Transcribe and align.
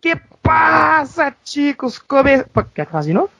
Que 0.00 0.14
passa, 0.42 1.34
ticos? 1.44 1.98
Come... 1.98 2.44
Quer 2.44 2.64
que 2.72 2.84
faça 2.84 3.08
de 3.08 3.14
novo? 3.14 3.30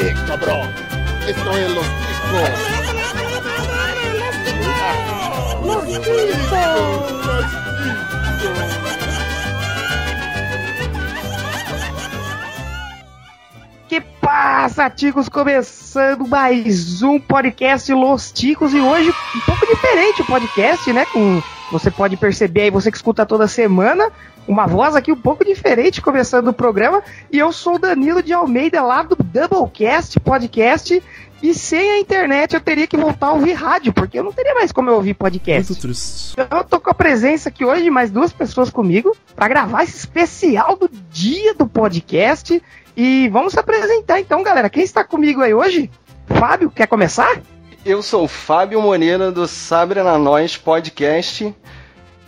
Eh, 0.00 0.14
cabrón. 0.28 0.70
Esto 1.26 1.50
es 1.56 1.70
los 1.74 1.86
discos. 2.06 2.50
Los 5.64 5.86
discos. 5.86 6.08
Que 8.40 9.07
passa, 14.28 14.90
ticos? 14.90 15.26
Começando 15.26 16.28
mais 16.28 17.02
um 17.02 17.18
podcast 17.18 17.90
Los 17.94 18.30
Ticos 18.30 18.74
e 18.74 18.78
hoje 18.78 19.08
um 19.08 19.40
pouco 19.40 19.66
diferente 19.66 20.20
o 20.20 20.26
podcast, 20.26 20.92
né? 20.92 21.06
Com 21.06 21.42
você 21.72 21.90
pode 21.90 22.14
perceber 22.18 22.60
aí, 22.62 22.70
você 22.70 22.90
que 22.90 22.98
escuta 22.98 23.24
toda 23.24 23.48
semana, 23.48 24.12
uma 24.46 24.66
voz 24.66 24.94
aqui 24.94 25.10
um 25.10 25.16
pouco 25.16 25.46
diferente 25.46 26.02
começando 26.02 26.48
o 26.48 26.52
programa. 26.52 27.02
E 27.32 27.38
eu 27.38 27.50
sou 27.52 27.76
o 27.76 27.78
Danilo 27.78 28.22
de 28.22 28.34
Almeida, 28.34 28.82
lá 28.82 29.02
do 29.02 29.16
Doublecast 29.16 30.20
Podcast. 30.20 31.02
E 31.42 31.54
sem 31.54 31.92
a 31.92 31.98
internet 31.98 32.52
eu 32.52 32.60
teria 32.60 32.86
que 32.86 32.98
voltar 32.98 33.28
a 33.28 33.32
ouvir 33.32 33.52
rádio, 33.54 33.94
porque 33.94 34.18
eu 34.18 34.24
não 34.24 34.32
teria 34.32 34.54
mais 34.54 34.72
como 34.72 34.90
eu 34.90 34.96
ouvir 34.96 35.14
podcast. 35.14 35.72
Muito 35.72 35.80
triste. 35.80 36.32
Então 36.32 36.58
eu 36.58 36.64
tô 36.64 36.78
com 36.78 36.90
a 36.90 36.94
presença 36.94 37.48
aqui 37.48 37.64
hoje 37.64 37.84
de 37.84 37.90
mais 37.90 38.10
duas 38.10 38.30
pessoas 38.30 38.68
comigo 38.68 39.16
para 39.34 39.48
gravar 39.48 39.84
esse 39.84 39.96
especial 39.96 40.76
do 40.76 40.90
dia 41.10 41.54
do 41.54 41.66
podcast. 41.66 42.60
E 42.98 43.28
vamos 43.28 43.52
se 43.52 43.60
apresentar 43.60 44.18
então, 44.18 44.42
galera. 44.42 44.68
Quem 44.68 44.82
está 44.82 45.04
comigo 45.04 45.40
aí 45.40 45.54
hoje? 45.54 45.88
Fábio, 46.26 46.68
quer 46.68 46.88
começar? 46.88 47.40
Eu 47.86 48.02
sou 48.02 48.24
o 48.24 48.28
Fábio 48.28 48.82
Moreira 48.82 49.30
do 49.30 49.46
Sabre 49.46 50.02
na 50.02 50.18
Nós 50.18 50.56
Podcast 50.56 51.54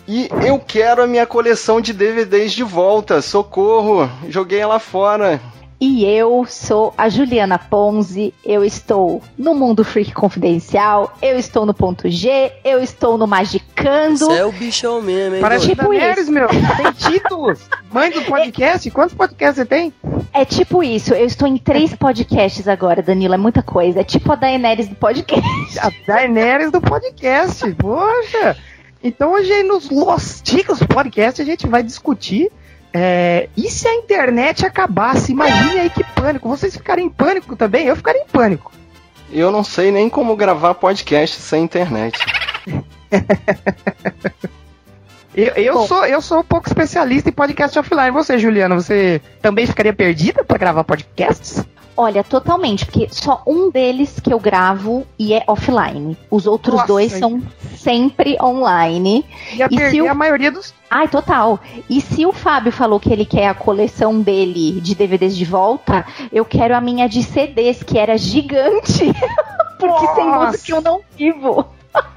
e 0.07 0.29
eu 0.47 0.61
quero 0.61 1.03
a 1.03 1.09
minha 1.09 1.27
coleção 1.27 1.81
de 1.81 1.93
DVDs 1.93 2.53
de 2.53 2.63
volta. 2.63 3.21
Socorro, 3.21 4.09
joguei 4.29 4.61
ela 4.61 4.79
fora. 4.79 5.41
E 5.83 6.05
eu 6.05 6.45
sou 6.47 6.93
a 6.99 7.09
Juliana 7.09 7.59
Ponzi, 7.59 8.35
eu 8.45 8.63
estou 8.63 9.23
no 9.39 9.55
Mundo 9.55 9.83
Freak 9.83 10.13
Confidencial, 10.13 11.17
eu 11.23 11.39
estou 11.39 11.65
no 11.65 11.73
Ponto 11.73 12.07
G, 12.11 12.53
eu 12.63 12.83
estou 12.83 13.17
no 13.17 13.27
Magicando. 13.27 14.19
Você 14.19 14.41
é 14.41 14.45
o 14.45 14.53
bichão 14.53 15.01
mesmo, 15.01 15.37
hein? 15.37 15.41
Parece 15.41 15.69
Tipo 15.69 15.89
Daenerys, 15.89 16.25
isso. 16.25 16.33
meu. 16.33 16.49
Tem 16.49 16.93
títulos. 17.11 17.61
Mãe 17.91 18.11
do 18.11 18.21
podcast. 18.23 18.91
Quantos 18.91 19.15
podcasts 19.15 19.57
você 19.57 19.65
tem? 19.65 19.91
É 20.35 20.45
tipo 20.45 20.83
isso, 20.85 21.15
eu 21.15 21.25
estou 21.25 21.49
em 21.49 21.57
três 21.57 21.95
podcasts 21.95 22.69
agora, 22.69 23.01
Danilo, 23.03 23.33
é 23.33 23.39
muita 23.39 23.63
coisa. 23.63 24.01
É 24.01 24.05
tipo 24.05 24.31
a 24.33 24.37
Daenerys 24.37 24.87
do 24.87 24.97
podcast. 24.97 25.79
A 25.79 25.91
Daenerys 26.07 26.71
do 26.71 26.83
podcast. 26.83 27.73
Poxa. 27.77 28.55
Então 29.03 29.33
hoje 29.33 29.51
aí 29.51 29.63
nos 29.63 29.89
Los 29.89 30.43
Ticos 30.43 30.81
Podcast 30.81 31.41
a 31.41 31.45
gente 31.47 31.67
vai 31.67 31.83
discutir 31.83 32.53
é, 32.93 33.49
e 33.57 33.71
se 33.71 33.87
a 33.87 33.95
internet 33.95 34.67
acabasse? 34.67 35.33
Imagine 35.33 35.81
aí 35.81 35.91
que 35.91 36.05
pânico. 36.05 36.49
Vocês 36.49 36.77
ficarem 36.77 37.07
em 37.07 37.11
pânico 37.11 37.57
também? 37.57 37.87
Eu 37.87 37.97
ficaria 37.97 38.23
em 38.23 38.27
pânico. 38.27 38.73
Eu 39.31 39.51
não 39.51 39.63
sei 39.63 39.93
nem 39.93 40.09
como 40.09 40.35
gravar 40.35 40.75
podcast 40.75 41.41
sem 41.41 41.63
internet. 41.63 42.19
Eu, 45.35 45.47
eu 45.55 45.75
Bom. 45.75 45.87
sou, 45.87 46.05
eu 46.07 46.21
sou 46.21 46.41
um 46.41 46.45
pouco 46.45 46.67
especialista 46.69 47.29
em 47.29 47.33
podcast 47.33 47.79
offline. 47.79 48.11
Você, 48.11 48.39
Juliana, 48.39 48.75
você 48.75 49.21
também 49.41 49.67
ficaria 49.67 49.93
perdida 49.93 50.43
para 50.45 50.59
gravar 50.59 50.83
podcasts? 50.85 51.65
Olha, 51.97 52.25
totalmente, 52.25 52.87
porque 52.87 53.09
só 53.11 53.43
um 53.47 53.71
deles 53.71 54.19
que 54.21 54.33
eu 54.33 54.41
gravo 54.41 55.07
e 55.19 55.35
é 55.35 55.45
offline. 55.47 56.17
Os 56.31 56.47
outros 56.47 56.77
Nossa, 56.77 56.87
dois 56.87 57.13
são 57.13 57.43
sempre 57.77 58.39
online. 58.41 59.25
Ia 59.53 59.67
E 59.71 59.77
perder 59.77 60.03
o- 60.03 60.09
a 60.11 60.15
maioria 60.15 60.51
dos. 60.51 60.73
Ai, 60.91 61.09
total. 61.09 61.61
E 61.91 62.01
se 62.01 62.25
o 62.25 62.33
Fábio 62.33 62.73
falou 62.73 62.99
que 62.99 63.13
ele 63.13 63.27
quer 63.27 63.49
a 63.49 63.55
coleção 63.55 64.19
dele 64.21 64.81
de 64.81 64.95
DVDs 64.95 65.37
de 65.37 65.45
volta, 65.45 66.07
eu 66.33 66.45
quero 66.45 66.75
a 66.75 66.81
minha 66.81 67.07
de 67.09 67.23
CDs, 67.23 67.83
que 67.83 67.99
era 67.99 68.17
gigante. 68.17 69.13
Porque 69.79 70.07
sem 70.15 70.27
Nossa. 70.27 70.47
música 70.53 70.73
eu 70.73 70.81
não 70.81 71.01
vivo. 71.17 71.67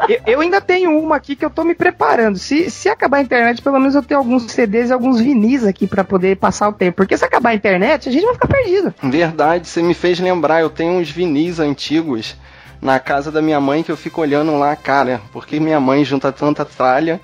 Eu, 0.07 0.33
eu 0.33 0.41
ainda 0.41 0.59
tenho 0.59 0.99
uma 0.99 1.15
aqui 1.15 1.35
que 1.35 1.45
eu 1.45 1.49
tô 1.49 1.63
me 1.63 1.73
preparando. 1.73 2.37
Se, 2.37 2.69
se 2.69 2.89
acabar 2.89 3.17
a 3.17 3.21
internet, 3.21 3.61
pelo 3.61 3.79
menos 3.79 3.95
eu 3.95 4.03
tenho 4.03 4.19
alguns 4.19 4.51
CDs 4.51 4.89
e 4.89 4.93
alguns 4.93 5.19
vinis 5.19 5.65
aqui 5.65 5.87
para 5.87 6.03
poder 6.03 6.37
passar 6.37 6.69
o 6.69 6.73
tempo. 6.73 6.97
Porque 6.97 7.17
se 7.17 7.25
acabar 7.25 7.51
a 7.51 7.55
internet, 7.55 8.09
a 8.09 8.11
gente 8.11 8.25
vai 8.25 8.33
ficar 8.33 8.47
perdido. 8.47 8.93
Verdade, 9.01 9.67
você 9.67 9.81
me 9.81 9.93
fez 9.93 10.19
lembrar, 10.19 10.61
eu 10.61 10.69
tenho 10.69 10.93
uns 10.93 11.09
vinis 11.09 11.59
antigos 11.59 12.35
na 12.81 12.99
casa 12.99 13.31
da 13.31 13.41
minha 13.41 13.61
mãe 13.61 13.81
que 13.81 13.91
eu 13.91 13.97
fico 13.97 14.21
olhando 14.21 14.57
lá, 14.59 14.75
cara, 14.75 15.21
porque 15.31 15.59
minha 15.59 15.79
mãe 15.79 16.03
junta 16.03 16.31
tanta 16.31 16.65
tralha. 16.65 17.19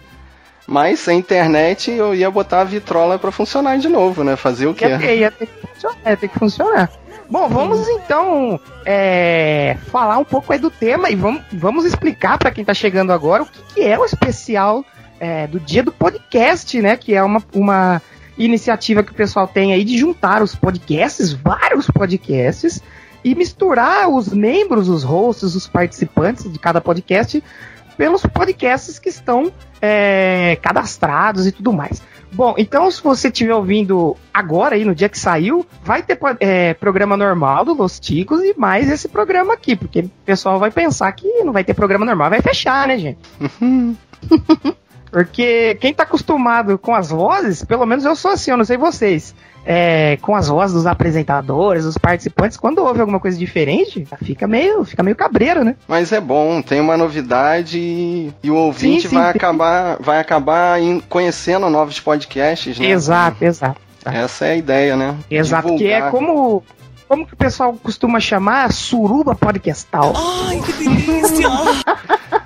Mas 0.66 1.00
sem 1.00 1.18
internet 1.18 1.90
eu 1.90 2.14
ia 2.14 2.30
botar 2.30 2.62
a 2.62 2.64
vitrola 2.64 3.18
pra 3.18 3.32
funcionar 3.32 3.78
de 3.80 3.90
novo, 3.90 4.24
né? 4.24 4.36
Fazer 4.36 4.68
o 4.68 4.74
quê? 4.74 4.86
Ia 4.86 5.00
ter, 5.00 5.18
ia 5.18 5.32
ter 5.32 5.48
que 5.48 5.68
funcionar. 5.68 5.98
Ia 6.06 6.18
ter 6.18 6.28
que 6.28 6.40
funcionar. 6.40 6.92
Bom, 7.30 7.48
vamos 7.48 7.88
então 7.90 8.60
é, 8.84 9.78
falar 9.92 10.18
um 10.18 10.24
pouco 10.24 10.52
aí 10.52 10.58
do 10.58 10.72
tema 10.72 11.12
e 11.12 11.16
vamos, 11.16 11.44
vamos 11.54 11.86
explicar 11.86 12.40
para 12.40 12.50
quem 12.50 12.66
tá 12.66 12.74
chegando 12.74 13.14
agora 13.14 13.44
o 13.44 13.46
que, 13.46 13.62
que 13.76 13.82
é 13.82 14.00
o 14.00 14.04
especial 14.04 14.84
é, 15.20 15.46
do 15.46 15.60
dia 15.60 15.84
do 15.84 15.92
podcast, 15.92 16.82
né? 16.82 16.98
Que 16.98 17.14
é 17.14 17.22
uma, 17.22 17.44
uma 17.54 18.02
iniciativa 18.36 19.04
que 19.04 19.12
o 19.12 19.16
pessoal 19.16 19.48
tem 19.48 19.74
aí 19.74 19.84
de 19.84 19.96
juntar 19.96 20.42
os 20.42 20.56
podcasts, 20.56 21.32
vários 21.32 21.86
podcasts, 21.88 22.82
e 23.24 23.36
misturar 23.36 24.10
os 24.10 24.30
membros, 24.30 24.90
os 24.90 25.04
hosts, 25.04 25.54
os 25.54 25.68
participantes 25.68 26.52
de 26.52 26.58
cada 26.58 26.82
podcast 26.82 27.44
pelos 28.00 28.26
podcasts 28.26 28.98
que 28.98 29.10
estão 29.10 29.52
é, 29.82 30.58
cadastrados 30.62 31.46
e 31.46 31.52
tudo 31.52 31.74
mais. 31.74 32.02
Bom, 32.32 32.56
então 32.58 32.90
se 32.90 33.04
você 33.04 33.28
estiver 33.28 33.54
ouvindo 33.54 34.16
agora 34.34 34.76
aí, 34.76 34.86
no 34.86 34.96
dia 34.96 35.10
que 35.10 35.20
saiu, 35.20 35.66
vai 35.84 36.02
ter 36.02 36.18
é, 36.40 36.74
programa 36.74 37.18
normal 37.18 37.66
do 37.66 37.74
Los 37.74 38.00
Ticos 38.00 38.42
e 38.42 38.58
mais 38.58 38.90
esse 38.90 39.10
programa 39.10 39.54
aqui, 39.54 39.76
porque 39.76 40.00
o 40.00 40.12
pessoal 40.26 40.58
vai 40.58 40.72
pensar 40.72 41.12
que 41.12 41.28
não 41.44 41.52
vai 41.52 41.66
ter 41.66 41.74
programa 41.74 42.06
normal, 42.06 42.30
vai 42.30 42.42
fechar, 42.42 42.88
né, 42.88 42.98
gente? 42.98 43.20
Porque 45.12 45.76
quem 45.82 45.92
tá 45.92 46.04
acostumado 46.04 46.78
com 46.78 46.94
as 46.94 47.10
vozes, 47.10 47.66
pelo 47.66 47.86
menos 47.86 48.06
eu 48.06 48.16
sou 48.16 48.32
assim, 48.32 48.52
eu 48.52 48.58
não 48.58 48.64
sei 48.64 48.78
vocês, 48.78 49.34
é, 49.72 50.18
com 50.24 50.36
as 50.36 50.48
vozes 50.48 50.74
dos 50.74 50.88
apresentadores, 50.88 51.84
dos 51.84 51.96
participantes, 51.96 52.58
quando 52.58 52.80
houve 52.80 53.02
alguma 53.02 53.20
coisa 53.20 53.38
diferente, 53.38 54.08
fica 54.24 54.48
meio, 54.48 54.84
fica 54.84 55.04
meio 55.04 55.16
cabreiro, 55.16 55.64
né? 55.64 55.76
Mas 55.88 56.12
é 56.12 56.20
bom, 56.20 56.60
tem 56.60 56.82
uma 56.82 56.98
novidade 56.98 57.78
e, 57.78 58.34
e 58.42 58.50
o 58.50 58.56
ouvinte 58.56 59.04
Sim, 59.04 59.10
sim, 59.10 59.16
vai 59.16 59.32
tem. 59.32 59.38
acabar, 59.38 59.98
vai 60.00 60.20
acabar 60.20 60.80
conhecendo 61.08 61.70
novos 61.70 62.00
podcasts, 62.00 62.80
né? 62.80 62.88
Exato, 62.88 63.46
exato. 63.46 63.80
Essa 64.04 64.48
é 64.48 64.52
a 64.54 64.56
ideia, 64.56 64.96
né? 64.98 65.16
Exato, 65.30 65.76
que 65.76 65.86
é 65.86 66.02
Divulgar. 66.02 66.12
como, 66.12 66.64
como 67.08 67.28
que 67.28 67.36
o 67.36 67.38
pessoal 67.38 67.72
costuma 67.74 68.20
chamar 68.20 68.74
suruba 68.74 69.36
podcastal. 69.36 70.14
Ai, 70.48 70.60
que 70.62 70.74
delícia! 70.74 71.48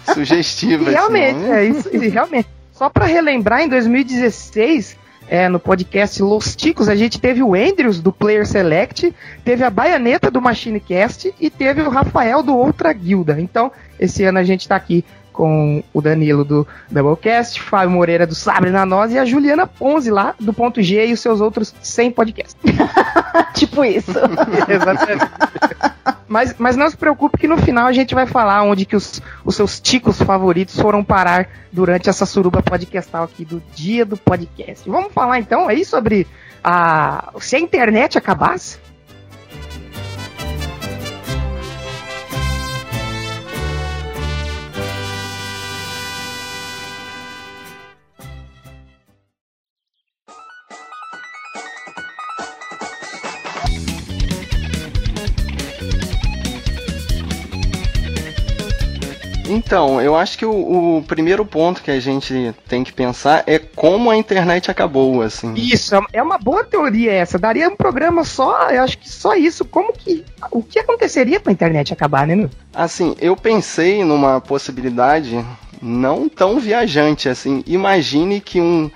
Sugestiva. 0.13 0.89
E 0.89 0.93
realmente, 0.93 1.39
nome. 1.39 1.51
é 1.53 1.63
isso, 1.63 1.89
e 1.89 2.09
realmente. 2.09 2.49
Só 2.73 2.89
pra 2.89 3.05
relembrar, 3.05 3.61
em 3.61 3.69
2016, 3.69 4.97
é, 5.33 5.49
no 5.49 5.59
podcast 5.59 6.21
Los 6.21 6.55
Ticos, 6.55 6.87
a 6.87 6.95
gente 6.95 7.19
teve 7.19 7.41
o 7.41 7.55
Andrews 7.55 7.99
do 7.99 8.11
Player 8.11 8.45
Select, 8.45 9.11
teve 9.43 9.63
a 9.63 9.69
Baianeta 9.71 10.29
do 10.29 10.39
Machine 10.39 10.79
Cast 10.79 11.33
e 11.39 11.49
teve 11.49 11.81
o 11.81 11.89
Rafael 11.89 12.43
do 12.43 12.55
Outra 12.55 12.93
Guilda. 12.93 13.41
Então, 13.41 13.71
esse 13.99 14.23
ano 14.23 14.37
a 14.37 14.43
gente 14.43 14.67
tá 14.67 14.75
aqui 14.75 15.03
com 15.33 15.83
o 15.91 16.01
Danilo 16.01 16.45
do 16.45 16.65
Doublecast, 16.89 17.59
Fábio 17.59 17.89
Moreira 17.89 18.25
do 18.25 18.35
Sabre 18.35 18.69
na 18.69 18.85
Nós 18.85 19.11
e 19.11 19.17
a 19.17 19.25
Juliana 19.25 19.67
Ponzi 19.67 20.11
lá 20.11 20.35
do 20.39 20.53
Ponto 20.53 20.81
G 20.81 21.07
e 21.07 21.13
os 21.13 21.19
seus 21.19 21.41
outros 21.41 21.73
100 21.81 22.11
podcasts. 22.11 22.55
tipo 23.53 23.83
isso. 23.83 24.11
Exatamente. 24.69 25.25
mas, 26.27 26.55
mas 26.57 26.77
não 26.77 26.89
se 26.89 26.95
preocupe 26.95 27.39
que 27.39 27.47
no 27.47 27.57
final 27.57 27.87
a 27.87 27.91
gente 27.91 28.13
vai 28.13 28.27
falar 28.27 28.63
onde 28.63 28.85
que 28.85 28.95
os, 28.95 29.21
os 29.43 29.55
seus 29.55 29.79
ticos 29.79 30.21
favoritos 30.21 30.79
foram 30.79 31.03
parar 31.03 31.49
durante 31.71 32.09
essa 32.09 32.25
suruba 32.25 32.61
podcastal 32.61 33.23
aqui 33.23 33.43
do 33.43 33.61
dia 33.73 34.05
do 34.05 34.15
podcast. 34.15 34.87
Vamos 34.89 35.11
falar 35.11 35.39
então 35.39 35.67
aí 35.67 35.83
sobre 35.83 36.27
a 36.63 37.33
se 37.39 37.55
a 37.55 37.59
internet 37.59 38.17
acabasse. 38.17 38.77
Então, 59.53 60.01
eu 60.01 60.15
acho 60.15 60.37
que 60.37 60.45
o, 60.45 60.97
o 60.97 61.03
primeiro 61.03 61.45
ponto 61.45 61.81
que 61.83 61.91
a 61.91 61.99
gente 61.99 62.53
tem 62.67 62.83
que 62.83 62.91
pensar 62.91 63.43
é 63.45 63.59
como 63.59 64.09
a 64.09 64.17
internet 64.17 64.71
acabou, 64.71 65.21
assim. 65.21 65.53
Isso, 65.55 65.95
é 66.11 66.21
uma 66.21 66.37
boa 66.37 66.63
teoria 66.63 67.11
essa. 67.11 67.37
Daria 67.37 67.69
um 67.69 67.75
programa 67.75 68.23
só, 68.23 68.69
eu 68.71 68.81
acho 68.81 68.97
que 68.97 69.09
só 69.09 69.35
isso. 69.35 69.63
Como 69.63 69.93
que. 69.93 70.25
O 70.51 70.63
que 70.63 70.79
aconteceria 70.79 71.39
com 71.39 71.49
a 71.49 71.53
internet 71.53 71.93
acabar, 71.93 72.25
né, 72.25 72.35
meu? 72.35 72.49
Assim, 72.73 73.15
eu 73.19 73.35
pensei 73.35 74.03
numa 74.03 74.41
possibilidade 74.41 75.45
não 75.81 76.27
tão 76.27 76.59
viajante 76.59 77.29
assim. 77.29 77.63
Imagine 77.67 78.39
que 78.39 78.59
um 78.59 78.89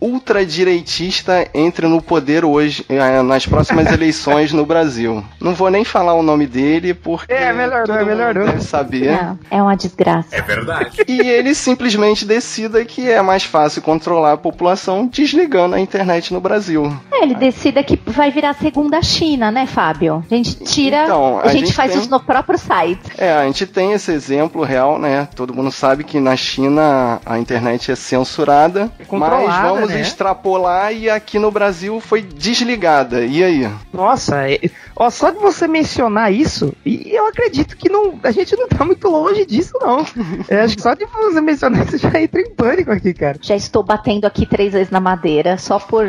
ultradireitista 0.00 1.46
entre 1.54 1.86
no 1.86 2.00
poder 2.00 2.44
hoje, 2.44 2.84
eh, 2.88 3.22
nas 3.22 3.46
próximas 3.46 3.86
eleições 3.92 4.52
no 4.52 4.64
Brasil. 4.64 5.24
Não 5.40 5.54
vou 5.54 5.70
nem 5.70 5.84
falar 5.84 6.14
o 6.14 6.22
nome 6.22 6.46
dele, 6.46 6.94
porque 6.94 7.32
É, 7.32 7.52
melhor 7.52 7.86
não, 7.86 7.96
é 7.96 8.04
melhor 8.04 8.34
não. 8.34 8.46
deve 8.46 8.62
saber. 8.62 9.10
Não, 9.10 9.38
é 9.50 9.62
uma 9.62 9.76
desgraça. 9.76 10.28
É 10.34 10.40
verdade. 10.42 11.02
E 11.06 11.20
ele 11.20 11.54
simplesmente 11.54 12.24
decida 12.24 12.84
que 12.84 13.10
é 13.10 13.20
mais 13.22 13.44
fácil 13.44 13.82
controlar 13.82 14.32
a 14.32 14.36
população 14.36 15.06
desligando 15.06 15.74
a 15.74 15.80
internet 15.80 16.32
no 16.32 16.40
Brasil. 16.40 16.92
É, 17.12 17.22
ele 17.22 17.34
decida 17.34 17.82
que 17.82 17.98
vai 18.06 18.30
virar 18.30 18.50
a 18.50 18.54
segunda 18.54 19.00
China, 19.02 19.50
né, 19.50 19.66
Fábio? 19.66 20.24
A 20.30 20.34
gente 20.34 20.54
tira. 20.64 21.04
Então, 21.04 21.38
a, 21.38 21.42
a 21.44 21.48
gente, 21.48 21.66
gente 21.66 21.74
faz 21.74 21.92
tem- 21.92 22.00
isso 22.00 22.10
no 22.10 22.20
próprio 22.20 22.58
site. 22.58 23.00
É, 23.16 23.32
a 23.32 23.44
gente 23.46 23.66
tem 23.66 23.92
esse 23.92 24.10
exemplo 24.12 24.62
real, 24.64 24.98
né? 24.98 25.28
Todo 25.34 25.54
mundo 25.54 25.70
sabe 25.70 26.04
que 26.04 26.18
na 26.20 26.36
China 26.36 27.20
a 27.24 27.38
internet 27.38 27.90
é 27.90 27.96
censurada, 27.96 28.90
mas 28.98 29.06
controlada, 29.08 29.87
vamos 29.88 29.94
né? 29.94 30.00
extrapolar 30.00 30.92
e 30.92 31.08
aqui 31.10 31.38
no 31.38 31.50
Brasil 31.50 32.00
foi 32.00 32.22
desligada. 32.22 33.24
E 33.24 33.42
aí? 33.42 33.70
Nossa, 33.92 34.50
é- 34.50 34.60
ó, 34.94 35.10
só 35.10 35.30
de 35.30 35.38
você 35.38 35.66
mencionar 35.66 36.32
isso, 36.32 36.74
e 36.84 37.10
eu 37.14 37.26
acredito 37.26 37.76
que 37.76 37.88
não, 37.88 38.18
a 38.22 38.30
gente 38.30 38.56
não 38.56 38.68
tá 38.68 38.84
muito 38.84 39.08
longe 39.08 39.44
disso, 39.46 39.72
não. 39.80 40.04
Eu 40.48 40.60
acho 40.64 40.76
que 40.76 40.82
só 40.82 40.94
de 40.94 41.04
você 41.06 41.40
mencionar 41.40 41.86
isso 41.86 41.98
já 41.98 42.20
entra 42.20 42.40
em 42.40 42.50
pânico 42.50 42.90
aqui, 42.90 43.14
cara. 43.14 43.38
Já 43.40 43.56
estou 43.56 43.82
batendo 43.82 44.26
aqui 44.26 44.46
três 44.46 44.72
vezes 44.72 44.90
na 44.90 45.00
madeira, 45.00 45.58
só 45.58 45.78
por. 45.78 46.06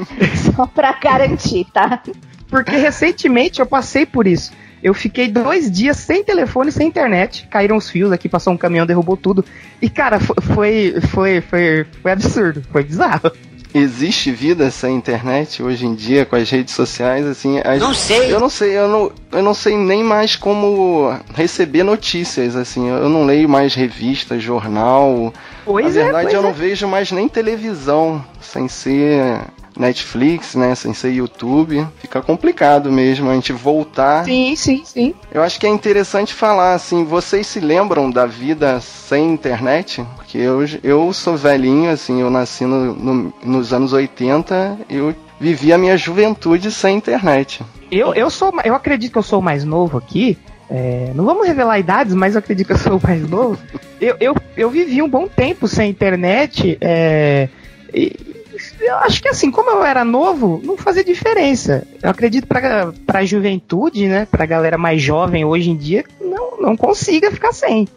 só 0.56 0.66
pra 0.66 0.92
garantir, 0.92 1.66
tá? 1.72 2.02
Porque 2.48 2.72
recentemente 2.76 3.60
eu 3.60 3.66
passei 3.66 4.04
por 4.04 4.26
isso. 4.26 4.52
Eu 4.82 4.94
fiquei 4.94 5.28
dois 5.28 5.70
dias 5.70 5.96
sem 5.98 6.24
telefone, 6.24 6.72
sem 6.72 6.88
internet. 6.88 7.46
Caíram 7.50 7.76
os 7.76 7.90
fios 7.90 8.10
aqui, 8.12 8.28
passou 8.28 8.52
um 8.52 8.56
caminhão, 8.56 8.86
derrubou 8.86 9.16
tudo. 9.16 9.44
E, 9.82 9.90
cara, 9.90 10.18
fo- 10.18 10.34
foi, 10.40 10.94
foi, 11.08 11.40
foi, 11.42 11.86
foi 12.02 12.12
absurdo. 12.12 12.62
Foi 12.72 12.82
bizarro. 12.82 13.30
Existe 13.72 14.32
vida 14.32 14.68
sem 14.70 14.96
internet 14.96 15.62
hoje 15.62 15.86
em 15.86 15.94
dia 15.94 16.26
com 16.26 16.34
as 16.34 16.50
redes 16.50 16.74
sociais, 16.74 17.24
assim, 17.24 17.60
as- 17.64 17.80
Não 17.80 17.94
sei. 17.94 18.32
Eu 18.32 18.40
não 18.40 18.48
sei, 18.50 18.76
eu 18.76 18.88
não, 18.88 19.12
eu 19.30 19.42
não 19.44 19.54
sei 19.54 19.76
nem 19.76 20.02
mais 20.02 20.34
como 20.34 21.14
receber 21.34 21.84
notícias, 21.84 22.56
assim, 22.56 22.88
eu 22.88 23.08
não 23.08 23.24
leio 23.24 23.48
mais 23.48 23.72
revista, 23.74 24.40
jornal. 24.40 25.32
Pois 25.64 25.94
Na 25.94 26.00
é, 26.00 26.04
verdade, 26.04 26.24
pois 26.24 26.34
eu 26.34 26.40
é. 26.40 26.42
não 26.42 26.52
vejo 26.52 26.88
mais 26.88 27.12
nem 27.12 27.28
televisão, 27.28 28.24
sem 28.40 28.66
ser 28.66 29.40
Netflix, 29.78 30.54
né, 30.54 30.74
sem 30.74 30.92
ser 30.94 31.10
YouTube. 31.12 31.86
Fica 31.98 32.20
complicado 32.20 32.90
mesmo 32.92 33.30
a 33.30 33.34
gente 33.34 33.52
voltar. 33.52 34.24
Sim, 34.24 34.54
sim, 34.56 34.82
sim. 34.84 35.14
Eu 35.32 35.42
acho 35.42 35.58
que 35.58 35.66
é 35.66 35.70
interessante 35.70 36.34
falar, 36.34 36.74
assim, 36.74 37.04
vocês 37.04 37.46
se 37.46 37.60
lembram 37.60 38.10
da 38.10 38.26
vida 38.26 38.80
sem 38.80 39.32
internet? 39.32 40.04
Porque 40.16 40.38
eu, 40.38 40.60
eu 40.82 41.12
sou 41.12 41.36
velhinho, 41.36 41.90
assim, 41.90 42.20
eu 42.20 42.30
nasci 42.30 42.64
no- 42.64 42.94
no- 42.94 43.32
nos 43.44 43.72
anos 43.72 43.92
80, 43.92 44.78
eu 44.88 45.14
vivi 45.38 45.72
a 45.72 45.78
minha 45.78 45.96
juventude 45.96 46.70
sem 46.70 46.96
internet. 46.96 47.62
Eu, 47.90 48.14
eu 48.14 48.28
sou, 48.30 48.52
eu 48.64 48.74
acredito 48.74 49.12
que 49.12 49.18
eu 49.18 49.22
sou 49.22 49.40
o 49.40 49.42
mais 49.42 49.64
novo 49.64 49.98
aqui. 49.98 50.36
É, 50.72 51.10
não 51.16 51.24
vamos 51.24 51.46
revelar 51.48 51.78
idades, 51.80 52.14
mas 52.14 52.34
eu 52.34 52.38
acredito 52.38 52.66
que 52.68 52.72
eu 52.74 52.78
sou 52.78 52.98
o 52.98 53.00
mais 53.02 53.28
novo. 53.28 53.58
Eu, 54.00 54.16
eu, 54.20 54.36
eu 54.56 54.70
vivi 54.70 55.02
um 55.02 55.08
bom 55.08 55.26
tempo 55.26 55.66
sem 55.66 55.90
internet. 55.90 56.78
é, 56.80 57.48
e 57.92 58.29
eu 58.80 58.96
acho 58.96 59.22
que 59.22 59.28
assim, 59.28 59.50
como 59.50 59.70
eu 59.70 59.84
era 59.84 60.04
novo, 60.04 60.60
não 60.64 60.76
fazia 60.76 61.04
diferença. 61.04 61.86
Eu 62.02 62.10
acredito 62.10 62.46
pra, 62.46 62.92
pra 63.06 63.24
juventude, 63.24 64.06
né? 64.06 64.26
Pra 64.30 64.46
galera 64.46 64.78
mais 64.78 65.00
jovem 65.02 65.44
hoje 65.44 65.70
em 65.70 65.76
dia, 65.76 66.04
não, 66.20 66.60
não 66.60 66.76
consiga 66.76 67.30
ficar 67.30 67.52
sem. 67.52 67.88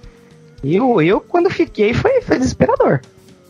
Eu, 0.63 1.01
eu 1.01 1.19
quando 1.19 1.50
fiquei, 1.50 1.94
foi, 1.94 2.21
foi 2.21 2.38
desesperador. 2.38 3.01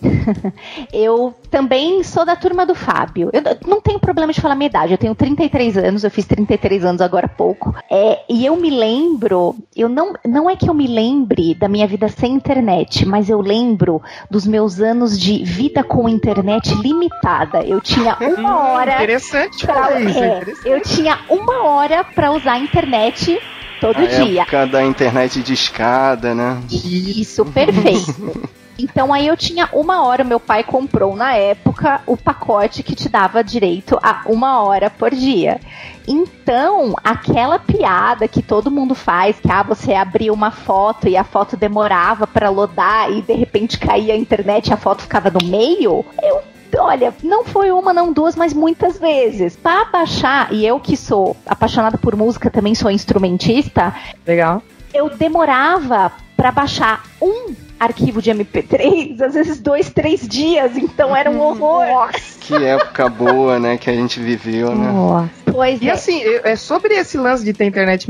Eu 0.91 1.33
também 1.49 2.03
sou 2.03 2.25
da 2.25 2.35
turma 2.35 2.65
do 2.65 2.75
Fábio. 2.75 3.29
Eu 3.33 3.41
não 3.67 3.81
tenho 3.81 3.99
problema 3.99 4.31
de 4.33 4.41
falar 4.41 4.55
minha 4.55 4.67
idade. 4.69 4.93
Eu 4.93 4.97
tenho 4.97 5.15
33 5.15 5.77
anos, 5.77 6.03
eu 6.03 6.11
fiz 6.11 6.25
33 6.25 6.85
anos 6.85 7.01
agora 7.01 7.25
há 7.25 7.29
pouco. 7.29 7.73
É, 7.89 8.19
e 8.29 8.45
eu 8.45 8.55
me 8.55 8.69
lembro, 8.69 9.55
eu 9.75 9.89
não, 9.89 10.13
não 10.25 10.49
é 10.49 10.55
que 10.55 10.69
eu 10.69 10.73
me 10.73 10.87
lembre 10.87 11.53
da 11.55 11.67
minha 11.67 11.87
vida 11.87 12.07
sem 12.07 12.33
internet, 12.33 13.05
mas 13.05 13.29
eu 13.29 13.41
lembro 13.41 14.01
dos 14.29 14.45
meus 14.45 14.79
anos 14.79 15.19
de 15.19 15.43
vida 15.43 15.83
com 15.83 16.07
internet 16.09 16.73
limitada. 16.75 17.61
Eu 17.63 17.79
tinha 17.81 18.17
uma 18.37 18.57
hora. 18.73 18.95
Interessante 18.95 19.65
pra- 19.65 19.73
falar 19.75 20.01
isso. 20.01 20.19
é 20.19 20.27
é, 20.27 20.37
interessante. 20.37 20.67
eu 20.69 20.81
tinha 20.81 21.19
uma 21.29 21.63
hora 21.65 22.03
pra 22.03 22.31
usar 22.31 22.53
a 22.53 22.59
internet 22.59 23.39
todo 23.83 23.99
a 23.99 24.05
dia. 24.05 24.41
época 24.43 24.65
da 24.65 24.83
internet 24.83 25.43
de 25.43 25.53
escada, 25.53 26.33
né? 26.33 26.61
Isso, 26.71 27.45
perfeito. 27.45 28.53
Então 28.75 29.13
aí 29.13 29.27
eu 29.27 29.37
tinha 29.37 29.69
uma 29.71 30.03
hora, 30.03 30.23
meu 30.23 30.39
pai 30.39 30.63
comprou 30.63 31.15
na 31.15 31.35
época 31.35 32.01
o 32.07 32.17
pacote 32.17 32.81
que 32.81 32.95
te 32.95 33.07
dava 33.07 33.43
direito 33.43 33.99
a 34.01 34.23
uma 34.25 34.63
hora 34.63 34.89
por 34.89 35.11
dia. 35.11 35.61
Então, 36.07 36.95
aquela 37.03 37.59
piada 37.59 38.27
que 38.27 38.41
todo 38.41 38.71
mundo 38.71 38.95
faz, 38.95 39.39
que 39.39 39.49
ah, 39.51 39.61
você 39.61 39.93
abria 39.93 40.33
uma 40.33 40.49
foto 40.49 41.07
e 41.07 41.15
a 41.15 41.23
foto 41.23 41.55
demorava 41.55 42.25
pra 42.25 42.49
lodar 42.49 43.11
e 43.11 43.21
de 43.21 43.33
repente 43.33 43.77
caía 43.77 44.15
a 44.15 44.17
internet 44.17 44.67
e 44.67 44.73
a 44.73 44.77
foto 44.77 45.03
ficava 45.03 45.29
no 45.29 45.47
meio, 45.47 46.03
eu 46.21 46.41
Olha, 46.77 47.13
não 47.23 47.43
foi 47.45 47.71
uma, 47.71 47.93
não 47.93 48.11
duas, 48.11 48.35
mas 48.35 48.53
muitas 48.53 48.97
vezes. 48.97 49.55
Pra 49.55 49.85
baixar, 49.85 50.51
e 50.53 50.65
eu 50.65 50.79
que 50.79 50.95
sou 50.97 51.35
apaixonada 51.45 51.97
por 51.97 52.15
música, 52.15 52.49
também 52.49 52.75
sou 52.75 52.89
instrumentista, 52.89 53.93
Legal. 54.25 54.61
eu 54.93 55.09
demorava 55.09 56.11
pra 56.35 56.51
baixar 56.51 57.03
um 57.21 57.53
arquivo 57.79 58.21
de 58.21 58.31
MP3, 58.31 59.19
às 59.21 59.33
vezes 59.33 59.59
dois, 59.59 59.89
três 59.89 60.27
dias, 60.27 60.77
então 60.77 61.15
era 61.15 61.29
um 61.29 61.39
horror. 61.39 62.09
Que 62.39 62.55
época 62.55 63.07
boa, 63.09 63.59
né, 63.59 63.77
que 63.77 63.89
a 63.89 63.93
gente 63.93 64.19
viveu, 64.19 64.73
né? 64.75 64.91
Nossa. 64.91 65.29
Pois 65.45 65.81
E 65.81 65.89
é. 65.89 65.91
assim, 65.91 66.21
é 66.43 66.55
sobre 66.55 66.95
esse 66.95 67.17
lance 67.17 67.43
de 67.43 67.53
ter 67.53 67.65
internet 67.65 68.07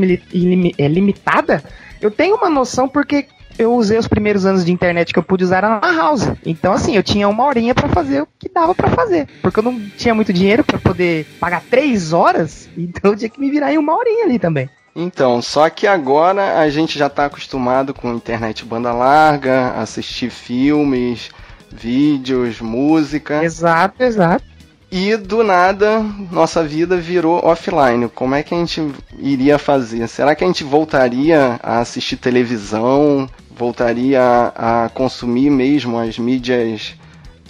é, 0.77 0.87
limitada, 0.87 1.63
eu 2.01 2.09
tenho 2.09 2.35
uma 2.35 2.49
noção 2.49 2.87
porque 2.87 3.27
eu 3.57 3.73
usei 3.73 3.97
os 3.97 4.07
primeiros 4.07 4.45
anos 4.45 4.65
de 4.65 4.71
internet 4.71 5.13
que 5.13 5.19
eu 5.19 5.23
pude 5.23 5.43
usar 5.43 5.61
na 5.61 5.79
house. 5.79 6.27
Então 6.45 6.73
assim, 6.73 6.95
eu 6.95 7.03
tinha 7.03 7.27
uma 7.27 7.45
horinha 7.45 7.73
pra 7.73 7.89
fazer 7.89 8.21
o 8.21 8.27
que 8.39 8.49
dava 8.49 8.73
pra 8.73 8.89
fazer, 8.89 9.27
porque 9.41 9.59
eu 9.59 9.63
não 9.63 9.79
tinha 9.97 10.13
muito 10.15 10.33
dinheiro 10.33 10.63
pra 10.63 10.79
poder 10.79 11.25
pagar 11.39 11.63
três 11.69 12.13
horas, 12.13 12.69
então 12.77 13.11
eu 13.11 13.17
tinha 13.17 13.29
que 13.29 13.39
me 13.39 13.49
virar 13.49 13.73
em 13.73 13.77
uma 13.77 13.95
horinha 13.95 14.25
ali 14.25 14.39
também. 14.39 14.69
Então, 14.95 15.41
só 15.41 15.69
que 15.71 15.87
agora 15.87 16.59
a 16.59 16.69
gente 16.69 16.99
já 16.99 17.09
tá 17.09 17.25
acostumado 17.25 17.95
com 17.95 18.13
internet 18.13 18.63
banda 18.63 18.93
larga, 18.93 19.71
assistir 19.71 20.29
filmes, 20.29 21.31
vídeos, 21.71 22.61
música. 22.61 23.43
Exato, 23.43 24.03
exato. 24.03 24.53
E 24.91 25.17
do 25.17 25.43
nada, 25.43 26.05
nossa 26.31 26.63
vida 26.63 26.95
virou 26.95 27.43
offline. 27.43 28.07
Como 28.09 28.35
é 28.35 28.43
que 28.43 28.53
a 28.53 28.57
gente 28.59 28.79
iria 29.17 29.57
fazer? 29.57 30.07
Será 30.07 30.35
que 30.35 30.43
a 30.43 30.47
gente 30.47 30.63
voltaria 30.63 31.59
a 31.63 31.79
assistir 31.79 32.15
televisão? 32.15 33.27
Voltaria 33.55 34.21
a, 34.21 34.85
a 34.85 34.89
consumir 34.89 35.49
mesmo 35.49 35.97
as 35.97 36.17
mídias 36.17 36.95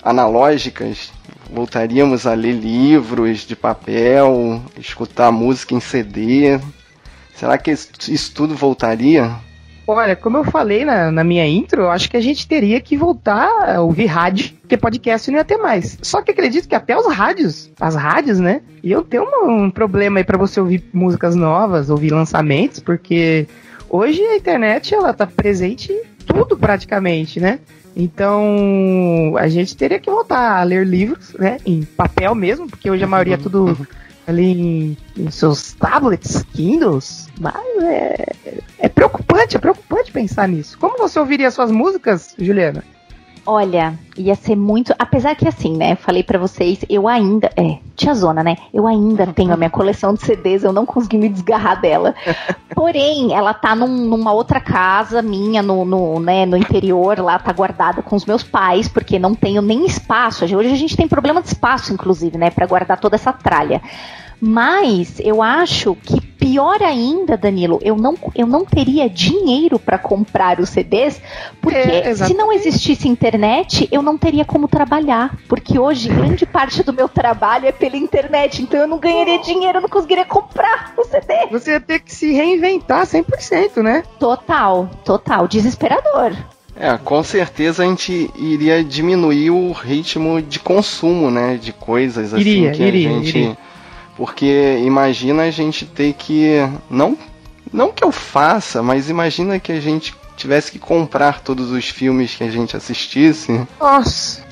analógicas? 0.04 1.12
Voltaríamos 1.52 2.26
a 2.26 2.34
ler 2.34 2.54
livros 2.54 3.42
de 3.42 3.56
papel, 3.56 4.62
escutar 4.78 5.32
música 5.32 5.74
em 5.74 5.80
CD? 5.80 6.60
Será 7.36 7.58
que 7.58 7.72
isso, 7.72 8.34
tudo 8.34 8.56
voltaria? 8.56 9.32
Olha, 9.86 10.16
como 10.16 10.38
eu 10.38 10.46
falei 10.46 10.86
na, 10.86 11.12
na 11.12 11.24
minha 11.26 11.46
intro, 11.46 11.82
eu 11.82 11.92
acho 11.92 12.10
que 12.10 12.16
a 12.16 12.22
gente 12.22 12.48
teria 12.48 12.80
que 12.80 12.96
voltar 12.96 13.76
a 13.76 13.82
ouvir 13.82 14.06
rádio, 14.06 14.54
porque 14.62 14.78
podcast 14.78 15.30
não 15.30 15.38
ia 15.38 15.44
ter 15.44 15.58
mais. 15.58 15.98
Só 16.02 16.22
que 16.22 16.32
acredito 16.32 16.70
que 16.70 16.76
até 16.76 16.98
os 16.98 17.06
rádios, 17.14 17.70
as 17.82 17.94
rádios, 17.94 18.40
né, 18.40 18.62
iam 18.82 19.04
ter 19.04 19.20
um, 19.20 19.66
um 19.66 19.70
problema 19.70 20.20
aí 20.20 20.24
pra 20.24 20.38
você 20.38 20.60
ouvir 20.60 20.86
músicas 20.94 21.36
novas, 21.36 21.90
ouvir 21.90 22.12
lançamentos, 22.12 22.80
porque 22.80 23.46
hoje 23.94 24.20
a 24.24 24.36
internet, 24.36 24.96
ela 24.96 25.14
tá 25.14 25.28
presente 25.28 25.92
em 25.92 26.04
tudo 26.26 26.58
praticamente, 26.58 27.40
né? 27.40 27.60
Então, 27.96 29.36
a 29.38 29.48
gente 29.48 29.78
teria 29.78 30.00
que 30.00 30.10
voltar 30.10 30.60
a 30.60 30.64
ler 30.64 30.84
livros, 30.84 31.34
né, 31.34 31.60
em 31.64 31.84
papel 31.84 32.34
mesmo, 32.34 32.68
porque 32.68 32.90
hoje 32.90 33.04
a 33.04 33.08
maioria 33.08 33.36
é 33.36 33.38
tudo 33.38 33.88
ali 34.26 34.44
em, 34.44 34.98
em 35.16 35.30
seus 35.30 35.74
tablets, 35.74 36.42
Kindles, 36.54 37.28
mas 37.40 37.62
é, 37.84 38.26
é 38.80 38.90
preocupante, 38.90 39.58
é 39.58 39.60
preocupante 39.60 40.12
pensar 40.12 40.48
nisso. 40.48 40.76
Como 40.80 40.98
você 40.98 41.20
ouviria 41.20 41.52
suas 41.52 41.70
músicas, 41.70 42.34
Juliana? 42.40 42.84
Olha, 43.46 44.00
ia 44.18 44.36
ser 44.36 44.56
muito. 44.56 44.94
Apesar 44.98 45.36
que 45.36 45.46
assim, 45.46 45.76
né? 45.76 45.96
Falei 45.96 46.24
pra 46.24 46.40
vocês, 46.40 46.80
eu 46.90 47.10
ainda. 47.10 47.52
É, 47.58 47.78
tia 47.94 48.14
Zona, 48.14 48.42
né? 48.42 48.56
Eu 48.74 48.88
ainda 48.88 49.28
tenho 49.28 49.54
a 49.54 49.58
minha 49.58 49.70
coleção 49.70 50.14
de 50.14 50.22
CDs, 50.22 50.64
eu 50.64 50.72
não 50.72 50.86
consegui 50.86 51.18
me 51.18 51.28
desgarrar 51.28 51.82
dela. 51.82 52.16
Porém, 52.74 53.34
ela 53.34 53.54
tá 53.54 53.76
num- 53.76 54.06
numa 54.08 54.32
outra 54.32 54.62
casa 54.62 55.22
minha, 55.22 55.62
no, 55.62 55.84
no, 55.84 56.20
né, 56.22 56.46
no 56.46 56.56
interior, 56.56 57.20
lá 57.20 57.38
tá 57.38 57.52
guardada 57.52 58.02
com 58.02 58.16
os 58.16 58.26
meus 58.26 58.44
pais, 58.44 58.88
porque 58.88 59.20
não 59.20 59.36
tenho 59.36 59.62
nem 59.62 59.86
espaço. 59.86 60.46
Hoje 60.46 60.72
a 60.72 60.76
gente 60.76 60.96
tem 60.96 61.08
problema 61.08 61.42
de 61.42 61.48
espaço, 61.50 61.94
inclusive, 61.94 62.38
né? 62.38 62.50
Pra 62.50 62.66
guardar 62.66 62.98
toda 62.98 63.16
essa 63.16 63.34
tralha. 63.34 63.82
Mas 64.46 65.22
eu 65.22 65.42
acho 65.42 65.96
que 65.96 66.20
pior 66.20 66.84
ainda, 66.84 67.38
Danilo, 67.38 67.80
eu 67.82 67.96
não, 67.96 68.18
eu 68.36 68.46
não 68.46 68.66
teria 68.66 69.10
dinheiro 69.10 69.80
para 69.80 69.98
comprar 69.98 70.60
os 70.60 70.68
CDs, 70.68 71.22
porque 71.62 71.78
É, 71.78 72.14
se 72.14 72.34
não 72.34 72.52
existisse 72.52 73.08
internet, 73.08 73.88
eu 73.90 74.02
não 74.02 74.18
teria 74.18 74.44
como 74.44 74.68
trabalhar. 74.68 75.34
Porque 75.48 75.80
hoje 75.80 76.10
grande 76.10 76.46
parte 76.46 76.84
do 76.84 76.92
meu 76.92 77.08
trabalho 77.08 77.68
é 77.68 77.72
pela 77.72 77.96
internet, 77.96 78.62
então 78.62 78.82
eu 78.82 78.88
não 78.88 79.00
ganharia 79.00 79.40
dinheiro, 79.40 79.78
eu 79.78 79.82
não 79.84 79.88
conseguiria 79.88 80.26
comprar 80.26 80.94
o 80.98 81.06
CD. 81.06 81.48
Você 81.50 81.72
ia 81.72 81.80
ter 81.80 82.00
que 82.00 82.14
se 82.14 82.34
reinventar 82.34 83.06
100%, 83.06 83.82
né? 83.82 84.04
Total, 84.20 84.90
total, 85.06 85.48
desesperador. 85.48 86.34
É, 86.76 86.98
com 86.98 87.24
certeza 87.24 87.84
a 87.84 87.86
gente 87.86 88.30
iria 88.36 88.84
diminuir 88.84 89.52
o 89.52 89.72
ritmo 89.72 90.42
de 90.42 90.60
consumo, 90.60 91.32
né? 91.32 91.56
De 91.56 91.72
coisas 91.72 92.34
assim 92.34 92.42
Iria, 92.42 92.72
que 92.72 92.84
iria, 92.84 93.10
a 93.10 93.14
gente. 93.14 93.38
iria. 93.38 93.58
Porque 94.16 94.78
imagina 94.86 95.44
a 95.44 95.52
gente 95.52 95.86
ter 95.86 96.14
que. 96.14 96.58
Não, 96.90 97.18
não 97.72 97.92
que 97.92 98.04
eu 98.04 98.12
faça, 98.12 98.84
mas 98.84 99.10
imagina 99.10 99.60
que 99.60 99.72
a 99.72 99.80
gente 99.80 100.14
tivesse 100.38 100.72
que 100.72 100.80
comprar 100.80 101.42
todos 101.42 101.72
os 101.72 101.90
filmes 101.90 102.36
que 102.36 102.44
a 102.44 102.50
gente 102.52 102.76
assistisse. 102.78 103.60
Nossa. 103.80 104.44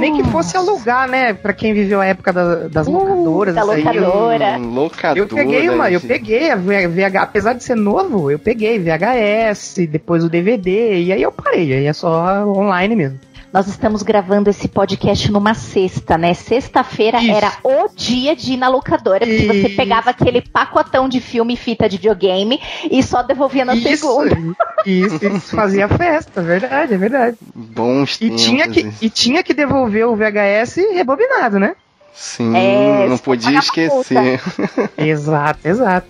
Nem 0.00 0.16
que 0.16 0.24
fosse 0.30 0.56
alugar, 0.56 1.06
né? 1.06 1.34
Pra 1.34 1.52
quem 1.52 1.74
viveu 1.74 2.00
a 2.00 2.06
época 2.06 2.32
da- 2.32 2.66
das 2.68 2.86
Uh, 2.86 2.92
locadoras. 2.92 3.54
da 3.54 3.60
eu- 3.60 3.66
locadora. 3.66 4.56
Hum, 4.58 4.74
locadoras. 4.74 5.16
Eu 5.30 5.36
peguei 5.36 5.68
uma, 5.68 5.90
eu 5.90 6.00
peguei 6.00 6.50
a 6.50 6.56
VH, 6.56 7.22
apesar 7.22 7.52
de 7.52 7.62
ser 7.62 7.74
novo, 7.76 8.30
eu 8.30 8.38
peguei 8.38 8.78
VHS, 8.78 9.86
depois 9.86 10.24
o 10.24 10.30
DVD, 10.30 10.98
e 11.02 11.12
aí 11.12 11.20
eu 11.22 11.30
parei, 11.30 11.74
aí 11.74 11.84
é 11.84 11.92
só 11.92 12.46
online 12.46 12.96
mesmo. 12.96 13.20
Nós 13.54 13.68
estamos 13.68 14.02
gravando 14.02 14.50
esse 14.50 14.66
podcast 14.66 15.30
numa 15.30 15.54
sexta, 15.54 16.18
né? 16.18 16.34
Sexta-feira 16.34 17.24
era 17.24 17.52
o 17.62 17.88
dia 17.94 18.34
de 18.34 18.54
ir 18.54 18.56
na 18.56 18.66
locadora, 18.68 19.24
porque 19.24 19.46
você 19.46 19.68
Isso. 19.68 19.76
pegava 19.76 20.10
aquele 20.10 20.40
pacotão 20.42 21.08
de 21.08 21.20
filme 21.20 21.54
e 21.54 21.56
fita 21.56 21.88
de 21.88 21.96
videogame 21.96 22.60
e 22.90 23.00
só 23.00 23.22
devolvia 23.22 23.64
na 23.64 23.76
Isso, 23.76 23.86
segunda. 23.96 24.36
isso, 24.84 25.24
isso 25.24 25.54
fazia 25.54 25.86
festa, 25.88 26.42
verdade, 26.42 26.94
é 26.94 26.96
verdade. 26.98 27.36
Bons 27.54 28.16
E 28.16 28.28
tempos. 28.28 28.42
tinha, 28.42 28.68
que, 28.68 28.90
e 29.00 29.08
tinha 29.08 29.40
que 29.44 29.54
devolver 29.54 30.04
o 30.08 30.16
VHS 30.16 30.78
rebobinado, 30.92 31.60
né? 31.60 31.76
Sim, 32.12 32.56
É, 32.56 33.06
não 33.08 33.16
você 33.16 33.22
podia 33.22 33.58
esquecer. 33.60 34.40
Exato, 34.98 35.60
exato. 35.64 36.08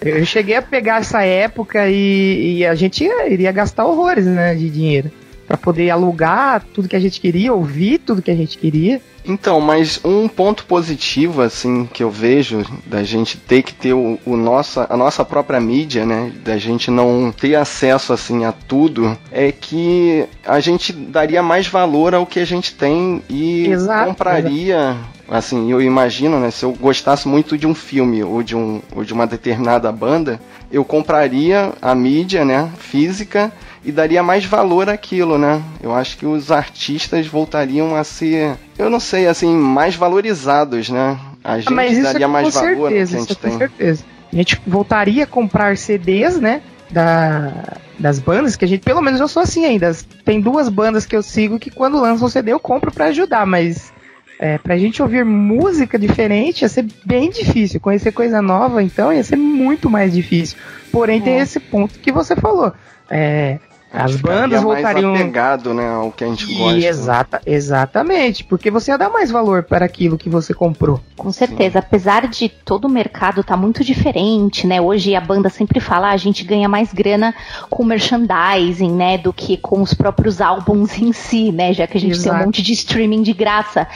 Eu 0.00 0.24
cheguei 0.26 0.56
a 0.56 0.62
pegar 0.62 1.00
essa 1.02 1.22
época 1.22 1.88
e, 1.88 2.58
e 2.58 2.66
a 2.66 2.74
gente 2.74 3.04
ia- 3.04 3.28
iria 3.28 3.52
gastar 3.52 3.84
horrores, 3.84 4.24
né, 4.26 4.54
de 4.56 4.68
dinheiro. 4.70 5.10
Pra 5.50 5.56
poder 5.56 5.90
alugar 5.90 6.62
tudo 6.72 6.86
que 6.86 6.94
a 6.94 7.00
gente 7.00 7.20
queria, 7.20 7.52
ouvir 7.52 7.98
tudo 7.98 8.22
que 8.22 8.30
a 8.30 8.36
gente 8.36 8.56
queria. 8.56 9.00
Então, 9.24 9.60
mas 9.60 9.98
um 10.04 10.28
ponto 10.28 10.64
positivo, 10.64 11.42
assim, 11.42 11.88
que 11.92 12.04
eu 12.04 12.08
vejo 12.08 12.64
da 12.86 13.02
gente 13.02 13.36
ter 13.36 13.60
que 13.64 13.74
ter 13.74 13.92
o, 13.92 14.16
o 14.24 14.36
nossa, 14.36 14.86
a 14.88 14.96
nossa 14.96 15.24
própria 15.24 15.60
mídia, 15.60 16.06
né? 16.06 16.32
Da 16.44 16.56
gente 16.56 16.88
não 16.88 17.32
ter 17.36 17.56
acesso, 17.56 18.12
assim, 18.12 18.44
a 18.44 18.52
tudo, 18.52 19.18
é 19.32 19.50
que 19.50 20.24
a 20.46 20.60
gente 20.60 20.92
daria 20.92 21.42
mais 21.42 21.66
valor 21.66 22.14
ao 22.14 22.24
que 22.24 22.38
a 22.38 22.44
gente 22.44 22.72
tem 22.72 23.20
e 23.28 23.66
Exato, 23.66 24.10
compraria. 24.10 24.96
Assim, 25.28 25.72
eu 25.72 25.82
imagino, 25.82 26.38
né? 26.38 26.52
Se 26.52 26.64
eu 26.64 26.72
gostasse 26.74 27.26
muito 27.26 27.58
de 27.58 27.66
um 27.66 27.74
filme 27.74 28.22
ou 28.22 28.40
de, 28.40 28.54
um, 28.54 28.80
ou 28.94 29.02
de 29.02 29.12
uma 29.12 29.26
determinada 29.26 29.90
banda, 29.90 30.40
eu 30.70 30.84
compraria 30.84 31.72
a 31.82 31.92
mídia, 31.92 32.44
né? 32.44 32.70
Física 32.78 33.52
e 33.84 33.90
daria 33.90 34.22
mais 34.22 34.44
valor 34.44 34.88
àquilo, 34.90 35.38
né? 35.38 35.62
Eu 35.82 35.94
acho 35.94 36.16
que 36.18 36.26
os 36.26 36.50
artistas 36.52 37.26
voltariam 37.26 37.96
a 37.96 38.04
ser, 38.04 38.56
eu 38.78 38.90
não 38.90 39.00
sei, 39.00 39.26
assim, 39.26 39.54
mais 39.54 39.94
valorizados, 39.96 40.88
né? 40.90 41.18
A 41.42 41.58
gente 41.58 41.68
Ah, 41.68 41.74
Mas 41.74 41.92
isso 41.92 42.02
daria 42.02 42.24
é 42.24 42.28
mais 42.28 42.46
com 42.54 42.60
valor 42.60 42.68
ao 42.68 42.76
que 42.76 42.98
a 42.98 43.06
certeza, 43.06 43.18
gente 43.18 43.22
isso 43.30 43.32
é 43.32 43.34
com 43.36 43.48
tem. 43.48 43.58
certeza. 43.58 44.04
A 44.32 44.36
gente 44.36 44.60
voltaria 44.66 45.24
a 45.24 45.26
comprar 45.26 45.76
CDs, 45.76 46.38
né? 46.40 46.60
Da, 46.90 47.78
das 47.98 48.18
bandas, 48.18 48.56
que 48.56 48.64
a 48.64 48.68
gente, 48.68 48.82
pelo 48.82 49.00
menos 49.00 49.20
eu 49.20 49.28
sou 49.28 49.42
assim 49.42 49.64
ainda. 49.64 49.96
Tem 50.24 50.40
duas 50.40 50.68
bandas 50.68 51.06
que 51.06 51.14
eu 51.16 51.22
sigo 51.22 51.58
que 51.58 51.70
quando 51.70 52.00
lançam 52.00 52.28
CD 52.28 52.52
eu 52.52 52.58
compro 52.60 52.90
pra 52.92 53.06
ajudar, 53.06 53.46
mas 53.46 53.92
é, 54.38 54.58
pra 54.58 54.76
gente 54.76 55.00
ouvir 55.00 55.24
música 55.24 55.98
diferente 55.98 56.62
ia 56.62 56.68
ser 56.68 56.86
bem 57.04 57.30
difícil. 57.30 57.80
Conhecer 57.80 58.10
coisa 58.12 58.42
nova, 58.42 58.82
então, 58.82 59.12
ia 59.12 59.22
ser 59.24 59.36
muito 59.36 59.88
mais 59.88 60.12
difícil. 60.12 60.58
Porém, 60.92 61.20
tem 61.20 61.38
É. 61.38 61.42
esse 61.42 61.58
ponto 61.60 61.98
que 62.00 62.10
você 62.12 62.34
falou. 62.36 62.72
É, 63.08 63.58
as 63.92 64.16
bandas 64.16 64.62
voltariam. 64.62 65.10
mais 65.10 65.20
apegado, 65.20 65.74
né, 65.74 65.88
ao 65.88 66.12
que 66.12 66.22
a 66.22 66.26
gente 66.28 66.46
gosta. 66.54 66.78
E 66.78 66.86
exata, 66.86 67.42
exatamente, 67.44 68.44
porque 68.44 68.70
você 68.70 68.90
ia 68.90 68.98
dar 68.98 69.10
mais 69.10 69.30
valor 69.30 69.64
para 69.64 69.84
aquilo 69.84 70.16
que 70.16 70.28
você 70.28 70.54
comprou. 70.54 71.00
Com 71.16 71.32
certeza, 71.32 71.80
apesar 71.80 72.28
de 72.28 72.48
todo 72.48 72.84
o 72.84 72.88
mercado 72.88 73.40
estar 73.40 73.56
muito 73.56 73.82
diferente, 73.82 74.66
né? 74.66 74.80
Hoje 74.80 75.14
a 75.14 75.20
banda 75.20 75.48
sempre 75.48 75.80
fala, 75.80 76.08
"Ah, 76.08 76.12
a 76.12 76.16
gente 76.16 76.44
ganha 76.44 76.68
mais 76.68 76.92
grana 76.92 77.34
com 77.68 77.84
merchandising, 77.84 78.92
né, 78.92 79.18
do 79.18 79.32
que 79.32 79.56
com 79.56 79.82
os 79.82 79.92
próprios 79.92 80.40
álbuns 80.40 80.96
em 80.98 81.12
si, 81.12 81.50
né? 81.50 81.72
Já 81.72 81.86
que 81.86 81.96
a 81.96 82.00
gente 82.00 82.12
tem 82.12 82.28
Exato. 82.28 82.42
um 82.42 82.46
monte 82.46 82.62
de 82.62 82.72
streaming 82.72 83.22
de 83.22 83.32
graça. 83.32 83.86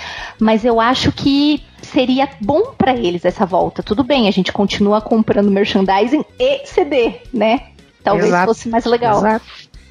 Mas 0.41 0.65
eu 0.65 0.81
acho 0.81 1.13
que 1.13 1.63
seria 1.83 2.29
bom 2.41 2.73
pra 2.77 2.95
eles 2.95 3.25
essa 3.25 3.47
volta. 3.47 3.83
Tudo 3.83 4.03
bem, 4.03 4.27
a 4.27 4.31
gente 4.31 4.53
continua 4.53 5.01
comprando 5.01 5.51
merchandising 5.51 6.25
e 6.39 6.67
CD, 6.67 7.15
né? 7.33 7.61
Talvez 8.03 8.29
Exato. 8.29 8.47
fosse 8.47 8.69
mais 8.69 8.85
legal. 8.85 9.19
Exato. 9.19 9.45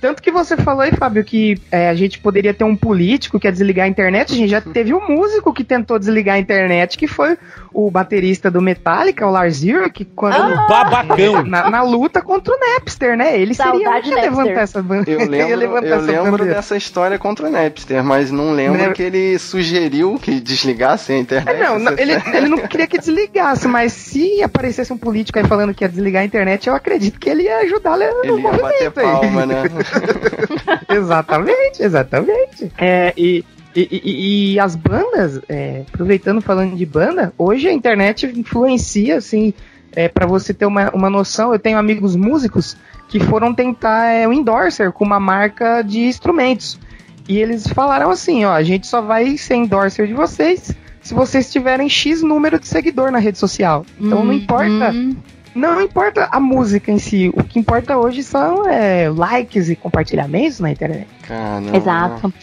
Tanto 0.03 0.21
que 0.21 0.31
você 0.31 0.57
falou 0.57 0.81
aí, 0.81 0.91
Fábio, 0.91 1.23
que 1.23 1.57
é, 1.71 1.87
a 1.87 1.95
gente 1.95 2.19
poderia 2.19 2.53
ter 2.53 2.65
um 2.65 2.75
político 2.75 3.39
que 3.39 3.47
ia 3.47 3.51
desligar 3.53 3.85
a 3.85 3.87
internet. 3.87 4.33
A 4.33 4.35
gente 4.35 4.49
já 4.49 4.59
teve 4.59 4.93
um 4.93 4.99
músico 4.99 5.53
que 5.53 5.63
tentou 5.63 5.97
desligar 5.97 6.35
a 6.35 6.39
internet, 6.39 6.97
que 6.97 7.07
foi 7.07 7.37
o 7.73 7.89
baterista 7.89 8.51
do 8.51 8.61
Metallica, 8.61 9.25
o 9.25 9.31
Lars 9.31 9.63
Ulrich, 9.63 9.91
que 9.91 10.03
quando 10.03 10.35
Um 10.35 10.67
babacão. 10.67 11.43
na, 11.45 11.69
na 11.69 11.81
luta 11.83 12.21
contra 12.21 12.53
o 12.53 12.57
Napster, 12.59 13.15
né? 13.15 13.39
Ele 13.39 13.53
seria 13.53 13.71
Saudade 13.71 14.09
que 14.09 14.15
ia 14.15 14.21
levantar 14.23 14.61
essa 14.61 14.83
bandeira. 14.83 15.23
Eu 15.23 15.29
lembro, 15.29 15.55
levantar 15.55 15.87
eu 15.87 15.95
essa 15.95 16.05
lembro 16.05 16.31
bandeira. 16.31 16.53
dessa 16.55 16.75
história 16.75 17.17
contra 17.17 17.47
o 17.47 17.49
Napster, 17.49 18.03
mas 18.03 18.29
não 18.29 18.51
lembro 18.51 18.93
que 18.93 19.03
ele 19.03 19.39
sugeriu 19.39 20.19
que 20.21 20.39
desligasse 20.39 21.13
a 21.13 21.17
internet. 21.17 21.55
É, 21.55 21.63
não, 21.63 21.79
não, 21.79 21.93
ele, 21.93 22.13
ele 22.33 22.47
não 22.49 22.57
queria 22.67 22.87
que 22.87 22.97
desligasse, 22.97 23.69
mas 23.69 23.93
se 23.93 24.43
aparecesse 24.43 24.91
um 24.91 24.97
político 24.97 25.39
aí 25.39 25.45
falando 25.45 25.73
que 25.73 25.83
ia 25.83 25.89
desligar 25.89 26.23
a 26.23 26.25
internet, 26.25 26.67
eu 26.67 26.75
acredito 26.75 27.17
que 27.17 27.29
ele 27.29 27.43
ia 27.43 27.59
ajudar 27.59 27.97
no 27.97 28.03
Ele 28.03 28.41
ia 28.41 28.51
bater 28.51 28.61
movimento 28.61 28.99
aí. 28.99 29.05
palma, 29.05 29.45
né? 29.45 29.63
exatamente, 30.89 31.81
exatamente. 31.81 32.71
É, 32.77 33.13
e, 33.17 33.43
e, 33.75 33.81
e- 33.91 34.53
e 34.53 34.59
as 34.59 34.75
bandas, 34.75 35.39
é, 35.49 35.83
aproveitando 35.91 36.41
falando 36.41 36.75
de 36.75 36.85
banda, 36.85 37.33
hoje 37.37 37.67
a 37.67 37.73
internet 37.73 38.25
influencia, 38.25 39.17
assim, 39.17 39.53
é, 39.95 40.07
para 40.07 40.25
você 40.25 40.53
ter 40.53 40.65
uma, 40.65 40.89
uma 40.91 41.09
noção, 41.09 41.53
eu 41.53 41.59
tenho 41.59 41.77
amigos 41.77 42.15
músicos 42.15 42.75
que 43.09 43.19
foram 43.19 43.53
tentar 43.53 44.07
é, 44.07 44.27
um 44.27 44.33
endorser 44.33 44.91
com 44.91 45.03
uma 45.05 45.19
marca 45.19 45.81
de 45.81 45.99
instrumentos. 46.01 46.79
E 47.27 47.37
eles 47.37 47.67
falaram 47.67 48.09
assim, 48.09 48.43
ó, 48.43 48.51
a 48.51 48.63
gente 48.63 48.85
só 48.87 49.01
vai 49.01 49.37
ser 49.37 49.55
endorser 49.55 50.07
de 50.07 50.13
vocês 50.13 50.71
se 51.01 51.13
vocês 51.13 51.51
tiverem 51.51 51.89
X 51.89 52.21
número 52.21 52.57
de 52.59 52.67
seguidor 52.67 53.11
na 53.11 53.19
rede 53.19 53.37
social. 53.37 53.85
Então 53.99 54.23
não 54.23 54.33
importa 54.33 54.91
Hum, 54.93 55.15
não 55.55 55.81
importa 55.81 56.27
a 56.31 56.39
música 56.39 56.91
em 56.91 56.99
si, 56.99 57.31
o 57.35 57.43
que 57.43 57.59
importa 57.59 57.97
hoje 57.97 58.23
são 58.23 58.67
é, 58.67 59.09
likes 59.09 59.69
e 59.69 59.75
compartilhamentos 59.75 60.59
na 60.59 60.71
internet. 60.71 61.07
Caramba. 61.21 61.75
Exato. 61.75 62.33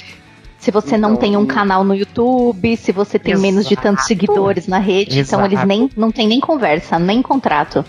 Se 0.59 0.71
você 0.71 0.99
não 0.99 1.11
Então, 1.13 1.21
tem 1.23 1.37
um 1.39 1.47
canal 1.47 1.83
no 1.83 1.95
YouTube, 1.95 2.77
se 2.77 2.93
você 2.93 3.19
tem 3.19 3.35
menos 3.37 3.67
de 3.67 3.77
tantos 3.77 4.05
Exato. 4.05 4.09
seguidores 4.09 4.67
na 4.67 4.79
rede, 4.79 5.19
então 5.21 5.41
eles 5.41 5.53
Exato. 5.55 5.67
nem 5.69 5.91
não 5.97 6.13
tem 6.13 6.29
nem 6.29 6.39
conversa, 6.39 6.99
nem 6.99 7.23
contrato. 7.23 7.83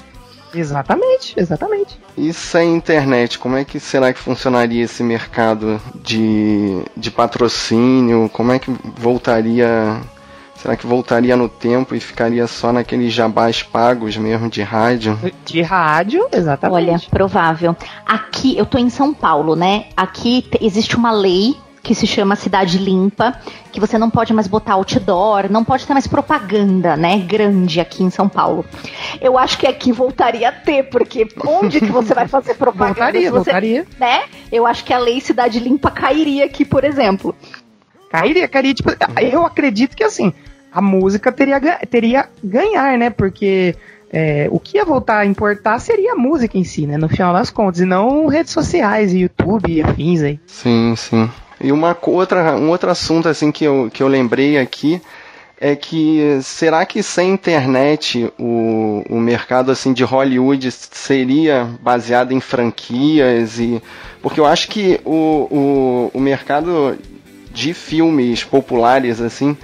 Exatamente, 0.53 1.33
exatamente. 1.37 1.97
E 2.17 2.33
sem 2.33 2.75
internet, 2.75 3.39
como 3.39 3.55
é 3.57 3.63
que 3.63 3.79
será 3.79 4.11
que 4.13 4.19
funcionaria 4.19 4.83
esse 4.83 5.01
mercado 5.03 5.81
de, 6.03 6.81
de 6.95 7.09
patrocínio? 7.11 8.29
Como 8.31 8.51
é 8.51 8.59
que 8.59 8.71
voltaria. 8.97 9.99
Será 10.61 10.75
que 10.75 10.85
voltaria 10.85 11.35
no 11.35 11.49
tempo 11.49 11.95
e 11.95 11.99
ficaria 11.99 12.45
só 12.45 12.71
naqueles 12.71 13.11
jabás 13.11 13.63
pagos 13.63 14.15
mesmo 14.15 14.47
de 14.47 14.61
rádio? 14.61 15.17
De 15.43 15.59
rádio, 15.63 16.27
exatamente. 16.31 16.75
Olha, 16.75 16.99
provável. 17.09 17.75
Aqui, 18.05 18.55
eu 18.55 18.65
tô 18.67 18.77
em 18.77 18.89
São 18.89 19.11
Paulo, 19.11 19.55
né? 19.55 19.85
Aqui 19.97 20.43
te- 20.43 20.59
existe 20.63 20.95
uma 20.95 21.11
lei 21.11 21.55
que 21.81 21.95
se 21.95 22.05
chama 22.05 22.35
Cidade 22.35 22.77
Limpa, 22.77 23.33
que 23.71 23.79
você 23.79 23.97
não 23.97 24.07
pode 24.11 24.31
mais 24.35 24.45
botar 24.47 24.73
outdoor, 24.73 25.49
não 25.51 25.63
pode 25.63 25.87
ter 25.87 25.93
mais 25.93 26.05
propaganda, 26.05 26.95
né, 26.95 27.17
grande 27.17 27.79
aqui 27.79 28.03
em 28.03 28.11
São 28.11 28.29
Paulo. 28.29 28.63
Eu 29.19 29.39
acho 29.39 29.57
que 29.57 29.65
aqui 29.65 29.91
voltaria 29.91 30.49
a 30.49 30.51
ter, 30.51 30.83
porque 30.91 31.27
onde 31.43 31.79
que 31.79 31.87
você 31.91 32.13
vai 32.13 32.27
fazer 32.27 32.53
propaganda? 32.61 32.93
Voltaria, 32.93 33.31
você, 33.31 33.51
voltaria. 33.51 33.87
Né? 33.99 34.25
Eu 34.51 34.67
acho 34.67 34.85
que 34.85 34.93
a 34.93 34.99
lei 34.99 35.19
Cidade 35.19 35.59
Limpa 35.59 35.89
cairia 35.89 36.45
aqui, 36.45 36.63
por 36.63 36.83
exemplo. 36.83 37.35
Cairia, 38.11 38.47
cairia. 38.47 38.75
Tipo, 38.75 38.91
eu 39.19 39.43
acredito 39.43 39.95
que 39.95 40.03
assim, 40.03 40.31
a 40.71 40.81
música 40.81 41.31
teria, 41.31 41.59
teria 41.89 42.29
ganhar, 42.43 42.97
né? 42.97 43.09
Porque 43.09 43.75
é, 44.11 44.47
o 44.51 44.59
que 44.59 44.77
ia 44.77 44.85
voltar 44.85 45.19
a 45.19 45.25
importar 45.25 45.79
seria 45.79 46.13
a 46.13 46.15
música 46.15 46.57
em 46.57 46.63
si, 46.63 46.87
né? 46.87 46.97
No 46.97 47.09
final 47.09 47.33
das 47.33 47.49
contas, 47.49 47.81
e 47.81 47.85
não 47.85 48.27
redes 48.27 48.53
sociais, 48.53 49.13
YouTube 49.13 49.71
e 49.71 49.81
afins 49.81 50.21
aí. 50.21 50.39
Sim, 50.47 50.93
sim. 50.95 51.29
E 51.59 51.71
uma 51.71 51.95
outra, 52.01 52.55
um 52.55 52.69
outro 52.69 52.89
assunto 52.89 53.29
assim 53.29 53.51
que 53.51 53.63
eu, 53.63 53.89
que 53.93 54.01
eu 54.01 54.07
lembrei 54.07 54.57
aqui 54.57 55.01
é 55.59 55.75
que 55.75 56.39
será 56.41 56.83
que 56.87 57.03
sem 57.03 57.29
internet 57.29 58.33
o, 58.39 59.03
o 59.07 59.19
mercado 59.19 59.71
assim 59.71 59.93
de 59.93 60.03
Hollywood 60.03 60.71
seria 60.71 61.69
baseado 61.79 62.31
em 62.31 62.39
franquias 62.39 63.59
e 63.59 63.79
porque 64.23 64.39
eu 64.39 64.45
acho 64.47 64.69
que 64.69 64.99
o, 65.05 65.11
o, 65.11 66.11
o 66.15 66.19
mercado 66.19 66.97
de 67.53 67.75
filmes 67.75 68.43
populares 68.43 69.21
assim 69.21 69.55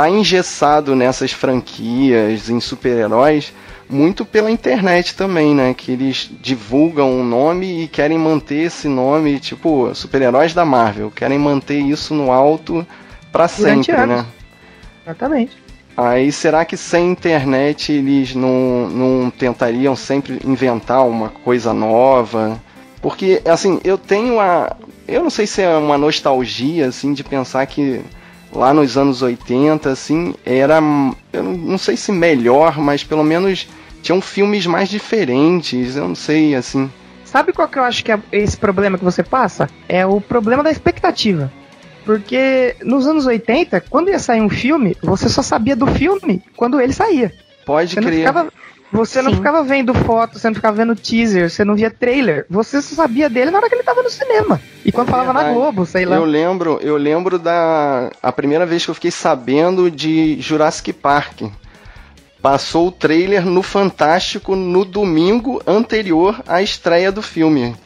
tá 0.00 0.08
engessado 0.08 0.96
nessas 0.96 1.30
franquias 1.30 2.48
em 2.48 2.58
super-heróis 2.58 3.52
muito 3.86 4.24
pela 4.24 4.50
internet 4.50 5.14
também, 5.14 5.54
né? 5.54 5.74
Que 5.74 5.92
eles 5.92 6.30
divulgam 6.40 7.10
um 7.10 7.22
nome 7.22 7.84
e 7.84 7.86
querem 7.86 8.16
manter 8.16 8.62
esse 8.66 8.88
nome, 8.88 9.38
tipo, 9.38 9.94
super-heróis 9.94 10.54
da 10.54 10.64
Marvel, 10.64 11.10
querem 11.10 11.38
manter 11.38 11.80
isso 11.80 12.14
no 12.14 12.32
alto 12.32 12.86
pra 13.30 13.46
Durante 13.46 13.86
sempre, 13.86 14.00
anos. 14.00 14.16
né? 14.22 14.26
Exatamente. 15.04 15.58
Aí 15.94 16.32
será 16.32 16.64
que 16.64 16.78
sem 16.78 17.10
internet 17.10 17.92
eles 17.92 18.34
não, 18.34 18.88
não 18.88 19.30
tentariam 19.30 19.94
sempre 19.94 20.40
inventar 20.46 21.06
uma 21.06 21.28
coisa 21.28 21.74
nova? 21.74 22.58
Porque, 23.02 23.42
assim, 23.44 23.78
eu 23.84 23.98
tenho 23.98 24.40
a. 24.40 24.74
Eu 25.06 25.22
não 25.22 25.30
sei 25.30 25.46
se 25.46 25.60
é 25.60 25.76
uma 25.76 25.98
nostalgia, 25.98 26.86
assim, 26.86 27.12
de 27.12 27.22
pensar 27.22 27.66
que 27.66 28.00
lá 28.52 28.72
nos 28.74 28.96
anos 28.96 29.22
80, 29.22 29.90
assim, 29.90 30.34
era. 30.44 30.78
Eu 31.32 31.42
não, 31.42 31.52
não 31.52 31.78
sei 31.78 31.96
se 31.96 32.10
melhor, 32.12 32.78
mas 32.78 33.04
pelo 33.04 33.24
menos 33.24 33.68
tinham 34.02 34.20
filmes 34.20 34.66
mais 34.66 34.88
diferentes. 34.88 35.96
Eu 35.96 36.08
não 36.08 36.14
sei, 36.14 36.54
assim. 36.54 36.90
Sabe 37.24 37.52
qual 37.52 37.68
que 37.68 37.78
eu 37.78 37.84
acho 37.84 38.04
que 38.04 38.10
é 38.10 38.18
esse 38.32 38.56
problema 38.56 38.98
que 38.98 39.04
você 39.04 39.22
passa? 39.22 39.68
É 39.88 40.04
o 40.04 40.20
problema 40.20 40.62
da 40.62 40.70
expectativa. 40.70 41.50
Porque 42.04 42.74
nos 42.82 43.06
anos 43.06 43.26
80, 43.26 43.82
quando 43.88 44.08
ia 44.10 44.18
sair 44.18 44.40
um 44.40 44.48
filme, 44.48 44.96
você 45.02 45.28
só 45.28 45.42
sabia 45.42 45.76
do 45.76 45.86
filme 45.86 46.42
quando 46.56 46.80
ele 46.80 46.92
saía. 46.92 47.32
Pode 47.64 47.92
Você 47.94 48.00
não 48.00 48.08
crer. 48.08 48.20
ficava, 48.20 48.52
você 48.92 49.22
não 49.22 49.30
Sim. 49.30 49.36
ficava 49.36 49.62
vendo 49.62 49.94
foto, 49.94 50.38
você 50.38 50.48
não 50.48 50.54
ficava 50.54 50.76
vendo 50.76 50.96
teaser, 50.96 51.48
você 51.48 51.64
não 51.64 51.76
via 51.76 51.90
trailer. 51.90 52.44
Você 52.50 52.82
só 52.82 52.96
sabia 52.96 53.30
dele 53.30 53.50
na 53.50 53.58
hora 53.58 53.68
que 53.68 53.74
ele 53.74 53.84
tava 53.84 54.02
no 54.02 54.10
cinema. 54.10 54.60
E 54.84 54.90
quando 54.90 55.08
É 55.08 55.10
falava 55.10 55.32
na 55.32 55.40
verdade. 55.40 55.58
Globo, 55.58 55.86
sei 55.86 56.04
lá. 56.04 56.16
Eu 56.16 56.24
lembro, 56.24 56.78
eu 56.82 56.96
lembro 56.96 57.38
da 57.38 58.10
a 58.22 58.32
primeira 58.32 58.66
vez 58.66 58.84
que 58.84 58.90
eu 58.90 58.94
fiquei 58.94 59.10
sabendo 59.10 59.90
de 59.90 60.40
Jurassic 60.40 60.92
Park. 60.92 61.42
Passou 62.42 62.88
o 62.88 62.92
trailer 62.92 63.44
no 63.44 63.62
Fantástico 63.62 64.56
no 64.56 64.84
domingo 64.84 65.62
anterior 65.66 66.42
à 66.48 66.62
estreia 66.62 67.12
do 67.12 67.22
filme. 67.22 67.76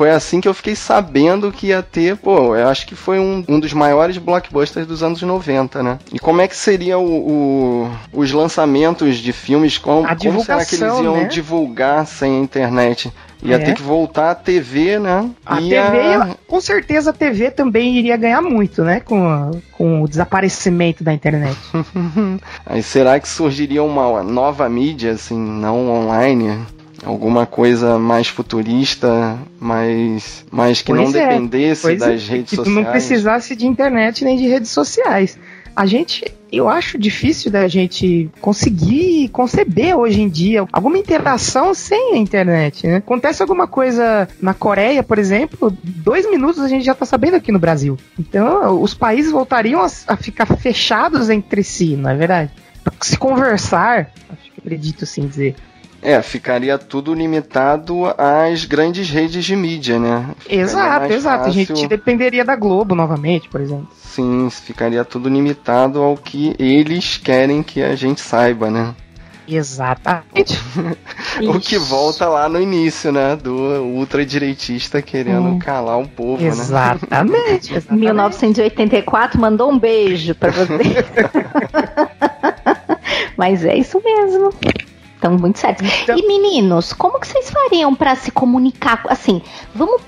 Foi 0.00 0.08
assim 0.10 0.40
que 0.40 0.48
eu 0.48 0.54
fiquei 0.54 0.74
sabendo 0.74 1.52
que 1.52 1.66
ia 1.66 1.82
ter, 1.82 2.16
pô, 2.16 2.56
eu 2.56 2.66
acho 2.68 2.86
que 2.86 2.94
foi 2.94 3.18
um, 3.18 3.44
um 3.46 3.60
dos 3.60 3.74
maiores 3.74 4.16
blockbusters 4.16 4.86
dos 4.86 5.02
anos 5.02 5.20
90, 5.20 5.82
né? 5.82 5.98
E 6.10 6.18
como 6.18 6.40
é 6.40 6.48
que 6.48 6.56
seria 6.56 6.96
o, 6.98 7.04
o- 7.84 7.90
os 8.14 8.32
lançamentos 8.32 9.18
de 9.18 9.30
filmes? 9.30 9.76
Como, 9.76 10.08
como 10.16 10.42
será 10.42 10.64
que 10.64 10.76
eles 10.76 10.98
iam 11.00 11.16
né? 11.18 11.24
divulgar 11.24 12.06
sem 12.06 12.38
a 12.38 12.40
internet? 12.40 13.12
Ia 13.42 13.56
É. 13.56 13.58
ter 13.58 13.74
que 13.74 13.82
voltar 13.82 14.30
a 14.30 14.34
TV, 14.34 14.98
né? 14.98 15.28
A 15.44 15.56
TV, 15.56 16.36
com 16.46 16.60
certeza 16.62 17.10
a 17.10 17.12
TV 17.12 17.50
também 17.50 17.98
iria 17.98 18.16
ganhar 18.16 18.40
muito, 18.40 18.82
né? 18.82 19.00
Com, 19.00 19.50
com 19.72 20.02
o 20.02 20.08
desaparecimento 20.08 21.04
da 21.04 21.12
internet. 21.12 21.58
Aí 22.64 22.82
será 22.82 23.20
que 23.20 23.28
surgiria 23.28 23.82
uma 23.82 24.22
nova 24.22 24.66
mídia, 24.66 25.12
assim, 25.12 25.38
não 25.38 25.90
online? 25.90 26.58
Alguma 27.04 27.46
coisa 27.46 27.98
mais 27.98 28.28
futurista, 28.28 29.38
mais, 29.58 30.44
mais 30.50 30.82
que 30.82 30.92
não 30.92 31.04
Pois 31.04 31.14
é, 31.14 31.28
dependesse 31.28 31.82
Pois 31.82 31.98
das 31.98 32.28
é, 32.28 32.32
redes 32.32 32.50
que 32.50 32.56
sociais? 32.56 32.76
não 32.76 32.84
precisasse 32.90 33.56
de 33.56 33.66
internet 33.66 34.24
nem 34.24 34.36
de 34.36 34.46
redes 34.46 34.70
sociais. 34.70 35.38
A 35.74 35.86
gente, 35.86 36.24
eu 36.52 36.68
acho 36.68 36.98
difícil 36.98 37.50
da 37.50 37.66
gente 37.68 38.28
conseguir 38.40 39.28
conceber 39.28 39.96
hoje 39.96 40.20
em 40.20 40.28
dia 40.28 40.66
alguma 40.72 40.98
interação 40.98 41.72
sem 41.72 42.14
a 42.14 42.16
internet, 42.18 42.86
né? 42.86 42.96
Acontece 42.96 43.40
alguma 43.40 43.66
coisa 43.66 44.28
na 44.42 44.52
Coreia, 44.52 45.02
por 45.02 45.18
exemplo, 45.18 45.72
dois 45.82 46.28
minutos 46.28 46.60
a 46.60 46.68
gente 46.68 46.84
já 46.84 46.94
tá 46.94 47.06
sabendo 47.06 47.36
aqui 47.36 47.50
no 47.52 47.58
Brasil. 47.58 47.96
Então, 48.18 48.82
os 48.82 48.92
países 48.92 49.32
voltariam 49.32 49.80
a, 49.80 49.86
a 50.08 50.16
ficar 50.16 50.44
fechados 50.44 51.30
entre 51.30 51.62
si, 51.62 51.96
não 51.96 52.10
é 52.10 52.16
verdade? 52.16 52.50
Se 53.00 53.16
conversar, 53.16 54.10
acho 54.28 54.52
que 54.52 54.60
acredito 54.60 55.04
assim 55.04 55.26
dizer. 55.26 55.54
É, 56.02 56.20
ficaria 56.22 56.78
tudo 56.78 57.12
limitado 57.12 58.04
às 58.16 58.64
grandes 58.64 59.10
redes 59.10 59.44
de 59.44 59.54
mídia, 59.54 59.98
né? 59.98 60.30
Ficaria 60.38 60.62
Exato, 60.62 61.12
exato. 61.12 61.48
A 61.48 61.50
gente 61.50 61.68
fácil- 61.68 61.88
dependeria 61.88 62.44
da 62.44 62.56
Globo 62.56 62.94
novamente, 62.94 63.48
por 63.48 63.60
exemplo. 63.60 63.88
Sim, 64.02 64.48
ficaria 64.50 65.04
tudo 65.04 65.28
limitado 65.28 66.00
ao 66.02 66.16
que 66.16 66.54
eles 66.58 67.18
querem 67.18 67.62
que 67.62 67.82
a 67.82 67.94
gente 67.94 68.20
saiba, 68.20 68.70
né? 68.70 68.94
Exatamente. 69.46 70.58
O 71.48 71.58
que 71.60 71.78
volta 71.78 72.28
lá 72.28 72.48
no 72.48 72.60
início, 72.60 73.10
né? 73.12 73.36
Do 73.36 73.54
ultradireitista 73.82 75.00
querendo 75.02 75.48
Hum. 75.48 75.58
calar 75.58 75.98
o 75.98 76.06
povo, 76.08 76.42
né? 76.42 76.48
Exatamente. 76.48 77.72
exatamente. 77.74 77.92
1984 78.04 79.40
mandou 79.40 79.70
um 79.70 79.78
beijo 79.78 80.34
pra 80.34 80.50
você. 80.50 80.78
Mas 83.36 83.64
é 83.64 83.76
isso 83.76 84.00
mesmo. 84.04 84.52
Estão 85.20 85.36
muito 85.36 85.58
certos. 85.58 85.86
Então- 86.02 86.16
E 86.18 86.26
meninos, 86.26 86.94
como 86.94 87.20
que 87.20 87.26
vocês 87.28 87.50
fariam 87.50 87.94
pra 87.94 88.16
se 88.16 88.30
comunicar? 88.30 89.02
Assim, 89.06 89.42
vamos 89.74 90.00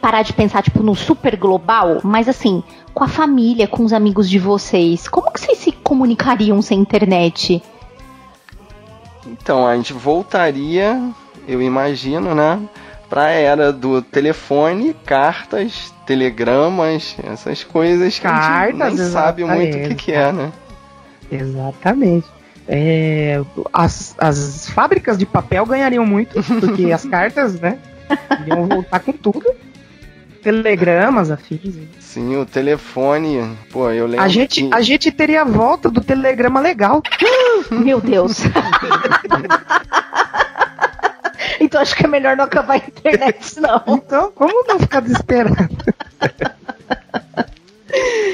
parar 0.00 0.22
de 0.22 0.32
pensar 0.32 0.62
tipo 0.62 0.82
no 0.82 0.94
super 0.94 1.36
global, 1.36 2.00
mas 2.02 2.26
assim, 2.26 2.62
com 2.94 3.04
a 3.04 3.08
família, 3.08 3.68
com 3.68 3.84
os 3.84 3.92
amigos 3.92 4.30
de 4.30 4.38
vocês. 4.38 5.06
Como 5.06 5.30
que 5.30 5.38
vocês 5.38 5.58
se 5.58 5.70
comunicariam 5.72 6.62
sem 6.62 6.78
internet? 6.80 7.62
Então, 9.26 9.66
a 9.66 9.76
gente 9.76 9.92
voltaria, 9.92 10.98
eu 11.46 11.60
imagino, 11.60 12.34
né? 12.34 12.58
Pra 13.10 13.28
era 13.28 13.70
do 13.70 14.00
telefone, 14.00 14.94
cartas, 15.04 15.92
telegramas, 16.06 17.14
essas 17.22 17.62
coisas 17.62 18.18
que 18.18 18.26
a 18.26 18.30
gente 18.30 18.46
Cartas, 18.46 18.98
nem 18.98 19.10
sabe 19.10 19.44
muito 19.44 19.76
o 19.76 19.88
que, 19.88 19.94
que 19.94 20.12
é, 20.12 20.32
né? 20.32 20.50
Exatamente. 21.30 22.26
É, 22.68 23.40
as, 23.72 24.14
as 24.18 24.68
fábricas 24.70 25.16
de 25.16 25.24
papel 25.24 25.64
ganhariam 25.64 26.04
muito, 26.04 26.42
porque 26.60 26.90
as 26.92 27.04
cartas, 27.06 27.60
né? 27.60 27.78
Iam 28.46 28.66
voltar 28.66 29.00
com 29.00 29.12
tudo. 29.12 29.44
Telegramas, 30.42 31.30
afins. 31.30 31.74
Sim, 31.98 32.36
o 32.36 32.46
telefone, 32.46 33.56
pô, 33.70 33.90
eu 33.90 34.06
lembro 34.06 34.24
A 34.24 34.28
gente, 34.28 34.62
que... 34.62 34.74
a 34.74 34.80
gente 34.80 35.10
teria 35.10 35.42
a 35.42 35.44
volta 35.44 35.90
do 35.90 36.00
telegrama 36.00 36.60
legal. 36.60 37.02
Meu 37.70 38.00
Deus. 38.00 38.38
então 41.60 41.80
acho 41.80 41.96
que 41.96 42.04
é 42.04 42.08
melhor 42.08 42.36
não 42.36 42.44
acabar 42.44 42.74
a 42.74 42.76
internet, 42.76 43.60
não. 43.60 43.82
Então, 43.88 44.30
como 44.32 44.64
não 44.66 44.78
ficar 44.78 45.00
desesperado? 45.00 45.76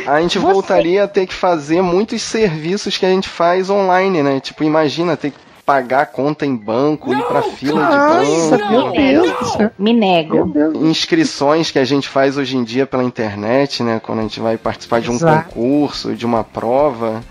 A 0.07 0.21
gente 0.21 0.39
Você- 0.39 0.53
voltaria 0.53 1.05
a 1.05 1.09
ter 1.09 1.27
que 1.27 1.35
fazer 1.35 1.83
muitos 1.83 2.23
serviços 2.23 2.97
que 2.99 3.07
a 3.07 3.11
gente 3.11 3.29
faz 3.29 3.71
online, 3.71 4.23
né? 4.23 4.41
Tipo, 4.41 4.65
imagina 4.65 5.17
ter 5.17 5.31
que 5.31 5.39
pagar 5.65 6.07
conta 6.07 6.45
em 6.45 6.57
banco, 6.57 7.15
ir 7.15 7.23
pra 7.23 7.41
fila 7.43 7.81
Nossa, 7.89 8.57
de 8.57 8.63
banco. 8.65 8.73
meu 8.73 8.93
Deus 8.93 9.53
céu. 9.53 9.71
Me 9.79 9.93
nego. 9.93 10.53
Inscrições 10.85 11.71
que 11.71 11.79
a 11.79 11.85
gente 11.85 12.09
faz 12.09 12.37
hoje 12.37 12.57
em 12.57 12.65
dia 12.65 12.85
pela 12.85 13.05
internet, 13.05 13.83
né? 13.83 14.01
Quando 14.03 14.19
a 14.19 14.23
gente 14.23 14.41
vai 14.41 14.57
participar 14.59 15.01
de 15.01 15.11
um 15.11 15.15
Exato. 15.15 15.51
concurso, 15.51 16.15
de 16.15 16.27
uma 16.27 16.43
prova. 16.43 17.23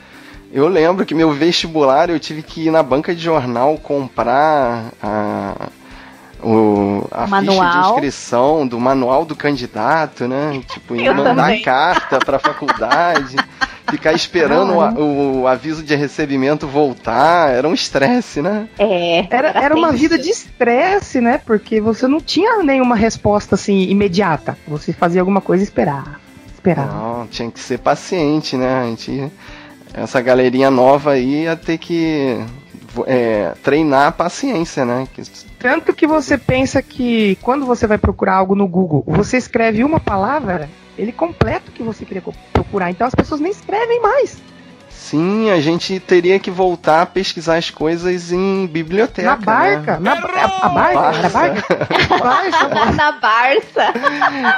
Eu 0.53 0.67
lembro 0.67 1.05
que 1.05 1.13
meu 1.15 1.31
vestibular 1.31 2.09
eu 2.09 2.19
tive 2.19 2.41
que 2.41 2.67
ir 2.67 2.71
na 2.71 2.81
banca 2.83 3.13
de 3.15 3.21
jornal 3.21 3.77
comprar 3.77 4.91
a, 5.01 5.69
o, 6.43 7.07
a 7.11 7.25
ficha 7.27 7.39
de 7.41 7.45
Manual. 7.47 7.89
inscrição 7.95 8.67
do 8.67 8.79
manual 8.79 9.25
do 9.25 9.35
candidato, 9.35 10.27
né? 10.27 10.61
Tipo, 10.67 10.95
ir 10.95 11.05
Eu 11.05 11.13
mandar 11.15 11.35
também. 11.35 11.61
carta 11.61 12.19
pra 12.19 12.39
faculdade. 12.39 13.35
Ficar 13.89 14.13
esperando 14.13 14.75
o, 14.75 14.81
a- 14.81 14.93
o 14.93 15.47
aviso 15.47 15.83
de 15.83 15.93
recebimento 15.95 16.65
voltar, 16.67 17.49
era 17.51 17.67
um 17.67 17.73
estresse, 17.73 18.41
né? 18.41 18.67
É. 18.79 19.27
Era, 19.29 19.49
era 19.49 19.75
uma 19.75 19.87
tenso. 19.89 19.99
vida 19.99 20.17
de 20.17 20.29
estresse, 20.29 21.19
né? 21.19 21.39
Porque 21.45 21.81
você 21.81 22.07
não 22.07 22.21
tinha 22.21 22.63
nenhuma 22.63 22.95
resposta 22.95 23.55
assim 23.55 23.81
imediata. 23.89 24.57
Você 24.67 24.93
fazia 24.93 25.19
alguma 25.21 25.41
coisa 25.41 25.63
e 25.63 25.65
esperava. 25.65 26.15
esperava. 26.53 26.91
Não, 26.93 27.27
tinha 27.27 27.51
que 27.51 27.59
ser 27.59 27.79
paciente, 27.79 28.55
né? 28.55 28.81
A 28.81 28.85
gente, 28.85 29.29
essa 29.93 30.21
galerinha 30.21 30.71
nova 30.71 31.11
aí 31.11 31.43
ia 31.43 31.55
ter 31.57 31.77
que 31.77 32.39
é, 33.05 33.51
treinar 33.61 34.07
a 34.07 34.11
paciência, 34.11 34.85
né? 34.85 35.05
Que- 35.13 35.23
Tanto 35.61 35.93
que 35.93 36.07
você 36.07 36.37
pensa 36.37 36.81
que 36.81 37.37
quando 37.41 37.65
você 37.65 37.85
vai 37.85 37.97
procurar 37.97 38.35
algo 38.35 38.55
no 38.55 38.67
Google, 38.67 39.03
você 39.07 39.37
escreve 39.37 39.83
uma 39.83 39.99
palavra, 39.99 40.69
ele 40.97 41.11
completa 41.11 41.69
o 41.69 41.71
que 41.71 41.83
você 41.83 42.03
queria 42.05 42.23
procurar. 42.51 42.89
Então 42.89 43.05
as 43.05 43.13
pessoas 43.15 43.39
nem 43.39 43.51
escrevem 43.51 44.01
mais. 44.01 44.37
Sim, 44.89 45.49
a 45.49 45.59
gente 45.59 45.99
teria 45.99 46.39
que 46.39 46.49
voltar 46.51 47.01
a 47.01 47.05
pesquisar 47.05 47.57
as 47.57 47.69
coisas 47.69 48.31
em 48.31 48.65
biblioteca. 48.67 49.29
na 49.29 49.35
barca. 49.35 49.99
Né? 49.99 49.99
Na, 49.99 50.11
a, 50.13 50.65
a 50.65 50.69
barca? 50.69 51.21
Na 51.21 51.29
barca? 51.29 51.75
Barca. 52.19 52.91
Na 52.95 53.11
Barça. 53.13 53.93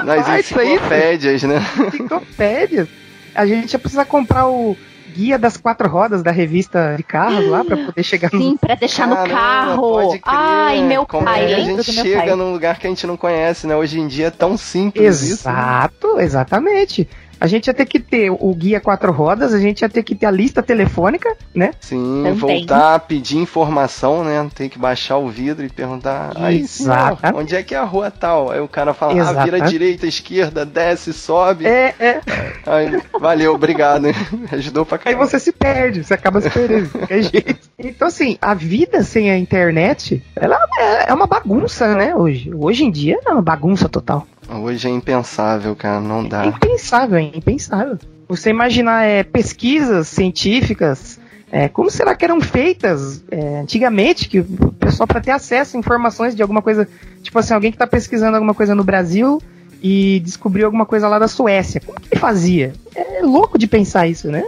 Nas 0.04 0.28
Ah, 0.30 0.40
isso 0.40 0.60
aí. 0.60 0.74
enciclopédias, 0.74 1.44
né? 1.44 1.62
enciclopédias. 1.88 2.88
A 3.34 3.46
gente 3.46 3.74
ia 3.74 3.80
precisar 3.80 4.06
comprar 4.06 4.48
o 4.48 4.78
guia 5.14 5.38
das 5.38 5.58
quatro 5.58 5.88
rodas 5.88 6.24
da 6.24 6.32
revista 6.32 6.96
de 6.98 7.04
carros 7.04 7.48
lá 7.48 7.64
pra 7.64 7.78
poder 7.78 8.04
chegar 8.04 8.30
no. 8.34 8.40
Sim, 8.40 8.58
pra 8.60 8.76
deixar 8.76 9.08
no 9.08 9.16
Caramba, 9.16 9.34
carro. 9.36 9.82
pode 9.82 10.20
crer. 10.20 10.36
Ai, 10.36 10.82
meu 10.82 11.06
Como 11.06 11.26
pai, 11.26 11.52
é 11.52 11.56
a 11.56 11.60
gente 11.60 11.92
chega 11.92 12.36
num 12.36 12.52
lugar 12.52 12.80
que 12.80 12.88
a 12.88 12.90
gente 12.90 13.06
não 13.06 13.16
conhece, 13.18 13.68
né? 13.68 13.76
Hoje 13.76 14.00
em 14.00 14.08
dia 14.08 14.28
é 14.28 14.32
tão 14.32 14.58
simples 14.58 15.22
isso. 15.22 15.48
né? 15.48 15.54
Exato, 15.54 16.20
exatamente. 16.20 17.08
A 17.44 17.48
gente 17.48 17.68
ia 17.68 17.74
ter 17.74 17.86
que 17.86 18.00
ter 18.00 18.32
o 18.32 18.56
guia 18.56 18.80
quatro 18.80 19.12
rodas, 19.12 19.54
a 19.54 19.60
gente 19.60 19.82
ia 19.82 19.90
ter 19.90 20.02
que 20.02 20.16
ter 20.16 20.28
a 20.28 20.32
lista 20.32 20.64
telefônica, 20.64 21.36
né? 21.54 21.72
Sim, 21.82 22.22
Também. 22.24 22.36
voltar 22.36 22.96
a 22.96 23.00
pedir 23.00 23.38
informação, 23.38 24.24
né? 24.24 24.50
Tem 24.56 24.70
que 24.70 24.80
baixar 24.80 25.18
o 25.18 25.28
vidro 25.28 25.66
e 25.66 25.70
perguntar. 25.70 26.32
Aí, 26.38 26.66
senhor, 26.66 27.20
onde 27.36 27.54
é 27.54 27.62
que 27.62 27.76
é 27.76 27.78
a 27.78 27.84
rua 27.84 28.10
tal? 28.10 28.50
Aí 28.50 28.62
o 28.62 28.68
cara 28.70 28.94
fala, 28.94 29.22
ah, 29.22 29.44
vira 29.44 29.60
direita, 29.60 30.08
esquerda, 30.08 30.66
desce, 30.66 31.12
sobe. 31.12 31.68
É, 31.68 31.94
é. 32.00 32.22
Aí, 32.66 33.02
valeu, 33.20 33.54
obrigado. 33.54 34.08
hein? 34.08 34.14
Ajudou 34.50 34.86
pra 34.86 34.96
Aí 34.96 35.04
caramba. 35.04 35.26
você 35.28 35.38
se 35.38 35.52
perde, 35.52 36.02
você 36.02 36.14
acaba 36.14 36.40
se 36.40 36.50
perdendo. 36.50 36.90
Então, 37.78 38.08
assim, 38.08 38.38
a 38.42 38.54
vida 38.54 39.04
sem 39.04 39.30
a 39.30 39.38
internet, 39.38 40.24
ela 40.38 40.58
é 40.80 41.10
é 41.10 41.14
uma 41.14 41.28
bagunça, 41.28 41.94
né, 41.96 42.16
hoje. 42.16 42.54
Hoje 42.54 42.86
em 42.86 42.92
dia 42.92 43.20
é 43.26 43.32
uma 43.32 43.42
bagunça 43.42 43.90
total. 43.90 44.26
Hoje 44.50 44.88
é 44.88 44.92
impensável, 44.92 45.76
cara, 45.76 46.00
não 46.00 46.22
É 46.26 46.28
dá. 46.30 46.46
impensável, 46.46 47.18
é 47.18 47.22
impensável. 47.22 47.98
Você 48.28 48.50
imaginar 48.50 49.04
é, 49.04 49.24
pesquisas 49.24 50.08
científicas, 50.08 51.20
é, 51.52 51.68
como 51.68 51.90
será 51.90 52.16
que 52.16 52.26
eram 52.26 52.42
feitas 52.42 53.24
é, 53.30 53.60
antigamente, 53.60 54.28
que 54.28 54.40
o 54.40 54.74
pessoal 54.80 55.08
para 55.08 55.22
ter 55.22 55.32
acesso 55.32 55.78
a 55.78 55.80
informações 55.80 56.36
de 56.36 56.42
alguma 56.42 56.62
coisa, 56.62 56.88
tipo 57.22 57.38
assim, 57.38 57.54
alguém 57.54 57.72
que 57.72 57.76
está 57.76 57.86
pesquisando 57.88 58.36
alguma 58.36 58.54
coisa 58.54 58.74
no 58.74 58.84
Brasil 58.84 59.42
e 59.82 60.20
descobriu 60.22 60.66
alguma 60.66 60.86
coisa 60.86 61.08
lá 61.08 61.20
da 61.20 61.28
Suécia, 61.28 61.82
como 61.82 62.00
que 62.00 62.08
ele 62.12 62.20
fazia? 62.20 62.74
É 62.96 63.22
louco 63.22 63.58
de 63.58 63.68
pensar 63.68 64.08
isso, 64.08 64.30
né? 64.30 64.46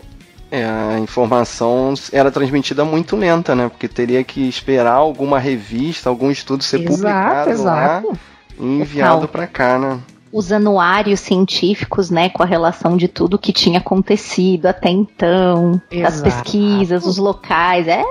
É, 0.49 0.63
a 0.65 0.99
informação 0.99 1.93
era 2.12 2.31
transmitida 2.31 2.86
muito 2.86 3.15
lenta, 3.15 3.53
né? 3.55 3.67
Porque 3.67 3.88
teria 3.88 4.23
que 4.23 4.47
esperar 4.47 4.93
alguma 4.93 5.38
revista, 5.38 6.10
algum 6.10 6.31
estudo 6.31 6.63
ser 6.63 6.86
publicado 6.86 7.62
lá 7.63 8.01
e 8.03 8.35
enviado 8.59 9.27
pra 9.27 9.47
cá, 9.47 9.77
né? 9.77 9.99
Os 10.31 10.51
anuários 10.51 11.21
científicos, 11.21 12.09
né, 12.09 12.27
com 12.29 12.43
a 12.43 12.45
relação 12.45 12.97
de 12.97 13.07
tudo 13.07 13.37
que 13.39 13.53
tinha 13.53 13.79
acontecido 13.79 14.65
até 14.65 14.89
então, 14.89 15.81
as 16.03 16.15
Exato. 16.15 16.23
pesquisas, 16.23 17.05
os 17.05 17.17
locais, 17.17 17.87
é 17.87 18.03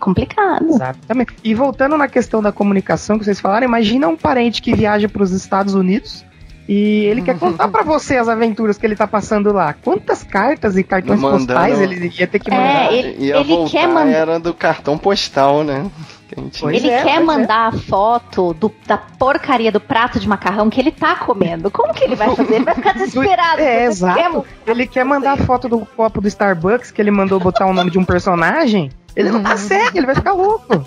complicado. 0.00 0.66
Exatamente. 0.70 1.34
E 1.44 1.54
voltando 1.54 1.96
na 1.98 2.08
questão 2.08 2.42
da 2.42 2.50
comunicação 2.50 3.18
que 3.18 3.24
vocês 3.24 3.38
falaram, 3.40 3.66
imagina 3.66 4.08
um 4.08 4.16
parente 4.16 4.62
que 4.62 4.74
viaja 4.74 5.08
para 5.08 5.22
os 5.22 5.32
Estados 5.32 5.74
Unidos 5.74 6.24
e 6.68 7.04
ele 7.04 7.22
quer 7.22 7.38
contar 7.38 7.68
para 7.68 7.82
você 7.84 8.16
as 8.16 8.28
aventuras 8.28 8.76
que 8.78 8.84
ele 8.86 8.96
tá 8.96 9.06
passando 9.06 9.52
lá. 9.52 9.72
Quantas 9.74 10.24
cartas 10.24 10.76
e 10.76 10.82
cartões 10.82 11.20
Mandando- 11.20 11.46
postais 11.46 11.80
ele 11.80 12.12
ia 12.18 12.26
ter 12.26 12.38
que 12.40 12.50
É, 12.50 12.54
mandar? 12.56 12.92
ele- 12.92 13.24
Ia 13.26 13.36
ele 13.36 13.44
voltar, 13.54 13.70
quer 13.70 13.86
mandar- 13.86 14.08
era 14.12 14.40
do 14.40 14.52
cartão 14.54 14.96
postal, 14.98 15.62
né? 15.62 15.88
Que 16.28 16.38
a 16.38 16.42
gente- 16.42 16.60
Pois 16.60 16.76
ele 16.76 16.90
é, 16.90 17.02
quer 17.02 17.20
é. 17.20 17.24
mandar 17.24 17.68
a 17.68 17.72
foto 17.72 18.52
do- 18.54 18.72
da 18.86 18.96
porcaria 18.98 19.70
do 19.70 19.78
prato 19.80 20.18
de 20.18 20.28
macarrão 20.28 20.68
que 20.68 20.80
ele 20.80 20.90
tá 20.90 21.14
comendo. 21.16 21.70
Como 21.70 21.94
que 21.94 22.02
ele 22.04 22.16
vai 22.16 22.34
fazer? 22.34 22.54
Ele 22.56 22.64
vai 22.64 22.74
ficar 22.74 22.92
desesperado. 22.98 23.60
É, 23.62 23.84
exato. 23.84 24.44
Ele 24.66 24.86
quer 24.86 25.04
mandar 25.04 25.32
a 25.32 25.36
foto 25.36 25.68
do 25.68 25.78
copo 25.86 26.20
do 26.20 26.26
Starbucks 26.28 26.90
que 26.90 27.00
ele 27.00 27.10
mandou 27.10 27.38
botar 27.38 27.66
o 27.66 27.72
nome 27.72 27.90
de 27.90 27.98
um 27.98 28.04
personagem. 28.04 28.90
Ele 29.14 29.30
não 29.30 29.42
tá 29.42 29.56
cego, 29.56 29.96
ele 29.96 30.06
vai 30.06 30.14
ficar 30.14 30.32
louco. 30.32 30.84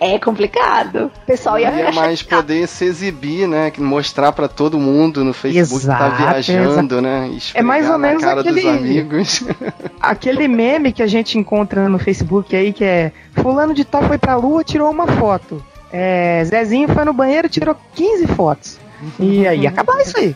É 0.00 0.18
complicado. 0.18 1.10
O 1.22 1.26
pessoal 1.26 1.58
ia 1.58 1.70
ia 1.70 1.88
achar 1.88 1.94
mais 2.00 2.22
poder 2.22 2.66
se 2.66 2.84
exibir, 2.84 3.46
né? 3.46 3.72
Mostrar 3.78 4.32
pra 4.32 4.48
todo 4.48 4.78
mundo 4.78 5.24
no 5.24 5.32
Facebook 5.32 5.80
que 5.82 5.86
tá 5.86 6.06
Exato, 6.08 6.16
viajando, 6.22 7.00
né? 7.00 7.30
É 7.54 7.62
mais 7.62 7.88
ou 7.88 7.96
menos 7.98 8.22
cara 8.22 8.40
aquele- 8.40 8.60
dos 8.60 8.70
amigos. 8.70 9.44
Aquele 10.00 10.48
meme 10.48 10.92
que 10.92 11.02
a 11.02 11.06
gente 11.06 11.38
encontra 11.38 11.88
no 11.88 11.98
Facebook 11.98 12.54
aí, 12.56 12.72
que 12.72 12.84
é 12.84 13.12
Fulano 13.34 13.72
de 13.72 13.84
tal 13.84 14.02
foi 14.02 14.18
pra 14.18 14.34
lua, 14.34 14.64
tirou 14.64 14.90
uma 14.90 15.06
foto. 15.06 15.64
É, 15.92 16.42
Zezinho 16.44 16.88
foi 16.88 17.04
no 17.04 17.12
banheiro, 17.12 17.48
tirou 17.48 17.76
15 17.94 18.26
fotos. 18.28 18.78
E 19.20 19.46
aí, 19.46 19.66
acabar 19.66 20.00
isso 20.00 20.18
aí. 20.18 20.34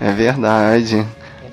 É 0.00 0.12
verdade. 0.12 1.06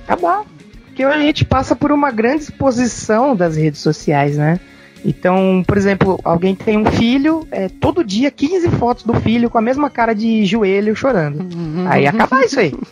acabar. 0.08 0.44
Porque 0.86 1.04
a 1.04 1.18
gente 1.20 1.44
passa 1.46 1.76
por 1.76 1.92
uma 1.92 2.12
grande 2.12 2.44
exposição 2.44 3.36
das 3.36 3.56
redes 3.58 3.82
sociais, 3.82 4.38
né? 4.38 4.60
Então, 5.06 5.64
por 5.66 5.78
exemplo, 5.78 6.20
alguém 6.24 6.54
tem 6.56 6.78
um 6.78 6.86
filho, 6.92 7.48
é, 7.52 7.70
todo 7.70 8.04
dia 8.04 8.30
15 8.30 8.70
fotos 8.72 9.04
do 9.04 9.14
filho 9.14 9.50
com 9.50 9.58
a 9.58 9.62
mesma 9.62 9.90
cara 9.90 10.14
de 10.14 10.46
joelho 10.46 10.96
chorando. 10.96 11.46
Aí 11.90 12.06
acabar 12.08 12.44
isso 12.44 12.60
aí. 12.60 12.74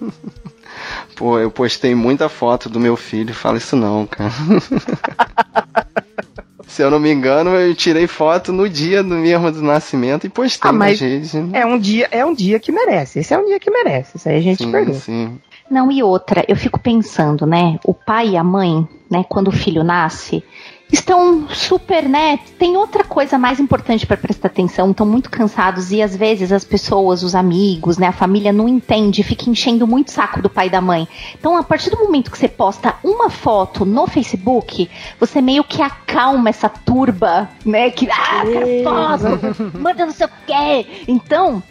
Pô, 1.16 1.40
eu 1.40 1.50
postei 1.50 1.96
muita 1.96 2.30
foto 2.30 2.70
do 2.70 2.80
meu 2.80 2.96
filho. 2.96 3.34
Fala 3.34 3.58
isso 3.58 3.76
não, 3.76 4.06
cara. 4.06 4.32
Se 6.68 6.84
eu 6.84 6.92
não 6.92 7.00
me 7.00 7.12
engano, 7.12 7.52
eu 7.52 7.74
tirei 7.74 8.06
foto 8.08 8.52
no 8.54 8.68
dia 8.70 9.02
do 9.02 9.16
mesmo 9.16 9.52
do 9.52 9.62
nascimento 9.64 10.28
e 10.28 10.30
postei 10.30 10.70
Ah, 10.70 10.74
mas 10.74 11.00
nas 11.02 11.10
redes. 11.10 11.34
né? 11.34 11.62
É 11.62 11.66
um 11.66 11.80
dia, 11.80 12.08
é 12.12 12.24
um 12.26 12.34
dia 12.34 12.60
que 12.60 12.72
merece. 12.72 13.20
Esse 13.20 13.34
é 13.34 13.38
um 13.38 13.46
dia 13.46 13.60
que 13.60 13.72
merece. 13.72 14.18
Isso 14.18 14.30
aí 14.30 14.38
a 14.38 14.42
gente 14.42 14.64
sim, 14.64 14.72
perdoa. 14.72 14.94
sim. 14.94 15.40
Não, 15.72 15.92
e 15.92 16.04
outra, 16.04 16.46
eu 16.48 16.56
fico 16.56 16.80
pensando, 16.80 17.46
né? 17.46 17.80
O 17.84 17.94
pai 17.94 18.30
e 18.32 18.38
a 18.38 18.44
mãe, 18.44 18.88
né, 19.10 19.26
quando 19.28 19.48
o 19.48 19.52
filho 19.52 19.84
nasce, 19.84 20.44
estão 20.92 21.48
super, 21.50 22.08
né? 22.08 22.40
Tem 22.58 22.78
outra 22.78 23.04
coisa 23.04 23.38
mais 23.38 23.60
importante 23.60 24.06
para 24.06 24.18
prestar 24.18 24.48
atenção, 24.48 24.92
estão 24.92 25.06
muito 25.06 25.30
cansados 25.30 25.92
e 25.92 26.02
às 26.02 26.16
vezes 26.16 26.52
as 26.52 26.64
pessoas, 26.64 27.24
os 27.24 27.36
amigos, 27.36 27.98
né, 27.98 28.08
a 28.08 28.12
família 28.12 28.54
não 28.54 28.68
entende, 28.68 29.24
fica 29.24 29.50
enchendo 29.50 29.86
muito 29.86 30.10
o 30.10 30.12
saco 30.12 30.42
do 30.42 30.50
pai 30.50 30.68
e 30.68 30.70
da 30.70 30.82
mãe. 30.82 31.08
Então, 31.38 31.58
a 31.58 31.64
partir 31.64 31.90
do 31.90 31.98
momento 31.98 32.32
que 32.32 32.38
você 32.38 32.48
posta 32.48 32.96
uma 33.04 33.30
foto 33.30 33.86
no 33.86 34.08
Facebook, 34.08 34.90
você 35.20 35.42
meio 35.42 35.64
que 35.64 35.82
acalma 35.82 36.50
essa 36.50 36.70
turba, 36.70 37.50
né? 37.66 37.90
Que 37.92 38.10
ah, 38.10 38.44
cara, 38.44 38.66
foto, 38.84 39.78
manda 39.78 40.06
não 40.06 40.14
sei 40.14 40.26
o 40.26 40.32
quê. 40.46 41.04
Então, 41.08 41.62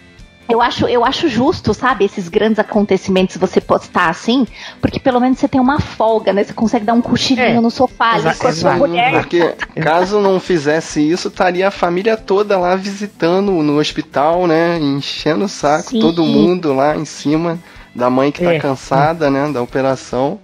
eu 0.49 0.63
acho, 0.63 0.87
eu 0.87 1.05
acho 1.05 1.29
justo, 1.29 1.75
sabe, 1.75 2.05
esses 2.05 2.29
grandes 2.29 2.59
acontecimentos 2.59 3.37
você 3.37 3.61
postar 3.61 4.09
assim, 4.09 4.47
porque 4.81 5.01
pelo 5.01 5.21
menos 5.21 5.39
você 5.39 5.49
tem 5.49 5.61
uma 5.61 5.81
folga, 5.81 6.33
né? 6.33 6.45
Você 6.45 6.53
consegue 6.53 6.85
dar 6.85 6.95
um 6.95 7.03
cochilinho 7.03 7.59
É, 7.59 7.61
no 7.61 7.71
sofá 7.71 8.13
ali 8.15 8.35
com 8.35 8.47
a 8.49 8.53
sua 8.53 8.75
mulher. 8.75 9.11
Porque 9.13 9.55
caso 9.83 10.21
não 10.21 10.39
fizesse 10.39 11.01
isso, 11.01 11.29
estaria 11.29 11.67
a 11.69 11.71
família 11.71 12.17
toda 12.17 12.57
lá 12.59 12.77
visitando 12.77 13.51
no 13.51 13.79
hospital, 13.79 14.47
né? 14.47 14.79
Enchendo 14.79 15.45
o 15.47 15.49
saco, 15.49 15.91
Sim. 15.91 16.01
todo 16.01 16.25
mundo 16.25 16.73
lá 16.73 16.97
em 16.97 17.05
cima 17.05 17.59
da 17.95 18.09
mãe 18.09 18.31
que 18.31 18.43
tá 18.45 18.55
É. 18.55 18.59
cansada, 18.59 19.31
né? 19.31 19.51
Da 19.53 19.63
operação. 19.63 20.39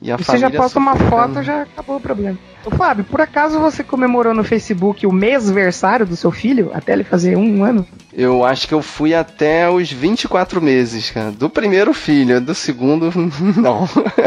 E 0.00 0.12
a 0.12 0.16
E 0.16 0.18
você 0.24 0.32
já 0.36 0.46
família 0.46 0.60
posta 0.60 0.78
uma 0.78 0.96
foto, 0.96 1.42
já 1.42 1.62
acabou 1.62 1.96
o 1.96 2.00
problema. 2.00 2.38
Ô, 2.66 2.70
Fábio, 2.70 3.04
por 3.04 3.20
acaso 3.20 3.58
você 3.60 3.84
comemorou 3.84 4.32
no 4.32 4.42
Facebook 4.42 5.06
o 5.06 5.12
mêsversário 5.12 6.06
do 6.06 6.16
seu 6.16 6.30
filho, 6.30 6.70
até 6.72 6.92
ele 6.94 7.04
fazer 7.04 7.36
um 7.36 7.62
ano? 7.62 7.86
Eu 8.12 8.44
acho 8.44 8.66
que 8.66 8.72
eu 8.72 8.80
fui 8.80 9.12
até 9.14 9.68
os 9.68 9.90
24 9.92 10.62
meses, 10.62 11.10
cara. 11.10 11.30
Do 11.30 11.50
primeiro 11.50 11.92
filho, 11.92 12.40
do 12.40 12.54
segundo, 12.54 13.12
não. 13.60 13.86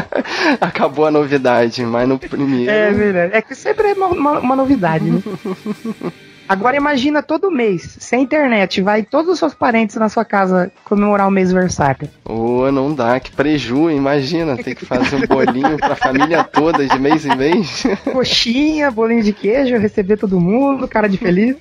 Acabou 0.62 1.06
a 1.06 1.12
novidade, 1.12 1.84
mas 1.84 2.08
no 2.08 2.20
primeiro. 2.20 2.70
É 2.70 2.92
verdade. 2.92 3.34
É 3.36 3.42
que 3.42 3.56
sempre 3.56 3.90
é 3.90 3.94
uma, 3.94 4.08
uma- 4.08 4.40
uma 4.40 4.56
novidade, 4.56 5.06
né? 5.10 5.22
Agora 6.48 6.78
imagina 6.78 7.22
todo 7.22 7.52
mês, 7.52 7.98
sem 8.00 8.24
internet, 8.24 8.82
vai 8.82 9.04
todos 9.04 9.32
os 9.32 9.40
seus 9.40 9.54
parentes 9.54 9.96
na 9.98 10.08
sua 10.08 10.24
casa 10.24 10.72
comemorar 10.84 11.28
o 11.28 11.32
mêsversário. 11.32 12.10
Ô, 12.24 12.72
não 12.72 12.94
dá, 12.94 13.20
que 13.20 13.32
preju, 13.32 13.90
imagina, 13.90 14.56
ter 14.56 14.76
que 14.76 14.86
fazer 14.86 15.18
um 15.18 15.28
bolinho 15.28 15.78
pra 15.78 15.96
família 15.96 16.44
toda 16.44 16.88
de 16.88 17.00
mês 17.00 17.26
em 17.26 17.36
mês. 17.36 17.84
Coxinha, 18.12 18.90
bolinho 18.90 19.24
de 19.24 19.34
queijo, 19.34 19.78
receber 19.78 20.18
todo 20.18 20.40
mundo, 20.40 20.88
cara 20.88 21.08
de 21.08 21.18
feliz. 21.18 21.58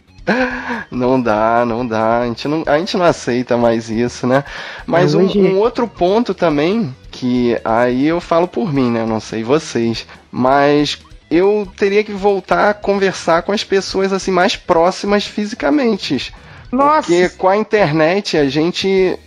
Não 0.90 1.20
dá, 1.20 1.64
não 1.64 1.86
dá. 1.86 2.20
A 2.20 2.26
gente 2.26 2.48
não, 2.48 2.64
a 2.66 2.78
gente 2.78 2.96
não 2.96 3.04
aceita 3.04 3.56
mais 3.56 3.88
isso, 3.88 4.26
né? 4.26 4.44
Mas 4.84 5.14
um, 5.14 5.26
um 5.26 5.58
outro 5.58 5.86
ponto 5.86 6.34
também, 6.34 6.94
que 7.10 7.56
aí 7.64 8.06
eu 8.06 8.20
falo 8.20 8.48
por 8.48 8.72
mim, 8.72 8.90
né? 8.90 9.06
Não 9.06 9.20
sei 9.20 9.44
vocês. 9.44 10.06
Mas 10.30 10.98
eu 11.30 11.66
teria 11.76 12.04
que 12.04 12.12
voltar 12.12 12.70
a 12.70 12.74
conversar 12.74 13.42
com 13.42 13.52
as 13.52 13.64
pessoas 13.64 14.12
assim 14.12 14.30
mais 14.30 14.56
próximas 14.56 15.26
fisicamente. 15.26 16.32
Nossa, 16.70 17.08
Porque 17.08 17.28
com 17.30 17.48
a 17.48 17.56
internet 17.56 18.36
a 18.36 18.48
gente 18.48 19.18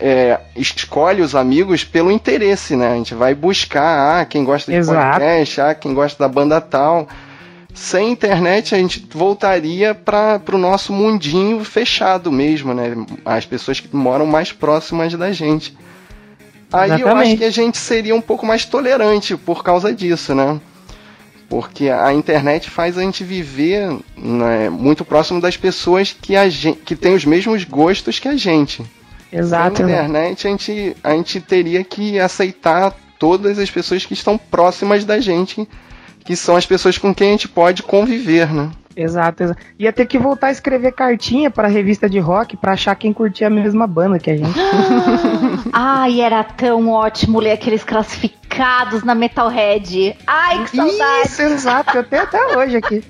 é, 0.00 0.40
escolhe 0.56 1.22
os 1.22 1.34
amigos 1.34 1.84
pelo 1.84 2.10
interesse, 2.10 2.76
né? 2.76 2.92
A 2.92 2.96
gente 2.96 3.14
vai 3.14 3.34
buscar, 3.34 4.20
ah, 4.20 4.24
quem 4.24 4.44
gosta 4.44 4.70
de 4.70 4.78
Exato. 4.78 5.18
podcast, 5.18 5.60
ah, 5.60 5.74
quem 5.74 5.94
gosta 5.94 6.22
da 6.22 6.28
banda 6.28 6.60
tal. 6.60 7.08
Sem 7.74 8.10
internet, 8.10 8.74
a 8.74 8.78
gente 8.78 9.06
voltaria 9.12 9.94
para 9.94 10.42
o 10.52 10.58
nosso 10.58 10.92
mundinho 10.92 11.64
fechado 11.64 12.32
mesmo, 12.32 12.74
né? 12.74 12.96
As 13.24 13.46
pessoas 13.46 13.78
que 13.78 13.94
moram 13.94 14.26
mais 14.26 14.52
próximas 14.52 15.14
da 15.14 15.30
gente. 15.30 15.76
Aí 16.72 16.88
eu 16.88 16.94
acho 16.94 17.04
Exatamente. 17.04 17.36
que 17.38 17.44
a 17.44 17.50
gente 17.50 17.78
seria 17.78 18.14
um 18.14 18.20
pouco 18.20 18.44
mais 18.44 18.64
tolerante 18.64 19.36
por 19.36 19.62
causa 19.62 19.92
disso, 19.92 20.34
né? 20.34 20.60
Porque 21.48 21.88
a 21.88 22.12
internet 22.12 22.68
faz 22.68 22.98
a 22.98 23.02
gente 23.02 23.24
viver 23.24 23.98
né, 24.16 24.68
muito 24.68 25.04
próximo 25.04 25.40
das 25.40 25.56
pessoas 25.56 26.14
que, 26.20 26.36
a 26.36 26.48
gente, 26.48 26.78
que 26.80 26.94
têm 26.94 27.14
os 27.14 27.24
mesmos 27.24 27.64
gostos 27.64 28.18
que 28.18 28.28
a 28.28 28.36
gente. 28.36 28.84
Exato. 29.32 29.82
Na 29.82 29.88
internet 29.88 30.46
a 30.46 30.50
gente, 30.50 30.96
a 31.02 31.12
gente 31.12 31.40
teria 31.40 31.82
que 31.82 32.18
aceitar 32.18 32.94
todas 33.18 33.58
as 33.58 33.70
pessoas 33.70 34.04
que 34.04 34.12
estão 34.12 34.36
próximas 34.36 35.04
da 35.04 35.20
gente, 35.20 35.66
que 36.24 36.36
são 36.36 36.54
as 36.54 36.66
pessoas 36.66 36.98
com 36.98 37.14
quem 37.14 37.28
a 37.28 37.32
gente 37.32 37.48
pode 37.48 37.82
conviver, 37.82 38.52
né? 38.52 38.70
Exato, 38.98 39.44
exato. 39.44 39.62
Ia 39.78 39.92
ter 39.92 40.06
que 40.06 40.18
voltar 40.18 40.48
a 40.48 40.50
escrever 40.50 40.92
cartinha 40.92 41.50
pra 41.50 41.68
revista 41.68 42.10
de 42.10 42.18
rock 42.18 42.56
pra 42.56 42.72
achar 42.72 42.96
quem 42.96 43.12
curtia 43.12 43.46
a 43.46 43.50
mesma 43.50 43.86
banda 43.86 44.18
que 44.18 44.28
a 44.28 44.36
gente. 44.36 44.58
Ai, 45.72 46.20
era 46.20 46.42
tão 46.42 46.88
ótimo 46.90 47.38
ler 47.38 47.52
aqueles 47.52 47.84
classificados 47.84 49.04
na 49.04 49.14
Metalhead. 49.14 50.16
Ai, 50.26 50.64
que 50.64 50.76
saudade. 50.76 51.28
Isso, 51.28 51.42
exato. 51.42 51.96
Eu 51.96 52.04
tenho 52.04 52.22
até 52.22 52.56
hoje 52.56 52.76
aqui. 52.76 53.04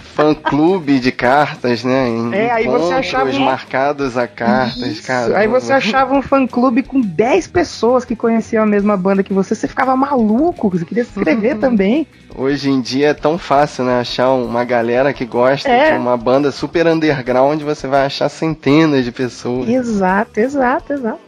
Fã 0.00 0.34
clube 0.34 0.98
de 0.98 1.12
cartas, 1.12 1.84
né? 1.84 2.08
É, 2.32 2.50
aí 2.50 2.66
você 2.66 2.94
achava 2.94 3.32
marcados 3.38 4.16
a 4.16 4.26
cartas, 4.26 4.82
Isso. 4.82 5.06
cara. 5.06 5.38
Aí 5.38 5.46
você 5.46 5.72
achava 5.72 6.12
um 6.14 6.20
fã 6.22 6.46
clube 6.48 6.82
com 6.82 7.00
10 7.00 7.46
pessoas 7.46 8.04
que 8.04 8.16
conheciam 8.16 8.64
a 8.64 8.66
mesma 8.66 8.96
banda 8.96 9.22
que 9.22 9.32
você, 9.32 9.54
você 9.54 9.68
ficava 9.68 9.94
maluco, 9.94 10.68
você 10.68 10.84
queria 10.84 11.04
se 11.04 11.10
inscrever 11.10 11.58
também. 11.60 12.08
Hoje 12.34 12.70
em 12.70 12.80
dia 12.80 13.08
é 13.08 13.14
tão 13.14 13.36
fácil, 13.36 13.84
né? 13.84 14.00
Achar 14.00 14.30
uma 14.32 14.64
galera 14.64 15.11
que 15.12 15.24
gosta 15.24 15.68
É. 15.68 15.92
de 15.92 15.98
uma 15.98 16.16
banda 16.16 16.50
super 16.50 16.86
underground, 16.86 17.62
você 17.62 17.86
vai 17.86 18.06
achar 18.06 18.28
centenas 18.28 19.04
de 19.04 19.12
pessoas. 19.12 19.68
Exato, 19.68 20.38
exato, 20.40 20.92
exato. 20.92 21.20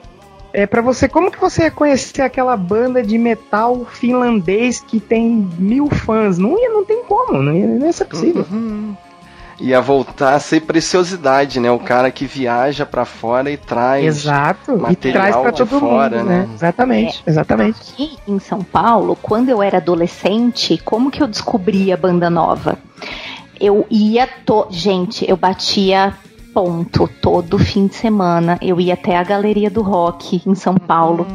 É 0.53 0.67
para 0.67 0.81
você, 0.81 1.09
como 1.09 1.33
que 1.33 1.41
você 1.41 1.65
ia 1.65 1.71
conhecer 1.71 2.23
aquela 2.23 2.57
banda 2.57 3.03
de 3.03 3.19
metal 3.19 3.85
finlandês 3.91 4.81
que 4.81 5.01
tem 5.01 5.49
mil 5.59 5.89
fãs? 5.91 6.39
Não 6.39 6.57
ia, 6.57 6.71
não 6.71 6.85
tem 6.85 7.03
como, 7.03 7.43
não 7.43 7.53
ia, 7.53 7.67
não 7.67 7.87
ia 7.87 7.93
ser 7.93 8.05
possível. 8.05 8.47
Ia 9.61 9.81
voltar 9.81 10.35
a 10.35 10.41
ser 10.41 10.63
preciosidade, 10.63 11.61
né? 11.61 11.71
O 11.71 11.79
cara 11.79 12.11
que 12.11 12.25
viaja 12.25 12.85
pra 12.85 13.05
fora 13.05 13.51
e 13.51 13.57
traz. 13.57 14.05
Exato. 14.05 14.73
E 14.73 14.77
material 14.77 15.23
traz 15.23 15.37
pra 15.37 15.51
de 15.51 15.57
todo 15.59 15.81
fora, 15.81 16.19
mundo, 16.19 16.29
né? 16.29 16.39
né? 16.39 16.49
Exatamente, 16.55 17.23
exatamente. 17.27 17.79
Aqui 17.93 18.17
em 18.27 18.39
São 18.39 18.63
Paulo, 18.63 19.17
quando 19.21 19.49
eu 19.49 19.63
era 19.63 19.79
adolescente, 19.79 20.81
como 20.85 21.11
que 21.11 21.23
eu 21.23 21.27
descobri 21.27 21.93
a 21.93 21.97
banda 21.97 22.29
nova? 22.29 22.79
Eu 23.61 23.87
ia. 23.91 24.27
To... 24.47 24.67
Gente, 24.71 25.29
eu 25.29 25.37
batia 25.37 26.15
ponto 26.53 27.09
todo 27.21 27.59
fim 27.59 27.89
de 27.89 27.97
semana. 27.97 28.57
Eu 28.63 28.81
ia 28.81 28.95
até 28.95 29.17
a 29.17 29.25
Galeria 29.25 29.69
do 29.69 29.83
Rock 29.83 30.41
em 30.47 30.55
São 30.55 30.77
Paulo. 30.77 31.27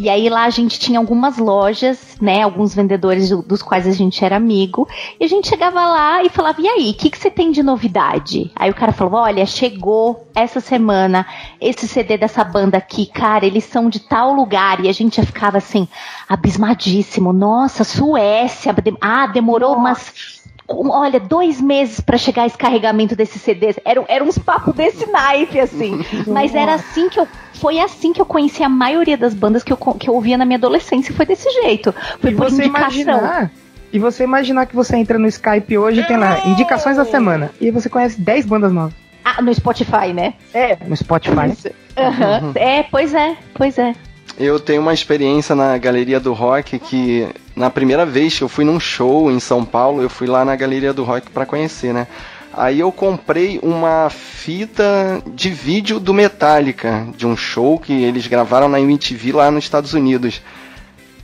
E 0.00 0.08
aí 0.08 0.28
lá 0.28 0.44
a 0.44 0.50
gente 0.50 0.78
tinha 0.78 0.98
algumas 0.98 1.38
lojas, 1.38 2.16
né? 2.20 2.42
Alguns 2.42 2.72
vendedores 2.74 3.30
do- 3.30 3.42
dos 3.42 3.62
quais 3.62 3.84
a 3.86 3.90
gente 3.90 4.22
era 4.24 4.36
amigo. 4.36 4.86
E 5.18 5.24
a 5.24 5.26
gente 5.26 5.48
chegava 5.48 5.80
lá 5.86 6.22
e 6.22 6.28
falava: 6.28 6.60
e 6.60 6.68
aí, 6.68 6.90
o 6.90 6.94
que, 6.94 7.10
que 7.10 7.18
você 7.18 7.30
tem 7.30 7.50
de 7.50 7.62
novidade? 7.64 8.50
Aí 8.54 8.70
o 8.70 8.74
cara 8.74 8.92
falou: 8.92 9.14
olha, 9.20 9.44
chegou 9.46 10.28
essa 10.34 10.60
semana 10.60 11.26
esse 11.60 11.88
CD 11.88 12.16
dessa 12.16 12.44
banda 12.44 12.76
aqui, 12.76 13.06
cara, 13.06 13.44
eles 13.46 13.64
são 13.64 13.88
de 13.88 13.98
tal 14.00 14.32
lugar. 14.34 14.84
E 14.84 14.88
a 14.88 14.92
gente 14.92 15.16
já 15.16 15.24
ficava 15.24 15.58
assim, 15.58 15.88
abismadíssimo. 16.28 17.32
Nossa, 17.32 17.82
Suécia. 17.84 18.74
Ah, 19.00 19.26
demorou 19.26 19.74
umas. 19.74 20.37
Olha, 20.70 21.18
dois 21.18 21.60
meses 21.60 21.98
pra 21.98 22.18
chegar 22.18 22.46
esse 22.46 22.58
carregamento 22.58 23.16
desses 23.16 23.40
CDs. 23.40 23.80
Era, 23.84 24.04
era 24.06 24.22
uns 24.22 24.36
papos 24.36 24.74
desse 24.74 25.06
naipe, 25.06 25.58
assim. 25.58 26.04
Mas 26.26 26.54
era 26.54 26.74
assim 26.74 27.08
que 27.08 27.18
eu. 27.18 27.26
Foi 27.54 27.80
assim 27.80 28.12
que 28.12 28.20
eu 28.20 28.26
conheci 28.26 28.62
a 28.62 28.68
maioria 28.68 29.16
das 29.16 29.32
bandas 29.34 29.64
que 29.64 29.72
eu, 29.72 29.76
que 29.76 30.08
eu 30.10 30.14
ouvia 30.14 30.36
na 30.36 30.44
minha 30.44 30.58
adolescência. 30.58 31.14
Foi 31.14 31.24
desse 31.24 31.50
jeito. 31.62 31.94
Foi 32.20 32.30
E 32.32 32.34
por 32.34 32.50
você 32.50 32.64
indicação. 32.66 32.90
imaginar. 33.02 33.50
E 33.90 33.98
você 33.98 34.24
imaginar 34.24 34.66
que 34.66 34.76
você 34.76 34.96
entra 34.96 35.18
no 35.18 35.26
Skype 35.26 35.78
hoje 35.78 36.00
e 36.00 36.04
tem 36.06 36.18
lá 36.18 36.38
indicações 36.46 36.98
da 36.98 37.06
semana. 37.06 37.50
E 37.58 37.70
você 37.70 37.88
conhece 37.88 38.20
10 38.20 38.44
bandas 38.44 38.70
novas. 38.70 38.92
Ah, 39.24 39.40
no 39.40 39.52
Spotify, 39.54 40.12
né? 40.12 40.34
É, 40.52 40.76
no 40.86 40.94
Spotify. 40.94 41.56
Aham. 41.96 42.52
É, 42.54 42.82
pois 42.82 43.14
é, 43.14 43.36
pois 43.54 43.78
é. 43.78 43.94
Eu 44.38 44.60
tenho 44.60 44.80
uma 44.80 44.94
experiência 44.94 45.52
na 45.52 45.76
Galeria 45.76 46.20
do 46.20 46.32
Rock 46.32 46.78
que, 46.78 47.26
na 47.56 47.68
primeira 47.68 48.06
vez 48.06 48.38
que 48.38 48.44
eu 48.44 48.48
fui 48.48 48.64
num 48.64 48.78
show 48.78 49.32
em 49.32 49.40
São 49.40 49.64
Paulo, 49.64 50.00
eu 50.00 50.08
fui 50.08 50.28
lá 50.28 50.44
na 50.44 50.54
Galeria 50.54 50.92
do 50.92 51.02
Rock 51.02 51.28
pra 51.30 51.44
conhecer, 51.44 51.92
né? 51.92 52.06
Aí 52.54 52.78
eu 52.78 52.92
comprei 52.92 53.58
uma 53.62 54.08
fita 54.10 55.20
de 55.26 55.50
vídeo 55.50 55.98
do 55.98 56.14
Metallica, 56.14 57.04
de 57.16 57.26
um 57.26 57.36
show 57.36 57.80
que 57.80 57.92
eles 57.92 58.28
gravaram 58.28 58.68
na 58.68 58.80
MTV 58.80 59.32
lá 59.32 59.50
nos 59.50 59.64
Estados 59.64 59.92
Unidos. 59.92 60.40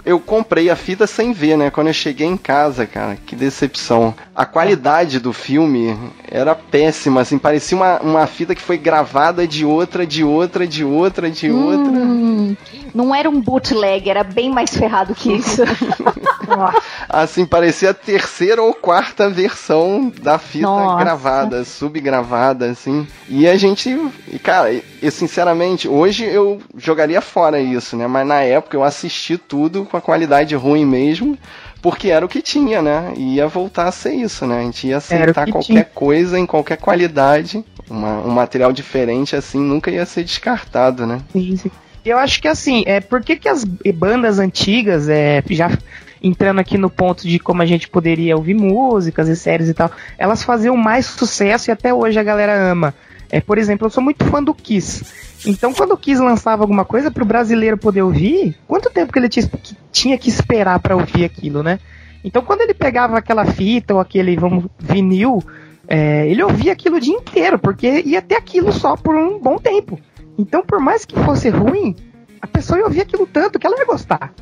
Eu 0.05 0.21
comprei 0.21 0.69
a 0.69 0.77
fita 0.77 1.07
sem 1.07 1.33
ver, 1.33 1.57
né? 1.57 1.71
Quando 1.71 1.87
eu 1.87 1.93
cheguei 1.93 2.27
em 2.27 2.37
casa, 2.37 2.87
cara, 2.87 3.17
que 3.27 3.35
decepção. 3.35 4.15
A 4.35 4.45
qualidade 4.45 5.19
do 5.19 5.33
filme 5.33 5.97
era 6.31 6.55
péssima, 6.55 7.23
assim, 7.23 7.39
parecia 7.39 7.77
uma, 7.77 8.01
uma 8.01 8.27
fita 8.27 8.55
que 8.55 8.61
foi 8.61 8.77
gravada 8.77 9.47
de 9.47 9.65
outra, 9.65 10.07
de 10.07 10.23
outra, 10.23 10.67
de 10.67 10.85
outra, 10.85 11.31
de 11.31 11.51
outra. 11.51 11.91
Hum, 11.91 12.57
não 12.95 13.15
era 13.15 13.31
um 13.31 13.41
bootleg, 13.41 14.11
era 14.11 14.23
bem 14.23 14.51
mais 14.51 14.77
ferrado 14.77 15.15
que 15.15 15.33
isso. 15.33 15.63
Assim, 17.09 17.47
parecia 17.47 17.91
a 17.91 17.95
terceira 17.95 18.63
ou 18.63 18.75
quarta 18.75 19.29
versão 19.29 20.13
da 20.21 20.39
fita 20.39 20.67
Nossa. 20.67 21.03
gravada, 21.03 21.65
subgravada, 21.65 22.71
assim. 22.71 23.07
E 23.29 23.49
a 23.49 23.57
gente, 23.57 23.91
e, 24.29 24.39
cara, 24.39 24.73
eu 25.03 25.11
sinceramente, 25.11 25.89
hoje 25.89 26.25
eu 26.25 26.61
jogaria 26.77 27.21
fora 27.21 27.61
isso, 27.61 27.97
né? 27.97 28.07
Mas 28.07 28.27
na 28.27 28.41
época 28.41 28.77
eu 28.77 28.85
assisti 28.85 29.39
tudo 29.39 29.85
com 29.95 29.99
a 29.99 30.01
qualidade 30.01 30.57
ruim 30.57 30.85
mesmo, 30.85 31.39
porque 31.81 32.09
era 32.11 32.27
o 32.27 32.29
que 32.29 32.43
tinha, 32.43 32.83
né? 32.83 33.15
E 33.17 33.37
ia 33.37 33.47
voltar 33.47 33.87
a 33.87 33.93
ser 33.93 34.13
isso, 34.13 34.45
né? 34.45 34.59
A 34.59 34.63
gente 34.63 34.89
ia 34.89 34.97
aceitar 34.97 35.45
que 35.45 35.53
qualquer 35.53 35.67
tinha. 35.67 35.85
coisa 35.85 36.37
em 36.39 36.45
qualquer 36.47 36.79
qualidade. 36.79 37.65
Uma- 37.89 38.19
um 38.23 38.31
material 38.31 38.73
diferente 38.73 39.37
assim 39.37 39.61
nunca 39.61 39.91
ia 39.91 40.05
ser 40.05 40.25
descartado, 40.25 41.07
né? 41.07 41.21
Sim, 41.33 41.57
sim. 41.57 41.71
Eu 42.05 42.19
acho 42.19 42.43
que 42.43 42.49
assim, 42.49 42.83
é, 42.87 43.01
por 43.01 43.23
que, 43.23 43.37
que 43.37 43.49
as 43.49 43.65
bandas 43.65 44.39
antigas, 44.41 45.09
é, 45.09 45.43
já 45.51 45.71
entrando 46.23 46.59
aqui 46.59 46.77
no 46.77 46.91
ponto 46.91 47.23
de 47.29 47.39
como 47.39 47.63
a 47.63 47.67
gente 47.67 47.87
poderia 47.89 48.37
ouvir 48.37 48.55
músicas 48.55 49.29
e 49.29 49.37
séries 49.37 49.69
e 49.69 49.75
tal, 49.75 49.91
elas 50.19 50.43
faziam 50.43 50.77
mais 50.77 51.07
sucesso 51.07 51.71
e 51.71 51.73
até 51.73 51.95
hoje 51.95 52.19
a 52.19 52.23
galera 52.23 52.53
ama. 52.73 52.93
É, 53.31 53.41
por 53.41 53.59
exemplo, 53.59 53.87
eu 53.87 53.91
sou 53.91 54.03
muito 54.03 54.25
fã 54.25 54.43
do 54.43 54.53
Kiss. 54.55 55.05
Então, 55.47 55.73
quando 55.73 55.93
o 55.93 55.97
Kiss 55.97 56.21
lançava 56.21 56.63
alguma 56.63 56.85
coisa 56.85 57.11
pro 57.11 57.25
brasileiro 57.25 57.77
poder 57.77 58.03
ouvir, 58.03 58.57
quanto 58.67 58.91
tempo 58.91 59.13
que 59.13 59.19
ele 59.19 59.29
tinha, 59.29 59.47
que 59.47 59.77
tinha 59.93 60.19
que 60.19 60.29
esperar 60.29 60.79
pra 60.81 60.97
ouvir 60.97 61.25
aquilo, 61.25 61.63
né? 61.63 61.79
Então, 62.25 62.43
quando 62.43 62.63
ele 62.63 62.73
pegava 62.73 63.19
aquela 63.19 63.45
fita 63.45 63.93
ou 63.93 64.01
aquele 64.01 64.37
vamos, 64.37 64.65
vinil, 64.79 65.43
é, 65.87 66.27
ele 66.29 66.43
ouvia 66.43 66.73
aquilo 66.73 66.97
o 66.97 67.01
dia 67.01 67.15
inteiro, 67.15 67.59
porque 67.59 68.03
ia 68.07 68.23
ter 68.23 68.37
aquilo 68.37 68.73
só 68.73 68.97
por 68.97 69.15
um 69.15 69.39
bom 69.39 69.59
tempo. 69.59 70.01
Então, 70.39 70.65
por 70.65 70.81
mais 70.81 71.05
que 71.05 71.19
fosse 71.21 71.51
ruim, 71.51 71.95
a 72.41 72.47
pessoa 72.47 72.79
ia 72.79 72.85
ouvir 72.85 73.03
aquilo 73.03 73.27
tanto 73.27 73.59
que 73.59 73.67
ela 73.67 73.77
ia 73.77 73.85
gostar. 73.85 74.33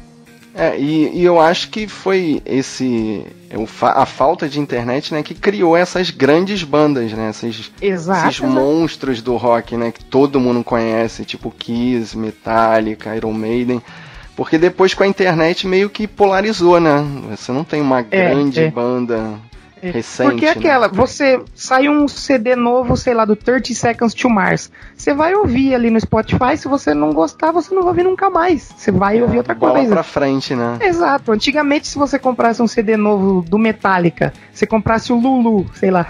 É, 0.55 0.79
e, 0.79 1.21
e 1.21 1.25
eu 1.25 1.41
acho 1.41 1.71
que 1.71 1.87
foi 1.89 2.43
esse 2.45 3.25
fa- 3.67 3.93
a 3.93 4.05
falta 4.07 4.49
de 4.49 4.61
internet, 4.61 5.15
né, 5.15 5.23
que 5.23 5.35
criou 5.35 5.77
essas 5.77 6.11
grandes 6.11 6.63
bandas, 6.63 7.11
né, 7.13 7.31
esses, 7.31 7.71
Exato. 7.81 8.29
esses 8.29 8.41
monstros 8.41 9.23
do 9.23 9.37
rock, 9.37 9.77
né, 9.77 9.91
que 9.91 10.05
todo 10.05 10.39
mundo 10.39 10.63
conhece, 10.63 11.25
tipo 11.25 11.51
Kiss, 11.51 12.17
Metallica, 12.17 13.17
Iron 13.17 13.33
Maiden. 13.33 13.81
Porque 14.37 14.57
depois 14.59 14.95
com 14.95 15.03
a 15.03 15.07
internet 15.07 15.67
meio 15.67 15.91
que 15.91 16.07
polarizou, 16.07 16.81
né? 16.81 17.05
Você 17.31 17.53
não 17.53 17.65
tem 17.65 17.83
uma 17.83 18.01
grande 18.01 18.61
é. 18.61 18.71
banda 18.71 19.35
recente. 19.91 20.31
Porque 20.31 20.45
é 20.47 20.49
né? 20.49 20.55
aquela, 20.57 20.89
você 20.89 21.43
sai 21.55 21.89
um 21.89 22.07
CD 22.07 22.55
novo, 22.55 22.97
sei 22.97 23.15
lá, 23.15 23.25
do 23.25 23.35
30 23.35 23.75
Seconds 23.75 24.15
to 24.15 24.31
Mars. 24.31 24.71
Você 24.97 25.13
vai 25.13 25.35
ouvir 25.35 25.75
ali 25.75 25.91
no 25.91 26.01
Spotify, 26.01 26.57
se 26.57 26.69
você 26.69 26.95
não 26.95 27.13
gostar, 27.13 27.51
você 27.51 27.75
não 27.75 27.83
vai 27.83 27.91
ouvir 27.91 28.05
nunca 28.05 28.31
mais. 28.31 28.73
Você 28.77 28.93
vai 28.93 29.21
ouvir 29.21 29.39
outra 29.39 29.55
Bola 29.55 29.75
coisa. 29.75 29.93
pra 29.93 30.03
frente, 30.03 30.55
né? 30.55 30.79
Exato. 30.81 31.33
Antigamente, 31.33 31.89
se 31.89 31.99
você 31.99 32.19
comprasse 32.19 32.63
um 32.63 32.67
CD 32.67 32.97
novo 32.97 33.43
do 33.43 33.59
Metallica, 33.59 34.33
você 34.53 34.67
comprasse 34.67 35.13
o 35.13 35.19
Lulu, 35.19 35.67
sei 35.75 35.91
lá. 35.91 36.07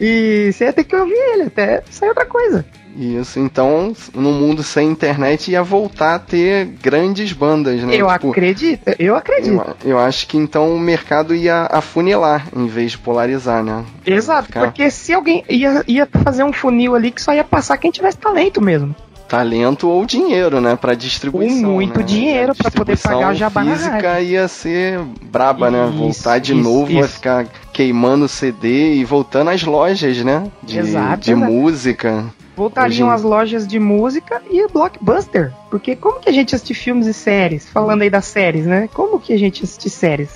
E 0.00 0.50
você 0.52 0.64
ia 0.64 0.72
ter 0.72 0.84
que 0.84 0.96
ouvir 0.96 1.14
ele 1.14 1.42
até 1.44 1.82
sair 1.90 2.08
outra 2.08 2.24
coisa. 2.24 2.64
Isso, 2.96 3.38
então, 3.38 3.94
no 4.14 4.32
mundo 4.32 4.62
sem 4.62 4.88
internet 4.88 5.50
ia 5.50 5.62
voltar 5.62 6.14
a 6.16 6.18
ter 6.18 6.66
grandes 6.82 7.32
bandas, 7.32 7.80
né? 7.82 7.94
eu 7.94 8.08
Tipo, 8.08 8.30
acredito, 8.30 8.82
eu 8.98 9.14
acredito. 9.16 9.62
Eu, 9.84 9.90
eu 9.92 9.98
acho 9.98 10.26
que 10.26 10.36
então 10.36 10.74
o 10.74 10.78
mercado 10.78 11.34
ia 11.34 11.68
afunilar 11.70 12.46
em 12.54 12.66
vez 12.66 12.92
de 12.92 12.98
polarizar, 12.98 13.62
né? 13.62 13.84
Exato, 14.04 14.46
Ficar- 14.46 14.60
porque 14.66 14.90
se 14.90 15.12
alguém 15.12 15.44
ia, 15.48 15.84
ia 15.86 16.08
fazer 16.24 16.42
um 16.44 16.52
funil 16.52 16.94
ali 16.94 17.10
que 17.10 17.22
só 17.22 17.32
ia 17.32 17.44
passar 17.44 17.76
quem 17.78 17.90
tivesse 17.90 18.18
talento 18.18 18.60
mesmo. 18.60 18.94
talento 19.28 19.88
ou 19.88 20.04
dinheiro, 20.04 20.60
né, 20.60 20.74
para 20.74 20.90
Ou 20.90 20.96
distribuição. 20.96 21.70
muito 21.74 22.00
né? 22.00 22.04
dinheiro 22.04 22.50
A 22.50 22.54
pra 22.56 22.70
poder 22.72 22.98
pagar 22.98 23.30
o 23.32 23.34
jabá 23.36 23.62
física 23.64 24.20
ia 24.20 24.48
ser 24.48 24.98
braba, 25.22 25.70
né? 25.70 25.86
Isso, 25.88 25.96
Voltar 25.98 26.38
de 26.40 26.52
isso, 26.52 26.60
novo, 26.60 26.92
vai 26.92 27.04
isso. 27.04 27.14
ficar 27.14 27.46
queimando 27.72 28.26
CD 28.26 28.94
e 28.94 29.04
voltando 29.04 29.50
às 29.50 29.62
lojas, 29.62 30.16
né? 30.24 30.48
De, 30.60 30.80
Exato, 30.80 31.20
de 31.22 31.30
exato. 31.30 31.52
música. 31.52 32.24
Voltariam 32.60 33.08
Hoje- 33.08 33.14
as 33.14 33.22
lojas 33.22 33.66
de 33.66 33.78
música 33.78 34.42
e 34.50 34.62
o 34.62 34.68
blockbuster. 34.68 35.50
Porque 35.70 35.96
como 35.96 36.20
que 36.20 36.28
a 36.28 36.32
gente 36.32 36.54
assiste 36.54 36.74
filmes 36.74 37.06
e 37.06 37.14
séries? 37.14 37.66
Falando 37.70 38.02
aí 38.02 38.10
das 38.10 38.26
séries, 38.26 38.66
né? 38.66 38.86
Como 38.92 39.18
que 39.18 39.32
a 39.32 39.38
gente 39.38 39.64
assiste 39.64 39.88
séries? 39.88 40.28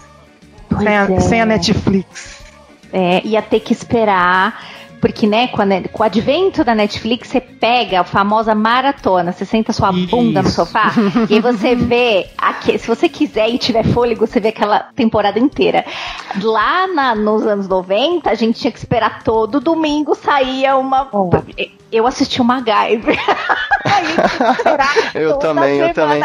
Sem 0.78 0.88
a, 0.88 1.04
é. 1.04 1.20
sem 1.20 1.42
a 1.42 1.44
Netflix. 1.44 2.42
É, 2.90 3.20
ia 3.26 3.42
ter 3.42 3.60
que 3.60 3.74
esperar. 3.74 4.58
Porque, 5.04 5.26
né, 5.26 5.48
com, 5.48 5.60
a 5.60 5.66
com 5.92 6.02
o 6.02 6.06
advento 6.06 6.64
da 6.64 6.74
Netflix, 6.74 7.28
você 7.28 7.38
pega 7.38 8.00
a 8.00 8.04
famosa 8.04 8.54
maratona, 8.54 9.32
você 9.32 9.44
senta 9.44 9.70
sua 9.70 9.92
bunda 9.92 10.40
no 10.40 10.48
Isso. 10.48 10.56
sofá, 10.56 10.92
e 11.28 11.34
aí 11.34 11.40
você 11.40 11.74
vê, 11.76 12.26
aque- 12.38 12.78
se 12.78 12.86
você 12.88 13.06
quiser 13.06 13.50
e 13.50 13.58
tiver 13.58 13.84
fôlego, 13.84 14.26
você 14.26 14.40
vê 14.40 14.48
aquela 14.48 14.78
temporada 14.96 15.38
inteira. 15.38 15.84
Lá 16.42 16.86
na- 16.86 17.14
nos 17.14 17.46
anos 17.46 17.68
90, 17.68 18.30
a 18.30 18.34
gente 18.34 18.58
tinha 18.58 18.72
que 18.72 18.78
esperar 18.78 19.22
todo 19.22 19.60
domingo 19.60 20.14
saía 20.14 20.74
uma. 20.78 21.06
Oh. 21.12 21.28
Eu 21.92 22.06
assisti 22.06 22.40
o 22.40 22.44
MacGyver. 22.44 23.18
Que 23.84 24.50
esperar 24.52 24.94
Eu 25.14 25.36
também, 25.36 25.80
eu 25.80 25.92
semana. 25.92 26.14
também. 26.14 26.24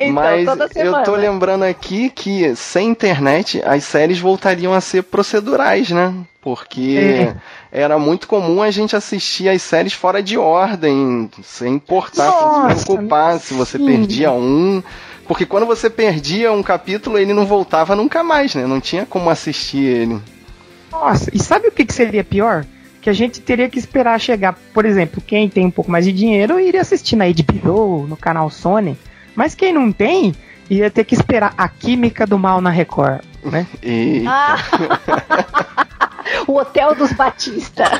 Então, 0.00 0.12
Mas 0.14 0.76
eu 0.76 1.02
tô 1.04 1.14
lembrando 1.14 1.62
aqui 1.62 2.10
que 2.10 2.56
sem 2.56 2.88
internet 2.88 3.62
as 3.64 3.84
séries 3.84 4.18
voltariam 4.18 4.72
a 4.72 4.80
ser 4.80 5.02
procedurais, 5.04 5.90
né? 5.90 6.12
Porque 6.40 7.32
era 7.74 7.98
muito 7.98 8.28
comum 8.28 8.62
a 8.62 8.70
gente 8.70 8.94
assistir 8.94 9.48
as 9.48 9.60
séries 9.60 9.92
fora 9.92 10.22
de 10.22 10.38
ordem, 10.38 11.28
sem 11.42 11.74
importar, 11.74 12.30
sem 12.30 12.40
Nossa, 12.40 12.76
se 12.76 12.84
preocupar 12.84 13.40
se 13.40 13.52
você 13.52 13.78
sim. 13.78 13.84
perdia 13.84 14.30
um. 14.30 14.80
Porque 15.26 15.44
quando 15.44 15.66
você 15.66 15.90
perdia 15.90 16.52
um 16.52 16.62
capítulo, 16.62 17.18
ele 17.18 17.32
não 17.32 17.44
voltava 17.44 17.96
nunca 17.96 18.22
mais, 18.22 18.54
né? 18.54 18.64
Não 18.64 18.80
tinha 18.80 19.04
como 19.04 19.28
assistir 19.28 19.82
ele. 19.82 20.20
Nossa, 20.92 21.28
e 21.34 21.42
sabe 21.42 21.66
o 21.66 21.72
que, 21.72 21.84
que 21.84 21.92
seria 21.92 22.22
pior? 22.22 22.64
Que 23.00 23.10
a 23.10 23.12
gente 23.12 23.40
teria 23.40 23.68
que 23.68 23.78
esperar 23.78 24.20
chegar, 24.20 24.56
por 24.72 24.84
exemplo, 24.84 25.20
quem 25.20 25.48
tem 25.48 25.66
um 25.66 25.70
pouco 25.70 25.90
mais 25.90 26.04
de 26.04 26.12
dinheiro 26.12 26.60
iria 26.60 26.80
assistir 26.80 27.16
na 27.16 27.24
HBO, 27.24 28.06
no 28.06 28.16
canal 28.16 28.48
Sony. 28.50 28.96
Mas 29.34 29.52
quem 29.56 29.72
não 29.72 29.90
tem, 29.90 30.32
ia 30.70 30.92
ter 30.92 31.02
que 31.02 31.14
esperar 31.16 31.52
a 31.58 31.68
Química 31.68 32.24
do 32.24 32.38
Mal 32.38 32.60
na 32.60 32.70
Record, 32.70 33.22
né? 33.42 33.66
E 33.82 34.24
Ah! 34.28 34.58
o 36.46 36.56
Hotel 36.58 36.94
dos 36.94 37.12
Batista. 37.12 37.84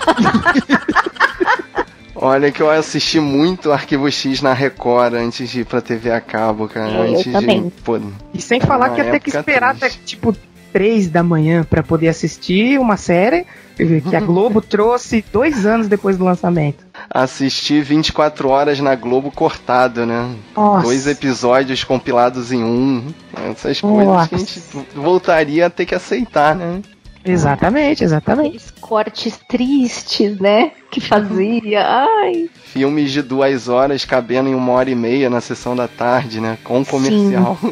olha 2.14 2.51
que 2.53 2.62
eu 2.62 2.70
assisti 2.70 3.20
muito 3.20 3.73
Arquivo 3.73 4.11
X 4.11 4.40
na 4.40 4.53
Record 4.53 5.14
antes 5.14 5.49
de 5.51 5.61
ir 5.61 5.64
pra 5.64 5.81
TV 5.81 6.11
a 6.11 6.20
cabo, 6.20 6.68
cara. 6.68 6.90
É, 6.90 7.09
eu 7.09 7.18
antes 7.18 7.33
também. 7.33 7.64
de. 7.64 7.70
Pô, 7.83 7.99
E 8.33 8.40
sem 8.40 8.61
falar 8.61 8.90
que 8.90 9.01
ia 9.01 9.11
ter 9.11 9.20
que 9.20 9.31
esperar 9.31 9.70
até 9.70 9.88
triste. 9.88 10.03
tipo 10.05 10.35
3 10.73 11.09
da 11.09 11.23
manhã 11.23 11.62
pra 11.62 11.85
poder 11.85 12.09
assistir 12.09 12.81
uma 12.81 12.97
série 12.97 13.47
que 13.77 14.16
a 14.16 14.20
Globo 14.20 14.61
trouxe 14.61 15.25
dois 15.33 15.64
anos 15.64 15.87
depois 15.87 16.18
do 16.18 16.25
lançamento. 16.25 16.85
assistir 17.09 17.81
24 17.83 18.49
horas 18.49 18.81
na 18.81 18.94
Globo 18.97 19.31
cortado, 19.31 20.05
né? 20.05 20.35
Nossa. 20.57 20.83
Dois 20.83 21.07
episódios 21.07 21.85
compilados 21.85 22.51
em 22.51 22.64
um. 22.64 23.07
Essas 23.51 23.81
coisas 23.81 24.29
que 24.29 24.35
a 24.35 24.38
gente 24.38 24.62
voltaria 24.94 25.66
a 25.66 25.70
ter 25.70 25.87
que 25.87 25.94
aceitar, 25.94 26.57
né? 26.57 26.83
Exatamente, 27.25 28.05
exatamente. 28.05 28.57
Aqueles 28.57 28.71
cortes 28.71 29.41
tristes, 29.49 30.39
né? 30.39 30.73
Que 30.91 31.01
fazia. 31.01 31.87
Ai. 31.87 32.51
Filmes 32.67 33.11
de 33.11 33.23
duas 33.23 33.69
horas 33.69 34.05
cabendo 34.05 34.49
em 34.49 34.55
uma 34.55 34.73
hora 34.73 34.91
e 34.91 34.95
meia 34.95 35.31
na 35.31 35.41
sessão 35.41 35.75
da 35.75 35.89
tarde, 35.89 36.41
né? 36.41 36.59
Com 36.63 36.85
comercial. 36.85 37.59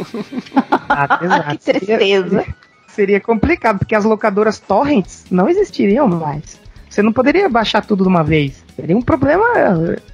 Exato, 0.93 1.25
exato. 1.25 1.51
Que 1.51 1.59
tristeza. 1.59 2.29
Seria, 2.29 2.47
seria 2.89 3.21
complicado, 3.21 3.79
porque 3.79 3.95
as 3.95 4.05
locadoras 4.05 4.59
torrents 4.59 5.25
não 5.31 5.49
existiriam 5.49 6.07
mais. 6.07 6.61
Você 6.93 7.01
não 7.01 7.13
poderia 7.13 7.49
baixar 7.49 7.83
tudo 7.87 8.05
de 8.05 8.09
uma 8.09 8.23
vez. 8.23 8.63
Seria 8.77 8.95
um 8.95 9.01
problema 9.01 9.47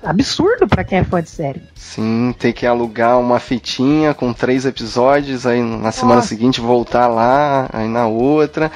absurdo 0.01 0.69
pra 0.69 0.85
quem 0.85 0.99
é 0.99 1.05
fã 1.05 1.21
de 1.21 1.29
série. 1.29 1.61
Sim, 1.75 2.33
ter 2.39 2.53
que 2.53 2.65
alugar 2.65 3.19
uma 3.19 3.41
fitinha 3.41 4.15
com 4.15 4.33
três 4.33 4.65
episódios, 4.65 5.45
aí 5.45 5.61
na 5.61 5.91
semana 5.91 6.17
Nossa. 6.17 6.29
seguinte 6.29 6.61
voltar 6.61 7.09
lá, 7.09 7.69
aí 7.73 7.89
na 7.89 8.07
outra. 8.07 8.71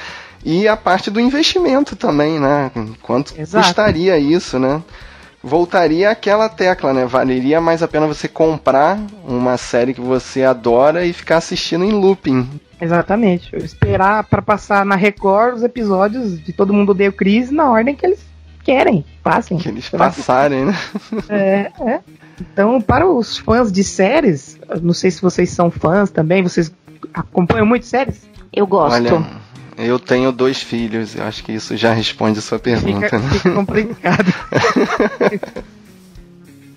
E 0.45 0.67
a 0.67 0.75
parte 0.75 1.09
do 1.09 1.19
investimento 1.19 1.95
também, 1.95 2.39
né? 2.39 2.71
Quanto 3.01 3.33
Exato. 3.39 3.65
custaria 3.65 4.17
isso, 4.17 4.59
né? 4.59 4.81
Voltaria 5.41 6.09
àquela 6.09 6.47
tecla, 6.47 6.93
né? 6.93 7.05
Valeria 7.05 7.59
mais 7.59 7.83
a 7.83 7.87
pena 7.87 8.07
você 8.07 8.27
comprar 8.27 8.97
uma 9.27 9.57
série 9.57 9.93
que 9.93 10.01
você 10.01 10.43
adora 10.43 11.05
e 11.05 11.11
ficar 11.11 11.37
assistindo 11.37 11.83
em 11.83 11.91
looping. 11.91 12.47
Exatamente. 12.79 13.55
Esperar 13.55 14.23
pra 14.25 14.41
passar 14.41 14.85
na 14.85 14.95
Record 14.95 15.55
os 15.55 15.63
episódios 15.63 16.41
de 16.41 16.53
Todo 16.53 16.73
Mundo 16.73 16.91
Odeia 16.91 17.09
o 17.09 17.53
na 17.53 17.69
ordem 17.69 17.95
que 17.95 18.05
eles 18.05 18.19
querem. 18.63 19.05
Passem. 19.21 19.57
Que 19.57 19.69
eles 19.69 19.89
passarem, 19.89 20.65
né? 20.65 20.75
É, 21.29 21.71
é. 21.81 21.99
Então, 22.39 22.81
para 22.81 23.07
os 23.07 23.37
fãs 23.37 23.71
de 23.71 23.83
séries, 23.83 24.57
eu 24.69 24.81
não 24.81 24.93
sei 24.93 25.11
se 25.11 25.21
vocês 25.21 25.49
são 25.51 25.69
fãs 25.69 26.09
também, 26.09 26.41
vocês 26.41 26.71
acompanham 27.13 27.65
muito 27.65 27.85
séries? 27.85 28.27
Eu 28.51 28.65
gosto. 28.65 28.95
Olha, 28.95 29.42
eu 29.77 29.99
tenho 29.99 30.31
dois 30.31 30.61
filhos, 30.61 31.15
eu 31.15 31.23
acho 31.23 31.43
que 31.43 31.51
isso 31.51 31.75
já 31.75 31.93
responde 31.93 32.39
a 32.39 32.41
sua 32.41 32.59
pergunta. 32.59 33.05
Fica, 33.05 33.19
né? 33.19 33.29
fica 33.29 33.51
complicado. 33.51 34.33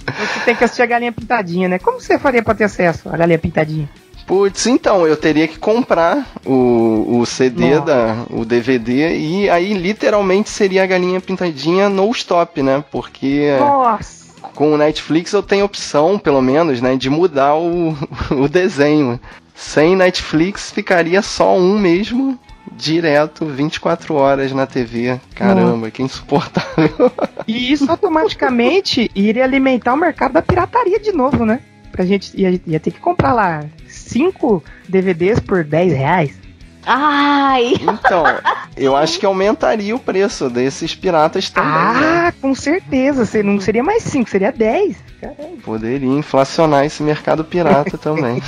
Você 0.07 0.41
tem 0.45 0.55
que 0.55 0.63
assistir 0.63 0.83
a 0.83 0.87
Galinha 0.87 1.11
Pintadinha, 1.11 1.69
né? 1.69 1.81
Como 1.81 2.01
você 2.01 2.17
faria 2.17 2.41
pra 2.41 2.55
ter 2.55 2.63
acesso 2.65 3.09
à 3.09 3.17
Galinha 3.17 3.41
Pintadinha? 3.41 3.91
Putz, 4.25 4.67
então, 4.67 5.07
eu 5.07 5.17
teria 5.17 5.47
que 5.47 5.59
comprar 5.59 6.27
o, 6.45 7.19
o 7.21 7.27
CD, 7.27 7.75
Nossa. 7.75 7.85
da, 7.85 8.27
o 8.31 8.45
DVD, 8.45 9.17
e 9.17 9.49
aí 9.49 9.73
literalmente 9.73 10.51
seria 10.51 10.83
a 10.83 10.87
galinha 10.87 11.21
pintadinha 11.21 11.89
no 11.89 12.11
stop, 12.11 12.61
né? 12.61 12.85
Porque 12.91 13.57
Nossa! 13.59 14.27
com 14.55 14.73
o 14.73 14.77
Netflix 14.77 15.33
eu 15.33 15.43
tenho 15.43 15.65
opção, 15.65 16.19
pelo 16.19 16.43
menos, 16.43 16.81
né, 16.81 16.97
de 16.97 17.09
mudar 17.09 17.55
o, 17.55 17.97
o 18.31 18.49
desenho. 18.49 19.21
Sem 19.55 19.95
Netflix 19.95 20.73
ficaria 20.73 21.23
só 21.23 21.57
um 21.57 21.79
mesmo, 21.79 22.39
direto, 22.73 23.47
24 23.47 24.15
horas 24.15 24.53
na 24.53 24.67
TV. 24.67 25.21
Caramba, 25.35 25.91
que 25.91 26.03
insuportável. 26.03 27.11
E 27.47 27.73
isso 27.73 27.91
automaticamente 27.91 29.11
iria 29.15 29.45
alimentar 29.45 29.95
o 29.95 29.97
mercado 29.97 30.33
da 30.33 30.43
pirataria 30.43 30.99
de 30.99 31.13
novo, 31.13 31.45
né? 31.45 31.61
Pra 31.93 32.05
gente 32.05 32.39
ia, 32.39 32.61
ia 32.67 32.81
ter 32.81 32.91
que 32.91 33.01
comprar 33.01 33.33
lá 33.33 33.65
cinco 33.89 34.63
DVDs 34.89 35.41
por 35.41 35.65
10 35.65 35.93
reais. 35.93 36.46
Ai. 36.87 37.75
Então, 37.81 38.25
eu 38.77 38.97
acho 38.97 39.19
que 39.19 39.27
aumentaria 39.27 39.95
o 39.95 39.99
preço 39.99 40.49
desses 40.49 40.95
piratas 40.95 41.51
também. 41.51 41.73
né? 41.73 42.29
Ah, 42.29 42.33
com 42.41 42.55
certeza. 42.55 43.27
Não 43.43 43.61
seria 43.61 43.83
mais 43.83 44.05
5, 44.05 44.31
seria 44.31 44.53
10. 44.53 45.07
Poderia 45.65 46.09
inflacionar 46.09 46.85
esse 46.85 47.03
mercado 47.03 47.43
pirata 47.43 47.99
também. 47.99 48.41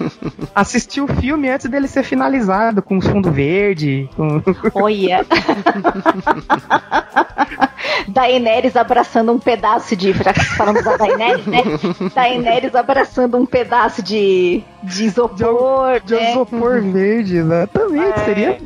Assistir 0.54 1.00
o 1.00 1.06
filme 1.06 1.48
antes 1.48 1.70
dele 1.70 1.88
ser 1.88 2.02
finalizado, 2.02 2.82
com 2.82 2.98
os 2.98 3.06
fundo 3.06 3.30
verde. 3.30 4.08
Com... 4.16 4.42
Olha. 4.74 5.24
Daenerys 8.08 8.76
abraçando 8.76 9.32
um 9.32 9.38
pedaço 9.38 9.96
de. 9.96 10.12
Já 10.12 10.32
que 10.32 10.44
falamos 10.44 10.84
da 10.84 10.96
Daenerys, 10.96 11.46
né? 11.46 11.62
Daenerys 12.14 12.74
abraçando 12.74 13.36
um 13.36 13.46
pedaço 13.46 14.02
de, 14.02 14.62
de 14.82 15.04
isopor. 15.04 16.00
De 16.04 16.14
né? 16.14 16.30
isopor 16.32 16.82
verde, 16.82 17.42
exatamente. 17.94 18.20
É. 18.20 18.24
Seria, 18.24 18.58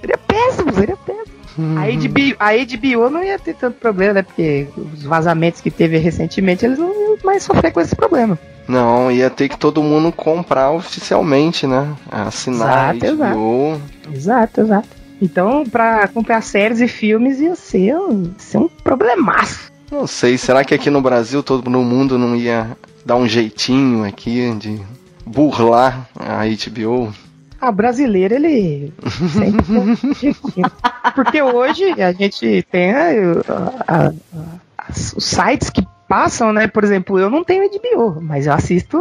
seria 0.00 0.18
péssimo, 0.18 0.72
seria 0.72 0.96
péssimo. 0.96 1.32
A 1.78 1.84
HBO, 1.84 2.36
a 2.38 2.52
HBO 2.52 3.10
não 3.10 3.22
ia 3.22 3.38
ter 3.38 3.54
tanto 3.54 3.78
problema, 3.78 4.14
né? 4.14 4.22
Porque 4.22 4.66
os 4.76 5.02
vazamentos 5.02 5.60
que 5.60 5.70
teve 5.70 5.98
recentemente, 5.98 6.64
eles 6.64 6.78
não 6.78 6.88
iam 6.88 7.18
mais 7.22 7.42
sofrer 7.42 7.72
com 7.72 7.80
esse 7.80 7.94
problema. 7.94 8.38
Não, 8.66 9.10
ia 9.10 9.28
ter 9.28 9.48
que 9.48 9.58
todo 9.58 9.82
mundo 9.82 10.10
comprar 10.12 10.70
oficialmente, 10.70 11.66
né? 11.66 11.94
Assinar 12.10 12.94
Exato, 12.94 13.22
a 13.22 13.30
HBO. 13.30 13.80
Exato, 14.12 14.60
exato. 14.62 14.88
Então, 15.20 15.64
pra 15.64 16.08
comprar 16.08 16.42
séries 16.42 16.80
e 16.80 16.88
filmes 16.88 17.38
ia 17.38 17.54
ser 17.54 17.96
um, 17.96 18.32
ser 18.38 18.58
um 18.58 18.68
problemaço. 18.68 19.70
Não 19.90 20.06
sei, 20.06 20.38
será 20.38 20.64
que 20.64 20.74
aqui 20.74 20.88
no 20.88 21.02
Brasil 21.02 21.42
todo 21.42 21.68
mundo 21.70 22.18
não 22.18 22.34
ia 22.34 22.76
dar 23.04 23.16
um 23.16 23.28
jeitinho 23.28 24.04
aqui 24.04 24.50
de 24.58 24.80
burlar 25.26 26.08
a 26.18 26.44
HBO? 26.46 27.12
Ah, 27.64 27.68
o 27.70 27.72
brasileiro, 27.72 28.34
ele 28.34 28.92
sempre. 29.32 30.34
Porque 31.14 31.40
hoje 31.40 31.84
a 32.02 32.12
gente 32.12 32.66
tem 32.70 32.90
a- 32.92 33.10
a- 33.86 33.96
a- 34.06 34.12
as- 34.76 35.12
os 35.16 35.24
sites 35.24 35.70
que 35.70 35.86
passam, 36.08 36.52
né? 36.52 36.66
Por 36.66 36.82
exemplo, 36.82 37.20
eu 37.20 37.30
não 37.30 37.44
tenho 37.44 37.62
HBO, 37.64 38.20
mas 38.20 38.46
eu 38.48 38.52
assisto 38.52 39.00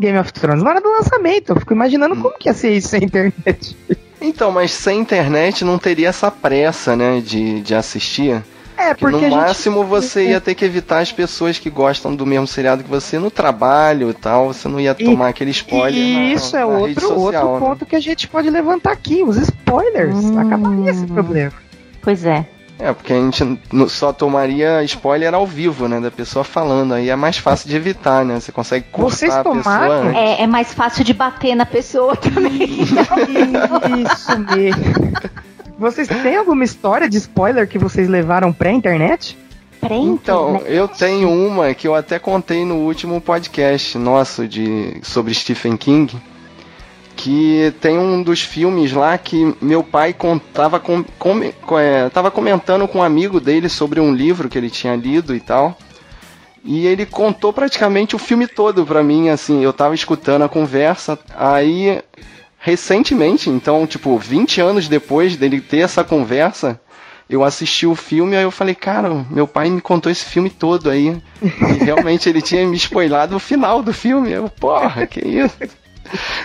Game 0.00 0.18
of 0.18 0.32
Thrones 0.32 0.62
na 0.64 0.70
hora 0.70 0.80
do 0.80 0.90
lançamento. 0.90 1.50
Eu 1.50 1.60
fico 1.60 1.72
imaginando 1.72 2.16
como 2.16 2.36
que 2.36 2.48
ia 2.48 2.54
ser 2.54 2.72
isso 2.76 2.88
sem 2.88 3.04
internet. 3.04 3.76
Então, 4.20 4.50
mas 4.50 4.72
sem 4.72 4.98
internet 4.98 5.64
não 5.64 5.78
teria 5.78 6.08
essa 6.08 6.32
pressa, 6.32 6.96
né, 6.96 7.20
de, 7.24 7.60
de 7.60 7.74
assistir. 7.76 8.42
É, 8.80 8.90
É, 8.90 8.94
porque 8.94 9.12
no 9.12 9.18
a 9.18 9.28
gente- 9.30 9.34
máximo 9.36 9.84
você 9.84 10.28
ia 10.30 10.40
ter 10.40 10.54
que 10.54 10.64
evitar 10.64 11.00
as 11.00 11.12
pessoas 11.12 11.58
que 11.58 11.68
gostam 11.70 12.14
do 12.14 12.24
mesmo 12.24 12.46
seriado 12.46 12.82
que 12.82 12.88
você 12.90 13.18
no 13.18 13.30
trabalho 13.30 14.10
e 14.10 14.14
tal. 14.14 14.48
Você 14.52 14.68
não 14.68 14.80
ia 14.80 14.96
E- 14.98 15.04
tomar 15.04 15.28
aquele 15.28 15.50
spoiler. 15.50 16.00
E 16.02 16.14
na- 16.14 16.24
isso 16.34 16.56
é 16.56 16.64
na 16.64 16.66
rede 16.78 16.80
outro, 17.04 17.08
social, 17.08 17.46
outro 17.48 17.52
né? 17.52 17.58
ponto 17.70 17.86
que 17.86 17.94
a 17.96 18.00
gente 18.00 18.26
pode 18.26 18.48
levantar 18.50 18.92
aqui, 18.92 19.22
os 19.22 19.36
spoilers. 19.36 20.14
Hum. 20.16 20.38
Acabaria 20.38 20.90
esse 20.90 21.06
problema. 21.06 21.52
Pois 22.02 22.24
é. 22.24 22.46
É, 22.82 22.94
porque 22.94 23.12
a 23.12 23.16
gente 23.16 23.60
só 23.88 24.10
tomaria 24.10 24.82
spoiler 24.84 25.34
ao 25.34 25.46
vivo, 25.46 25.86
né? 25.86 26.00
Da 26.00 26.10
pessoa 26.10 26.42
falando. 26.42 26.94
Aí 26.94 27.10
é 27.10 27.16
mais 27.16 27.36
fácil 27.36 27.68
de 27.68 27.76
evitar, 27.76 28.24
né? 28.24 28.40
Você 28.40 28.50
consegue 28.50 28.86
cortar 28.90 29.10
Vocês 29.16 29.34
a 29.34 29.44
pessoa 29.44 29.62
tomaram? 29.62 29.92
antes. 30.08 30.16
É, 30.16 30.42
é 30.42 30.46
mais 30.46 30.72
fácil 30.72 31.04
de 31.04 31.12
bater 31.12 31.54
na 31.54 31.66
pessoa 31.66 32.16
também. 32.16 32.62
Isso 34.02 34.38
mesmo. 34.56 34.84
Vocês 35.80 36.06
têm 36.06 36.36
alguma 36.36 36.62
história 36.62 37.08
de 37.08 37.16
spoiler 37.16 37.66
que 37.66 37.78
vocês 37.78 38.06
levaram 38.06 38.52
pra 38.52 38.70
internet? 38.70 39.34
Prende, 39.80 40.08
Então, 40.08 40.52
né? 40.52 40.64
eu 40.66 40.86
tenho 40.86 41.32
uma 41.32 41.72
que 41.72 41.88
eu 41.88 41.94
até 41.94 42.18
contei 42.18 42.66
no 42.66 42.74
último 42.74 43.18
podcast 43.18 43.96
nosso 43.96 44.46
de 44.46 45.00
sobre 45.02 45.32
Stephen 45.32 45.78
King, 45.78 46.14
que 47.16 47.72
tem 47.80 47.98
um 47.98 48.22
dos 48.22 48.42
filmes 48.42 48.92
lá 48.92 49.16
que 49.16 49.56
meu 49.58 49.82
pai 49.82 50.12
contava 50.12 50.78
com, 50.78 51.02
com, 51.18 51.40
é, 51.78 52.10
tava 52.10 52.30
comentando 52.30 52.86
com 52.86 52.98
um 52.98 53.02
amigo 53.02 53.40
dele 53.40 53.70
sobre 53.70 54.00
um 54.00 54.12
livro 54.12 54.50
que 54.50 54.58
ele 54.58 54.68
tinha 54.68 54.94
lido 54.94 55.34
e 55.34 55.40
tal. 55.40 55.78
E 56.62 56.86
ele 56.86 57.06
contou 57.06 57.54
praticamente 57.54 58.14
o 58.14 58.18
filme 58.18 58.46
todo 58.46 58.84
pra 58.84 59.02
mim, 59.02 59.30
assim, 59.30 59.64
eu 59.64 59.72
tava 59.72 59.94
escutando 59.94 60.42
a 60.42 60.48
conversa, 60.48 61.18
aí 61.34 62.02
recentemente, 62.60 63.48
então, 63.48 63.86
tipo, 63.86 64.16
20 64.18 64.60
anos 64.60 64.86
depois 64.86 65.36
dele 65.36 65.60
ter 65.60 65.78
essa 65.78 66.04
conversa, 66.04 66.78
eu 67.28 67.42
assisti 67.42 67.86
o 67.86 67.94
filme 67.94 68.36
aí 68.36 68.42
eu 68.42 68.50
falei, 68.50 68.74
cara, 68.74 69.24
meu 69.30 69.48
pai 69.48 69.70
me 69.70 69.80
contou 69.80 70.12
esse 70.12 70.24
filme 70.24 70.50
todo 70.50 70.90
aí. 70.90 71.20
E 71.42 71.48
realmente 71.84 72.28
ele 72.28 72.42
tinha 72.42 72.66
me 72.66 72.76
spoilado 72.76 73.36
o 73.36 73.40
final 73.40 73.82
do 73.82 73.92
filme. 73.92 74.30
Eu, 74.30 74.48
porra, 74.48 75.06
que 75.06 75.20
isso? 75.20 75.56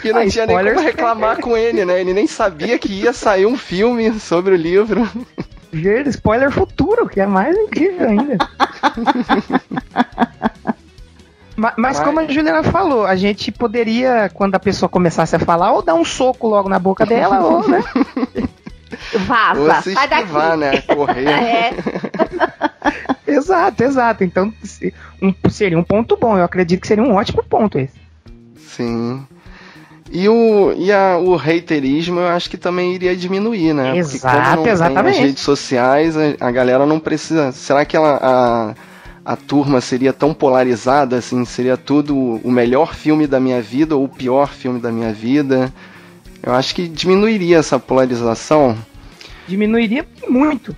E 0.03 0.13
não 0.13 0.21
Ah, 0.21 0.29
tinha 0.29 0.45
nem 0.45 0.57
como 0.57 0.79
reclamar 0.79 1.41
com 1.41 1.57
ele, 1.57 1.83
né? 1.83 1.99
Ele 1.99 2.13
nem 2.13 2.27
sabia 2.27 2.77
que 2.77 2.93
ia 2.93 3.11
sair 3.11 3.47
um 3.47 3.57
filme 3.57 4.19
sobre 4.19 4.53
o 4.53 4.57
livro. 4.57 5.09
Spoiler 6.07 6.51
futuro, 6.51 7.09
que 7.09 7.19
é 7.19 7.25
mais 7.25 7.57
incrível 7.57 8.07
ainda. 8.07 8.37
Ma- 11.55 11.73
Mas 11.77 11.99
como 11.99 12.19
a 12.19 12.27
Juliana 12.27 12.63
falou, 12.63 13.05
a 13.05 13.15
gente 13.15 13.51
poderia, 13.51 14.29
quando 14.33 14.55
a 14.55 14.59
pessoa 14.59 14.89
começasse 14.89 15.35
a 15.35 15.39
falar, 15.39 15.71
ou 15.71 15.81
dar 15.81 15.95
um 15.95 16.03
soco 16.05 16.47
logo 16.47 16.67
na 16.67 16.77
boca 16.79 17.05
dela, 17.05 17.39
ou, 17.41 17.67
né? 17.67 17.83
Ou 19.13 19.19
Vaza, 19.21 19.81
se 19.81 19.93
sai 19.93 20.07
daqui. 20.07 20.21
esquivar, 20.23 20.57
né? 20.57 20.81
Correr. 20.81 21.25
É, 21.27 21.73
Exato, 23.27 23.83
exato. 23.83 24.23
Então 24.23 24.53
se- 24.63 24.93
um- 25.21 25.33
seria 25.49 25.77
um 25.77 25.83
ponto 25.83 26.15
bom. 26.17 26.37
Eu 26.37 26.43
acredito 26.45 26.81
que 26.81 26.87
seria 26.87 27.03
um 27.03 27.13
ótimo 27.15 27.43
ponto 27.43 27.77
esse. 27.79 27.93
Sim. 28.57 29.25
E, 30.11 30.29
o, 30.29 30.71
e 30.77 30.91
a, 30.91 31.17
o 31.17 31.35
haterismo 31.35 32.19
eu 32.19 32.27
acho 32.27 32.49
que 32.49 32.57
também 32.57 32.93
iria 32.93 33.15
diminuir, 33.15 33.73
né? 33.73 33.97
Exato, 33.97 34.21
Porque 34.21 34.43
como 34.43 34.55
não 34.57 34.63
tem 34.63 34.71
exatamente. 34.73 35.15
as 35.17 35.23
redes 35.25 35.43
sociais, 35.43 36.15
a, 36.15 36.21
a 36.39 36.51
galera 36.51 36.85
não 36.85 36.99
precisa. 36.99 37.51
Será 37.51 37.83
que 37.85 37.97
ela, 37.97 38.19
a, 38.21 38.73
a 39.25 39.35
turma 39.35 39.81
seria 39.81 40.13
tão 40.13 40.35
polarizada 40.35 41.17
assim? 41.17 41.43
Seria 41.45 41.75
tudo 41.75 42.15
o 42.15 42.51
melhor 42.51 42.93
filme 42.93 43.25
da 43.25 43.39
minha 43.39 43.59
vida 43.59 43.95
ou 43.95 44.03
o 44.03 44.09
pior 44.09 44.49
filme 44.49 44.79
da 44.79 44.91
minha 44.91 45.11
vida? 45.11 45.73
Eu 46.43 46.53
acho 46.53 46.75
que 46.75 46.87
diminuiria 46.87 47.57
essa 47.57 47.79
polarização. 47.79 48.77
Diminuiria 49.47 50.05
muito. 50.29 50.75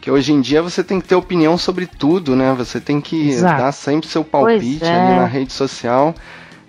Que 0.00 0.08
hoje 0.08 0.32
em 0.32 0.40
dia 0.40 0.62
você 0.62 0.84
tem 0.84 1.00
que 1.00 1.08
ter 1.08 1.16
opinião 1.16 1.58
sobre 1.58 1.86
tudo, 1.86 2.36
né? 2.36 2.54
Você 2.56 2.78
tem 2.78 3.00
que 3.00 3.30
Exato. 3.30 3.60
dar 3.60 3.72
sempre 3.72 4.08
seu 4.08 4.22
palpite 4.22 4.84
é. 4.84 4.94
ali 4.94 5.16
na 5.16 5.26
rede 5.26 5.52
social. 5.52 6.14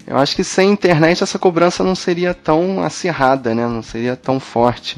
Eu 0.07 0.17
acho 0.17 0.35
que 0.35 0.43
sem 0.43 0.71
internet 0.71 1.21
essa 1.21 1.37
cobrança 1.37 1.83
não 1.83 1.93
seria 1.93 2.33
tão 2.33 2.81
acirrada, 2.81 3.53
né? 3.53 3.67
Não 3.67 3.83
seria 3.83 4.15
tão 4.15 4.39
forte. 4.39 4.97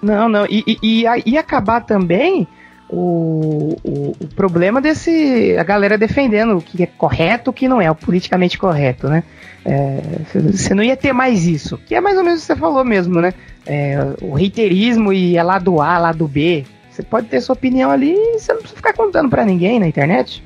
Não, 0.00 0.26
não. 0.26 0.46
E, 0.46 0.64
e, 0.66 0.78
e 0.82 1.30
ia 1.30 1.40
acabar 1.40 1.82
também 1.82 2.48
o, 2.92 3.78
o, 3.82 4.16
o 4.20 4.26
problema 4.36 4.80
desse. 4.80 5.56
A 5.58 5.64
galera 5.64 5.96
defendendo 5.96 6.58
o 6.58 6.62
que 6.62 6.82
é 6.82 6.86
correto 6.86 7.50
o 7.50 7.52
que 7.52 7.66
não 7.66 7.80
é, 7.80 7.90
o 7.90 7.94
politicamente 7.94 8.58
correto, 8.58 9.08
né? 9.08 9.24
É, 9.64 10.00
Você 10.52 10.74
não 10.74 10.82
ia 10.82 10.96
ter 10.96 11.12
mais 11.12 11.46
isso. 11.46 11.78
Que 11.86 11.94
é 11.94 12.00
mais 12.00 12.16
ou 12.18 12.24
menos 12.24 12.40
o 12.40 12.42
que 12.42 12.46
você 12.52 12.56
falou 12.56 12.84
mesmo, 12.84 13.20
né? 13.20 13.32
É, 13.64 13.96
o 14.20 14.34
reiterismo 14.34 15.12
e 15.12 15.36
é 15.36 15.42
lado 15.42 15.80
A, 15.80 15.98
lado 15.98 16.28
B. 16.28 16.64
Você 16.90 17.02
pode 17.02 17.28
ter 17.28 17.40
sua 17.40 17.54
opinião 17.54 17.90
ali 17.90 18.12
e 18.14 18.38
você 18.38 18.52
não 18.52 18.58
precisa 18.60 18.76
ficar 18.76 18.92
contando 18.92 19.30
pra 19.30 19.44
ninguém 19.44 19.80
na 19.80 19.86
internet. 19.86 20.44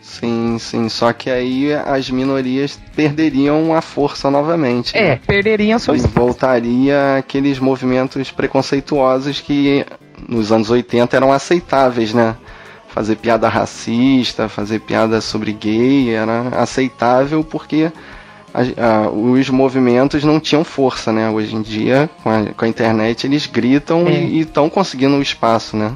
Sim, 0.00 0.56
sim. 0.58 0.88
Só 0.88 1.12
que 1.12 1.30
aí 1.30 1.72
as 1.72 2.10
minorias 2.10 2.78
perderiam 2.96 3.72
a 3.72 3.80
força 3.80 4.30
novamente. 4.30 4.96
É, 4.96 5.10
né? 5.10 5.20
perderiam 5.24 5.78
seu 5.78 5.94
E 5.94 5.98
espaço. 5.98 6.14
voltaria 6.18 7.16
aqueles 7.18 7.60
movimentos 7.60 8.30
preconceituosos 8.32 9.40
que 9.40 9.86
nos 10.28 10.52
anos 10.52 10.70
80 10.70 11.16
eram 11.16 11.32
aceitáveis, 11.32 12.12
né? 12.14 12.36
Fazer 12.88 13.16
piada 13.16 13.48
racista, 13.48 14.48
fazer 14.48 14.80
piada 14.80 15.20
sobre 15.20 15.52
gay 15.52 16.10
era 16.14 16.48
aceitável 16.58 17.42
porque 17.42 17.90
a- 18.52 18.60
a- 19.04 19.08
os 19.10 19.48
movimentos 19.48 20.22
não 20.24 20.38
tinham 20.38 20.62
força, 20.62 21.10
né? 21.12 21.30
Hoje 21.30 21.54
em 21.56 21.62
dia, 21.62 22.10
com 22.22 22.28
a, 22.30 22.44
com 22.54 22.64
a 22.64 22.68
internet, 22.68 23.26
eles 23.26 23.46
gritam 23.46 24.06
É. 24.06 24.12
e 24.12 24.40
estão 24.40 24.68
conseguindo 24.68 25.16
o 25.16 25.22
espaço, 25.22 25.76
né? 25.76 25.92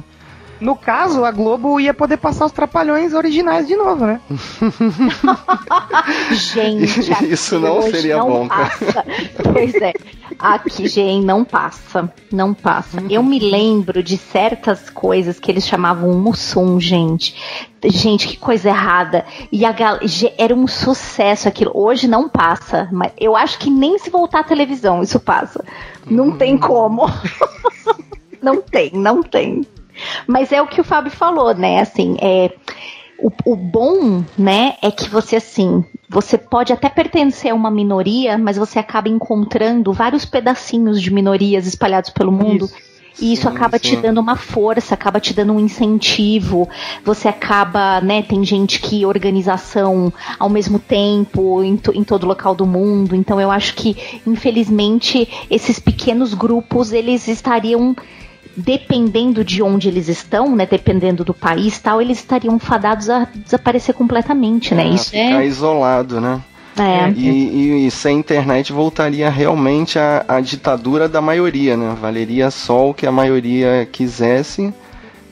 No 0.59 0.75
caso, 0.75 1.23
a 1.23 1.31
Globo 1.31 1.79
ia 1.79 1.93
poder 1.93 2.17
passar 2.17 2.45
os 2.45 2.51
trapalhões 2.51 3.13
originais 3.13 3.67
de 3.67 3.75
novo, 3.75 4.05
né? 4.05 4.19
gente, 6.31 7.11
Isso 7.31 7.59
não 7.59 7.81
seria 7.83 8.17
não 8.17 8.29
bom, 8.29 8.47
cara. 8.47 8.69
passa. 8.69 9.05
Pois 9.53 9.75
é. 9.75 9.93
Aqui, 10.39 10.87
gente, 10.87 11.25
não 11.25 11.43
passa. 11.43 12.11
Não 12.31 12.53
passa. 12.53 13.03
Eu 13.09 13.23
me 13.23 13.39
lembro 13.39 14.03
de 14.03 14.17
certas 14.17 14.89
coisas 14.89 15.39
que 15.39 15.51
eles 15.51 15.67
chamavam 15.67 16.13
Mussum, 16.13 16.79
gente. 16.79 17.35
Gente, 17.83 18.27
que 18.27 18.37
coisa 18.37 18.69
errada. 18.69 19.25
E 19.51 19.65
a 19.65 19.71
gal... 19.71 19.99
era 20.37 20.53
um 20.53 20.67
sucesso 20.67 21.47
aquilo. 21.47 21.71
Hoje 21.73 22.07
não 22.07 22.27
passa. 22.27 22.89
Mas 22.91 23.11
eu 23.19 23.35
acho 23.35 23.57
que 23.59 23.69
nem 23.69 23.97
se 23.97 24.09
voltar 24.09 24.41
à 24.41 24.43
televisão 24.43 25.01
isso 25.01 25.19
passa. 25.19 25.63
Não 26.05 26.37
tem 26.37 26.57
como. 26.57 27.05
não 28.41 28.61
tem, 28.61 28.91
não 28.93 29.23
tem. 29.23 29.65
Mas 30.25 30.51
é 30.51 30.61
o 30.61 30.67
que 30.67 30.81
o 30.81 30.83
Fábio 30.83 31.11
falou, 31.11 31.53
né? 31.53 31.79
Assim, 31.79 32.17
é. 32.21 32.51
O, 33.19 33.31
o 33.45 33.55
bom, 33.55 34.23
né, 34.37 34.75
é 34.79 34.91
que 34.91 35.09
você 35.09 35.37
assim, 35.37 35.83
você 36.07 36.37
pode 36.37 36.71
até 36.71 36.87
pertencer 36.87 37.51
a 37.51 37.55
uma 37.55 37.71
minoria, 37.71 38.37
mas 38.37 38.57
você 38.57 38.77
acaba 38.77 39.09
encontrando 39.09 39.91
vários 39.91 40.23
pedacinhos 40.23 41.01
de 41.01 41.11
minorias 41.11 41.65
espalhados 41.65 42.11
pelo 42.11 42.31
mundo. 42.31 42.65
Isso. 42.65 42.75
E 43.19 43.33
isso 43.33 43.49
Sim, 43.49 43.55
acaba 43.55 43.79
te 43.79 43.95
sim. 43.95 44.01
dando 44.01 44.21
uma 44.21 44.35
força, 44.35 44.93
acaba 44.93 45.19
te 45.19 45.33
dando 45.33 45.51
um 45.51 45.59
incentivo. 45.59 46.69
Você 47.03 47.27
acaba, 47.27 47.99
né? 48.01 48.21
Tem 48.21 48.45
gente 48.45 48.79
que 48.79 49.03
organização 49.07 50.13
ao 50.37 50.47
mesmo 50.49 50.77
tempo 50.77 51.63
em, 51.63 51.75
to- 51.75 51.93
em 51.95 52.03
todo 52.03 52.27
local 52.27 52.53
do 52.53 52.67
mundo. 52.67 53.15
Então 53.15 53.41
eu 53.41 53.49
acho 53.49 53.73
que, 53.73 53.97
infelizmente, 54.27 55.27
esses 55.49 55.79
pequenos 55.79 56.35
grupos 56.35 56.93
eles 56.93 57.27
estariam 57.27 57.95
dependendo 58.57 59.43
de 59.45 59.61
onde 59.61 59.87
eles 59.87 60.07
estão, 60.09 60.55
né? 60.55 60.65
Dependendo 60.69 61.23
do 61.23 61.33
país, 61.33 61.77
tal, 61.79 62.01
eles 62.01 62.17
estariam 62.17 62.57
fadados 62.57 63.07
a 63.09 63.27
desaparecer 63.35 63.93
completamente, 63.93 64.73
né? 64.73 64.83
Ah, 64.83 64.89
Isso 64.95 65.11
ficar 65.11 65.43
é, 65.43 65.45
isolado, 65.45 66.19
né? 66.19 66.41
é. 66.79 67.09
E, 67.15 67.27
e- 67.29 67.87
e 67.87 67.91
sem 67.91 68.17
internet 68.19 68.71
voltaria 68.73 69.29
realmente 69.29 69.97
a, 69.99 70.25
a 70.27 70.41
ditadura 70.41 71.07
da 71.07 71.21
maioria, 71.21 71.77
né? 71.77 71.95
Valeria 71.99 72.49
só 72.51 72.89
o 72.89 72.93
que 72.93 73.05
a 73.05 73.11
maioria 73.11 73.87
quisesse 73.91 74.73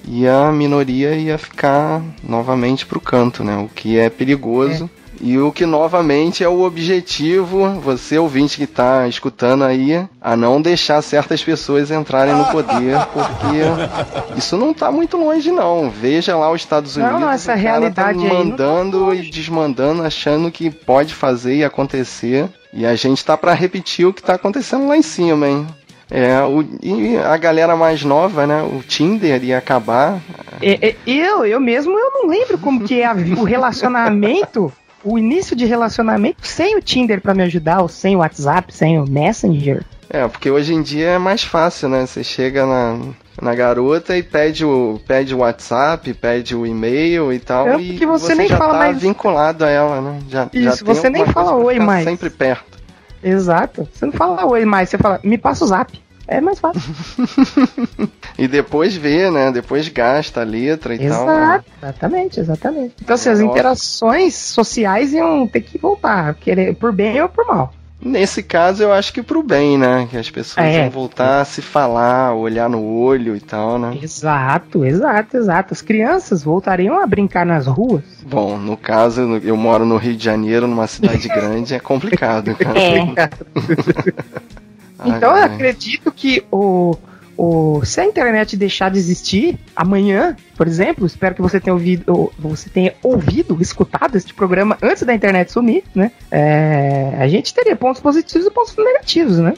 e 0.07 0.27
a 0.27 0.51
minoria 0.51 1.15
ia 1.15 1.37
ficar 1.37 2.01
novamente 2.23 2.85
pro 2.85 2.99
canto, 2.99 3.43
né? 3.43 3.57
O 3.57 3.67
que 3.67 3.97
é 3.97 4.07
perigoso. 4.09 4.87
E 5.21 5.37
o 5.37 5.51
que 5.51 5.65
novamente 5.65 6.43
é 6.43 6.49
o 6.49 6.61
objetivo, 6.61 7.69
você 7.81 8.17
ouvinte 8.17 8.57
que 8.57 8.67
tá 8.67 9.07
escutando 9.07 9.63
aí, 9.63 10.07
a 10.21 10.35
não 10.35 10.61
deixar 10.61 11.01
certas 11.01 11.43
pessoas 11.43 11.91
entrarem 11.91 12.35
no 12.35 12.45
poder, 12.45 12.97
porque 13.13 14.37
isso 14.37 14.57
não 14.57 14.73
tá 14.73 14.91
muito 14.91 15.17
longe 15.17 15.51
não. 15.51 15.89
Veja 15.89 16.35
lá 16.35 16.51
os 16.51 16.61
Estados 16.61 16.95
Unidos, 16.95 17.19
não, 17.19 17.31
essa 17.31 17.55
realidade 17.55 18.19
tá 18.19 18.23
não 18.23 18.29
tá 18.29 18.35
mandando 18.35 19.13
e 19.13 19.29
desmandando, 19.29 20.03
achando 20.03 20.51
que 20.51 20.69
pode 20.69 21.13
fazer 21.13 21.55
e 21.55 21.63
acontecer. 21.63 22.49
E 22.73 22.85
a 22.85 22.95
gente 22.95 23.23
tá 23.23 23.37
pra 23.37 23.53
repetir 23.53 24.05
o 24.05 24.13
que 24.13 24.21
tá 24.21 24.33
acontecendo 24.33 24.87
lá 24.87 24.97
em 24.97 25.01
cima, 25.01 25.47
hein? 25.47 25.65
É, 26.09 26.39
o, 26.41 26.63
e 26.83 27.17
a 27.17 27.35
galera 27.35 27.75
mais 27.75 28.03
nova, 28.03 28.45
né? 28.45 28.61
O 28.61 28.83
Tinder 28.83 29.43
ia 29.43 29.57
acabar. 29.57 30.19
É, 30.61 30.89
é, 30.89 30.95
eu, 31.07 31.45
eu 31.45 31.59
mesmo, 31.59 31.97
eu 31.97 32.11
não 32.11 32.27
lembro 32.27 32.57
como 32.57 32.83
que 32.83 33.01
é 33.01 33.05
a 33.05 33.13
o 33.13 33.43
relacionamento, 33.43 34.71
o 35.05 35.17
início 35.17 35.55
de 35.55 35.65
relacionamento 35.65 36.45
sem 36.45 36.75
o 36.75 36.81
Tinder 36.81 37.21
pra 37.21 37.33
me 37.33 37.43
ajudar, 37.43 37.81
ou 37.81 37.87
sem 37.87 38.15
o 38.15 38.19
WhatsApp, 38.19 38.73
sem 38.73 38.99
o 38.99 39.09
Messenger. 39.09 39.83
É, 40.09 40.27
porque 40.27 40.49
hoje 40.51 40.73
em 40.73 40.81
dia 40.81 41.11
é 41.11 41.17
mais 41.17 41.43
fácil, 41.43 41.87
né? 41.89 42.05
Você 42.05 42.23
chega 42.23 42.65
na. 42.65 42.99
na 43.41 43.55
garota 43.55 44.15
e 44.17 44.21
pede 44.23 44.63
o, 44.65 44.99
pede 45.07 45.33
o 45.33 45.39
WhatsApp, 45.39 46.13
pede 46.13 46.55
o 46.55 46.65
e-mail 46.65 47.33
e 47.33 47.39
tal. 47.39 47.67
É, 47.69 47.81
e 47.81 47.89
porque 47.91 48.05
você 48.05 48.35
nem 48.35 48.47
já 48.47 48.57
fala 48.57 48.73
tá 48.73 48.79
mais- 48.79 48.99
vinculado 48.99 49.65
a 49.65 49.69
ela, 49.69 50.01
né? 50.01 50.19
Já, 50.29 50.43
já 50.53 50.71
Isso, 50.71 50.85
tem 50.85 50.93
você 50.95 51.09
nem 51.09 51.25
fala 51.25 51.55
oi 51.55 51.79
mais. 51.79 52.03
sempre 52.03 52.29
perto. 52.29 52.75
Exato. 53.23 53.87
Você 53.91 54.05
não 54.05 54.13
fala 54.13 54.45
oi 54.45 54.63
mais, 54.65 54.89
você 54.89 54.97
fala, 54.99 55.19
me 55.23 55.37
passa 55.37 55.65
o 55.65 55.67
zap. 55.67 55.99
É 56.27 56.41
mais 56.41 56.59
fácil. 56.59 56.81
E 58.37 58.49
depois 58.49 58.93
vê, 58.95 59.31
né? 59.31 59.49
Depois 59.49 59.87
gasta 59.87 60.41
a 60.41 60.43
letra 60.43 60.93
e 60.93 61.07
tal. 61.07 61.25
né? 61.25 61.33
Exato, 61.33 61.65
exatamente, 61.81 62.39
exatamente. 62.41 62.93
Então, 63.01 63.13
assim, 63.15 63.29
as 63.29 63.39
Nossa. 63.39 63.51
interações 63.51 64.35
sociais 64.35 65.13
iam 65.13 65.47
ter 65.47 65.61
que 65.61 65.77
voltar, 65.77 66.33
querer, 66.35 66.75
por 66.75 66.91
bem 66.91 67.21
ou 67.21 67.29
por 67.29 67.47
mal. 67.47 67.73
Nesse 68.01 68.43
caso, 68.43 68.83
eu 68.83 68.91
acho 68.91 69.13
que 69.13 69.23
pro 69.23 69.41
bem, 69.41 69.77
né? 69.77 70.05
Que 70.11 70.17
as 70.17 70.29
pessoas 70.29 70.65
É. 70.67 70.81
vão 70.81 70.89
voltar 70.89 71.39
a 71.41 71.45
se 71.45 71.61
falar, 71.61 72.33
olhar 72.33 72.69
no 72.69 72.83
olho 72.83 73.37
e 73.37 73.39
tal, 73.39 73.79
né? 73.79 73.97
Exato, 74.01 74.83
exato, 74.83 75.37
exato. 75.37 75.73
As 75.73 75.81
crianças 75.81 76.43
voltariam 76.43 76.99
a 77.01 77.07
brincar 77.07 77.45
nas 77.45 77.65
ruas. 77.67 78.03
Bom, 78.27 78.57
no 78.57 78.75
caso, 78.75 79.21
eu 79.43 79.55
moro 79.55 79.85
no 79.85 79.95
Rio 79.95 80.15
de 80.17 80.23
Janeiro, 80.25 80.67
numa 80.67 80.87
cidade 80.87 81.25
grande, 81.29 81.73
é 81.73 81.79
complicado, 81.79 82.53
cara. 82.55 82.79
É. 82.79 83.29
Então 85.09 85.31
Ai, 85.31 85.41
eu 85.41 85.45
acredito 85.45 86.11
que 86.11 86.43
o, 86.51 86.95
o 87.37 87.83
se 87.83 87.99
a 88.01 88.05
internet 88.05 88.55
deixar 88.55 88.89
de 88.89 88.97
existir 88.97 89.59
amanhã, 89.75 90.35
por 90.57 90.67
exemplo, 90.67 91.05
espero 91.05 91.35
que 91.35 91.41
você 91.41 91.59
tenha 91.59 91.73
ouvido, 91.73 92.31
você 92.37 92.69
tenha 92.69 92.93
ouvido, 93.03 93.57
escutado 93.61 94.15
este 94.15 94.33
programa 94.33 94.77
antes 94.81 95.03
da 95.03 95.13
internet 95.13 95.51
sumir, 95.51 95.83
né? 95.93 96.11
É, 96.31 97.15
a 97.19 97.27
gente 97.27 97.53
teria 97.53 97.75
pontos 97.75 98.01
positivos 98.01 98.47
e 98.47 98.51
pontos 98.51 98.75
negativos, 98.77 99.37
né? 99.37 99.53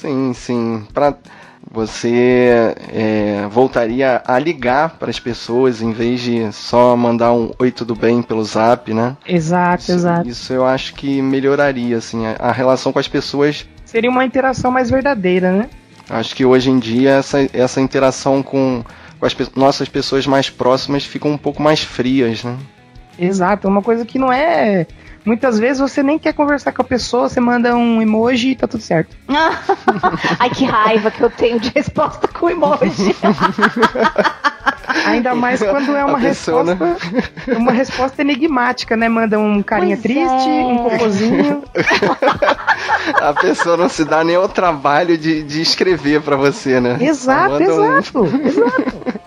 Sim, 0.00 0.32
sim. 0.32 0.86
Pra 0.94 1.14
você 1.70 2.74
é, 2.92 3.46
voltaria 3.50 4.22
a 4.24 4.38
ligar 4.38 4.96
para 4.98 5.10
as 5.10 5.20
pessoas 5.20 5.80
em 5.82 5.92
vez 5.92 6.20
de 6.20 6.50
só 6.52 6.96
mandar 6.96 7.32
um 7.32 7.52
oi 7.58 7.70
tudo 7.70 7.94
bem 7.94 8.22
pelo 8.22 8.42
Zap, 8.44 8.92
né? 8.92 9.16
Exato, 9.26 9.82
Isso, 9.82 9.92
exato. 9.92 10.28
isso 10.28 10.52
eu 10.52 10.64
acho 10.64 10.94
que 10.94 11.22
melhoraria 11.22 11.96
assim 11.96 12.26
a, 12.26 12.36
a 12.38 12.52
relação 12.52 12.92
com 12.92 12.98
as 12.98 13.08
pessoas. 13.08 13.66
Seria 13.90 14.08
uma 14.10 14.24
interação 14.24 14.70
mais 14.70 14.88
verdadeira, 14.88 15.50
né? 15.50 15.68
Acho 16.08 16.34
que 16.36 16.44
hoje 16.44 16.70
em 16.70 16.78
dia 16.78 17.10
essa, 17.10 17.38
essa 17.52 17.80
interação 17.80 18.40
com, 18.42 18.84
com 19.18 19.26
as 19.26 19.34
pe- 19.34 19.48
nossas 19.56 19.88
pessoas 19.88 20.26
mais 20.26 20.48
próximas 20.48 21.04
ficam 21.04 21.32
um 21.32 21.38
pouco 21.38 21.60
mais 21.62 21.80
frias, 21.82 22.44
né? 22.44 22.56
Exato, 23.18 23.66
é 23.66 23.70
uma 23.70 23.82
coisa 23.82 24.04
que 24.04 24.18
não 24.18 24.32
é. 24.32 24.86
Muitas 25.24 25.58
vezes 25.58 25.80
você 25.80 26.02
nem 26.02 26.18
quer 26.18 26.32
conversar 26.32 26.72
com 26.72 26.82
a 26.82 26.84
pessoa, 26.84 27.28
você 27.28 27.40
manda 27.40 27.76
um 27.76 28.00
emoji 28.00 28.50
e 28.52 28.56
tá 28.56 28.66
tudo 28.66 28.82
certo. 28.82 29.14
Ai, 30.38 30.50
que 30.50 30.64
raiva 30.64 31.10
que 31.10 31.22
eu 31.22 31.30
tenho 31.30 31.60
de 31.60 31.70
resposta 31.74 32.26
com 32.28 32.48
emoji. 32.48 33.14
Ainda 35.06 35.34
mais 35.34 35.60
quando 35.62 35.94
é 35.96 36.04
uma 36.04 36.18
né? 36.18 36.28
resposta. 36.28 36.76
Uma 37.56 37.72
resposta 37.72 38.22
enigmática, 38.22 38.96
né? 38.96 39.08
Manda 39.08 39.38
um 39.38 39.62
carinha 39.62 39.96
Pois 39.96 40.02
triste, 40.02 40.48
é. 40.48 40.64
um 40.64 40.76
cocôzinho. 40.78 41.62
A 43.20 43.32
pessoa 43.34 43.76
não 43.76 43.88
se 43.88 44.04
dá 44.04 44.22
nem 44.24 44.36
ao 44.36 44.48
trabalho 44.48 45.16
de, 45.16 45.42
de 45.42 45.60
escrever 45.62 46.20
para 46.22 46.36
você, 46.36 46.80
né? 46.80 46.98
Exato, 47.00 47.52
Manda 47.52 47.74
um- 47.74 47.84
exato, 47.96 48.24
exato. 48.44 49.19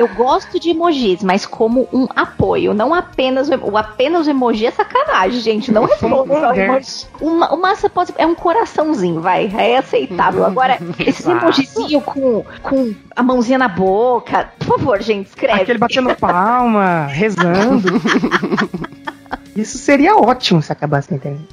Eu 0.00 0.08
gosto 0.08 0.58
de 0.58 0.70
emojis, 0.70 1.22
mas 1.22 1.44
como 1.44 1.86
um 1.92 2.06
apoio, 2.16 2.72
não 2.72 2.94
apenas 2.94 3.50
o, 3.50 3.70
o 3.72 3.76
apenas 3.76 4.26
o 4.26 4.30
emoji 4.30 4.64
é 4.64 4.70
sacanagem, 4.70 5.40
gente. 5.40 5.70
Não 5.70 5.84
responda 5.86 6.40
só 6.40 6.50
um 6.50 6.54
emoji. 6.54 7.06
Uma, 7.20 7.52
uma 7.54 7.74
você 7.76 7.86
pode, 7.86 8.14
é 8.16 8.24
um 8.26 8.34
coraçãozinho, 8.34 9.20
vai, 9.20 9.52
é 9.58 9.76
aceitável. 9.76 10.46
Agora, 10.46 10.78
esse 10.98 11.20
Exato. 11.22 11.44
emojizinho 11.44 12.00
com, 12.00 12.42
com 12.62 12.94
a 13.14 13.22
mãozinha 13.22 13.58
na 13.58 13.68
boca, 13.68 14.48
por 14.58 14.78
favor, 14.78 15.02
gente, 15.02 15.26
escreve. 15.26 15.60
Aquele 15.60 15.78
batendo 15.78 16.16
palma, 16.16 17.04
rezando. 17.12 18.00
Isso 19.54 19.76
seria 19.76 20.16
ótimo 20.16 20.62
se 20.62 20.72
acabasse 20.72 21.10
na 21.10 21.18
internet. 21.18 21.44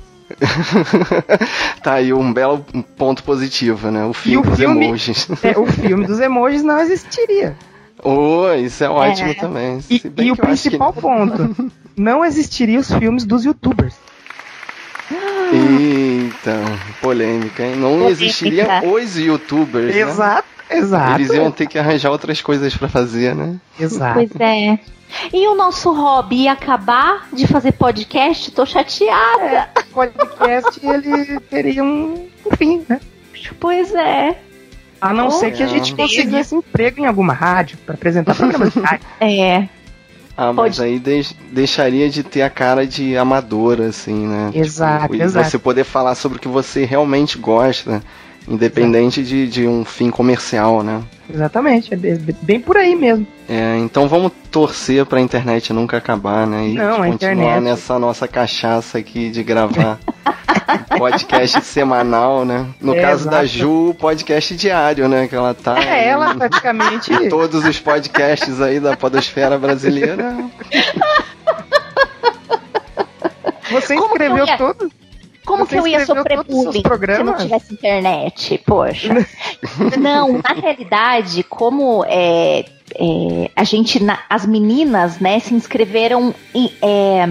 tá 1.83 1.93
aí 1.95 2.13
um 2.13 2.31
belo 2.31 2.65
ponto 2.97 3.23
positivo, 3.25 3.91
né? 3.91 4.05
O 4.05 4.13
fim 4.13 4.37
o 4.37 4.41
dos 4.41 4.57
filme- 4.57 4.85
emojis. 4.85 5.27
É, 5.43 5.57
o 5.59 5.65
filme 5.65 6.05
dos 6.07 6.19
emojis 6.21 6.63
não 6.63 6.79
existiria. 6.79 7.55
Oh, 8.03 8.51
isso 8.53 8.83
é 8.83 8.89
ótimo 8.89 9.29
É. 9.29 9.33
também. 9.33 9.79
E, 9.89 9.95
e 10.17 10.29
o 10.29 10.33
acho 10.33 10.41
que- 10.41 10.47
principal 10.47 10.93
ponto: 10.93 11.71
não 11.95 12.23
existiria 12.23 12.79
os 12.79 12.91
filmes 12.91 13.25
dos 13.25 13.43
youtubers. 13.45 13.95
Eita, 15.51 16.59
polêmica, 17.01 17.63
hein? 17.63 17.75
Não 17.77 17.89
Polêmica. 17.91 18.11
existiriam 18.11 18.67
os 18.93 19.17
youtubers, 19.17 19.95
né? 19.95 20.01
Exato, 20.01 20.47
exato. 20.69 21.21
Eles 21.21 21.31
iam 21.31 21.51
ter 21.51 21.67
que 21.67 21.79
arranjar 21.79 22.11
outras 22.11 22.41
coisas 22.41 22.75
pra 22.75 22.89
fazer, 22.89 23.33
né? 23.33 23.55
Exato. 23.79 24.15
Pois 24.15 24.31
é. 24.39 24.77
E 25.33 25.47
o 25.47 25.55
nosso 25.55 25.91
hobby 25.93 26.43
ia 26.43 26.51
acabar 26.51 27.29
de 27.31 27.47
fazer 27.47 27.71
podcast? 27.71 28.51
Tô 28.51 28.65
chateada. 28.65 29.69
O 29.89 29.93
podcast 29.93 30.79
ele 30.85 31.39
teria 31.39 31.81
um 31.83 32.27
fim, 32.57 32.83
né? 32.89 32.99
Pois 33.59 33.95
é. 33.95 34.37
A 34.99 35.13
não 35.13 35.27
Oh, 35.27 35.31
ser 35.31 35.51
que 35.51 35.61
a 35.63 35.67
gente 35.67 35.93
conseguisse 35.95 36.55
emprego 36.55 36.99
em 37.01 37.05
alguma 37.05 37.33
rádio 37.33 37.77
para 37.85 37.95
apresentar 37.95 38.35
programas 38.35 38.73
de 38.73 38.79
rádio. 38.79 39.05
É. 39.21 39.67
Ah, 40.39 40.53
mas 40.53 40.77
Pode. 40.77 40.83
aí 40.83 40.99
deix- 40.99 41.35
deixaria 41.51 42.09
de 42.11 42.21
ter 42.21 42.43
a 42.43 42.49
cara 42.49 42.85
de 42.85 43.17
amadora, 43.17 43.87
assim, 43.87 44.27
né? 44.27 44.51
Exato, 44.53 45.15
e 45.15 45.21
exato. 45.21 45.49
você 45.49 45.57
poder 45.57 45.83
falar 45.83 46.13
sobre 46.13 46.37
o 46.37 46.41
que 46.41 46.47
você 46.47 46.85
realmente 46.85 47.39
gosta, 47.39 48.03
independente 48.47 49.23
de, 49.23 49.47
de 49.47 49.67
um 49.67 49.83
fim 49.83 50.09
comercial, 50.09 50.81
né? 50.83 51.01
Exatamente, 51.31 51.93
é 51.93 51.97
bem, 52.41 52.59
por 52.59 52.77
aí 52.77 52.95
mesmo. 52.95 53.27
É, 53.49 53.77
então 53.77 54.07
vamos 54.07 54.31
torcer 54.49 55.05
pra 55.05 55.19
internet 55.19 55.73
nunca 55.73 55.97
acabar, 55.97 56.47
né? 56.47 56.67
E 56.69 56.73
Não, 56.73 57.03
a 57.03 57.07
continuar 57.07 57.13
internet- 57.33 57.63
nessa 57.63 57.99
nossa 57.99 58.27
cachaça 58.27 58.97
aqui 58.97 59.29
de 59.29 59.43
gravar 59.43 59.99
podcast 60.97 61.61
semanal, 61.65 62.45
né? 62.45 62.65
No 62.79 62.95
É, 62.95 63.01
caso 63.01 63.29
da 63.29 63.43
exato. 63.43 63.47
Ju, 63.59 63.95
podcast 63.99 64.55
diário, 64.55 65.07
né? 65.09 65.27
Que 65.27 65.35
ela 65.35 65.53
tá 65.53 65.77
É, 65.83 66.07
ela 66.07 66.31
em 66.35 66.37
praticamente. 66.37 67.29
todos 67.29 67.65
os 67.65 67.77
podcasts 67.79 68.61
aí 68.61 68.79
da 68.79 68.95
podosfera 68.95 69.57
brasileira. 69.57 70.35
Você 73.69 73.95
Como 73.95 74.07
que 74.15 74.23
eu 74.23 74.27
inscreveu 74.27 74.45
ia- 74.45 74.57
todo? 74.57 74.89
Como 75.47 75.65
Você 75.65 75.75
que 75.75 75.81
eu 75.81 75.87
ia 75.87 76.05
sofrer 76.05 76.43
bullying 76.43 76.83
se 76.83 77.23
não 77.23 77.37
tivesse 77.37 77.73
internet? 77.73 78.61
Poxa. 78.65 79.13
não, 79.97 80.33
na 80.33 80.53
realidade, 80.53 81.41
como 81.43 82.03
é, 82.05 82.65
é, 82.99 83.51
a 83.55 83.63
gente, 83.63 84.01
na- 84.03 84.19
as 84.29 84.45
meninas, 84.45 85.19
né, 85.19 85.39
se 85.39 85.53
inscreveram 85.53 86.33
em- 86.53 86.71
é, 86.81 87.25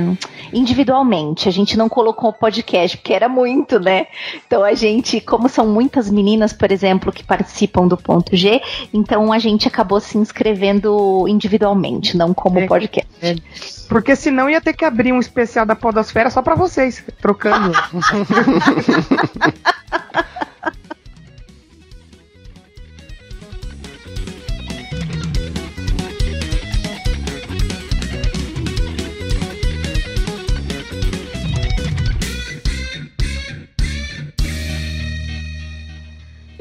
individualmente. 0.53 1.49
A 1.49 1.53
gente 1.53 1.77
não 1.77 1.89
colocou 1.89 2.31
o 2.31 2.33
podcast, 2.33 2.97
porque 2.97 3.13
era 3.13 3.29
muito, 3.29 3.79
né? 3.81 4.07
Então 4.47 4.63
a 4.65 4.75
gente, 4.75 5.21
como 5.21 5.49
são 5.49 5.67
muitas 5.67 6.09
meninas, 6.09 6.53
por 6.53 6.71
exemplo, 6.71 7.13
que 7.13 7.25
participam 7.25 7.87
do 7.89 7.97
ponto 7.97 8.35
G, 8.37 8.61
então 8.95 9.33
a 9.33 9.39
gente 9.39 9.67
acabou 9.67 9.99
se 10.01 10.17
inscrevendo 10.17 11.27
individualmente, 11.29 12.17
não 12.17 12.33
como 12.33 12.61
É. 12.61 12.67
podcast. 12.67 13.07
Porque 13.89 14.15
senão 14.17 14.49
ia 14.51 14.61
ter 14.61 14.73
que 14.73 14.85
abrir 14.85 15.13
um 15.13 15.21
especial 15.21 15.65
da 15.67 15.75
Podosfera 15.77 16.31
só 16.31 16.43
pra 16.43 16.55
vocês, 16.55 17.03
trocando. 17.21 17.73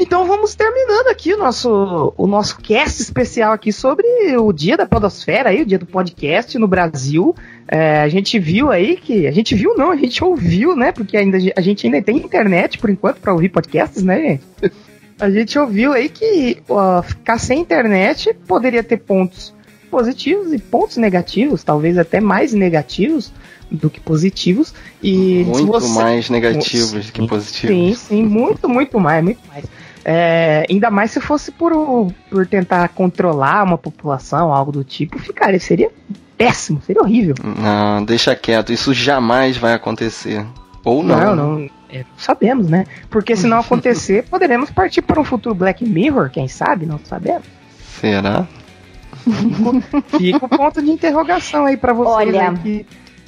Então 0.05 0.27
vamos 0.27 0.53
terminando 0.53 1.07
aqui 1.07 1.33
o 1.33 1.37
nosso, 1.37 2.13
o 2.15 2.27
nosso 2.27 2.57
cast 2.59 3.01
especial 3.01 3.51
aqui 3.53 3.73
sobre 3.73 4.05
o 4.37 4.53
dia 4.53 4.77
da 4.77 4.85
podosfera 4.85 5.49
aí, 5.49 5.63
o 5.63 5.65
dia 5.65 5.79
do 5.79 5.85
podcast 5.87 6.59
no 6.59 6.67
Brasil. 6.67 7.35
É, 7.67 8.01
a 8.01 8.07
gente 8.07 8.37
viu 8.37 8.69
aí 8.69 8.97
que. 8.97 9.25
A 9.25 9.31
gente 9.31 9.55
viu 9.55 9.75
não, 9.75 9.89
a 9.89 9.95
gente 9.95 10.23
ouviu, 10.23 10.75
né? 10.75 10.91
Porque 10.91 11.17
ainda, 11.17 11.39
a 11.57 11.61
gente 11.61 11.87
ainda 11.87 11.99
tem 12.03 12.17
internet 12.17 12.77
por 12.77 12.91
enquanto 12.91 13.17
para 13.17 13.33
ouvir 13.33 13.49
podcasts, 13.49 14.03
né, 14.03 14.39
gente? 14.61 14.73
A 15.17 15.29
gente 15.31 15.57
ouviu 15.57 15.93
aí 15.93 16.09
que 16.09 16.57
ó, 16.67 17.01
ficar 17.01 17.37
sem 17.37 17.61
internet 17.61 18.33
poderia 18.45 18.83
ter 18.83 18.97
pontos 18.97 19.53
positivos 19.89 20.51
e 20.51 20.59
pontos 20.59 20.97
negativos, 20.97 21.63
talvez 21.63 21.97
até 21.97 22.19
mais 22.19 22.51
negativos 22.51 23.31
do 23.71 23.89
que 23.89 24.01
positivos. 24.01 24.73
E 25.01 25.45
Muito 25.45 25.67
você- 25.67 25.97
mais 25.97 26.27
negativos 26.29 27.09
que 27.11 27.21
Sim, 27.21 27.27
positivos. 27.27 27.75
Sim, 27.75 27.95
sim, 27.95 28.23
muito, 28.23 28.67
muito 28.67 28.99
mais, 28.99 29.23
muito 29.23 29.39
mais. 29.47 29.63
É, 30.07 30.67
ainda 30.69 30.91
mais 30.91 31.09
se 31.09 31.19
fosse 31.19 31.51
por, 31.51 31.73
por 32.29 32.45
tentar 32.45 32.87
controlar 32.89 33.63
uma 33.63 33.77
população, 33.77 34.53
algo 34.53 34.71
do 34.71 34.83
tipo, 34.83 35.17
ficaria, 35.17 35.59
seria 35.59 35.89
péssimo, 36.37 36.79
seria 36.85 37.01
horrível. 37.01 37.33
Não, 37.43 38.05
deixa 38.05 38.35
quieto, 38.35 38.71
isso 38.71 38.93
jamais 38.93 39.57
vai 39.57 39.73
acontecer. 39.73 40.45
Ou 40.83 41.01
não. 41.01 41.35
não, 41.35 41.35
não 41.35 41.69
É, 41.91 42.05
sabemos, 42.17 42.69
né? 42.69 42.85
Porque 43.09 43.35
se 43.35 43.47
não 43.47 43.57
acontecer, 43.61 44.25
poderemos 44.29 44.69
partir 44.69 45.01
para 45.01 45.19
um 45.19 45.23
futuro 45.23 45.55
Black 45.55 45.83
Mirror, 45.83 46.29
quem 46.29 46.47
sabe? 46.47 46.85
Não 46.85 46.99
sabemos. 47.03 47.47
Será? 47.99 48.47
Fica 50.15 50.45
o 50.45 50.49
ponto 50.49 50.83
de 50.83 50.91
interrogação 50.91 51.65
aí 51.65 51.77
para 51.77 51.93
vocês. 51.93 52.15
Olha, 52.15 52.53
que... 52.53 52.85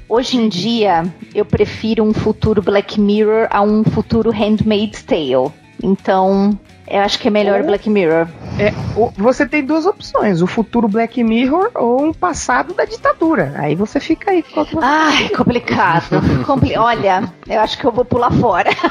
Hoje 0.08 0.38
em 0.38 0.48
dia, 0.48 1.04
eu 1.34 1.44
prefiro 1.44 2.04
um 2.04 2.14
futuro 2.14 2.62
Black 2.62 3.02
Mirror 3.02 3.48
a 3.50 3.64
um 3.64 3.84
futuro 3.84 4.32
Handmaid's 4.32 5.02
Tale. 5.02 5.52
Então, 5.84 6.58
eu 6.88 7.02
acho 7.02 7.20
que 7.20 7.28
é 7.28 7.32
melhor 7.32 7.60
Ou- 7.62 7.66
Black 7.68 7.90
Mirror. 7.90 8.28
É, 8.60 8.74
você 9.16 9.46
tem 9.46 9.64
duas 9.64 9.86
opções: 9.86 10.42
o 10.42 10.48
futuro 10.48 10.88
Black 10.88 11.24
Mirror 11.24 11.70
ou 11.76 12.02
um 12.04 12.12
passado 12.14 12.74
da 12.74 12.86
ditadura. 12.86 13.54
Aí 13.58 13.76
você 13.76 14.00
fica 14.00 14.32
aí. 14.32 14.42
qual 14.42 14.66
que 14.66 14.74
você- 14.76 14.86
Ai, 14.86 15.30
complicado. 15.30 16.22
Compli- 16.46 16.78
Olha, 16.78 17.32
eu 17.48 17.60
acho 17.62 17.78
que 17.78 17.86
eu 17.86 17.92
vou 17.92 18.04
pular 18.06 18.32
fora. 18.32 18.70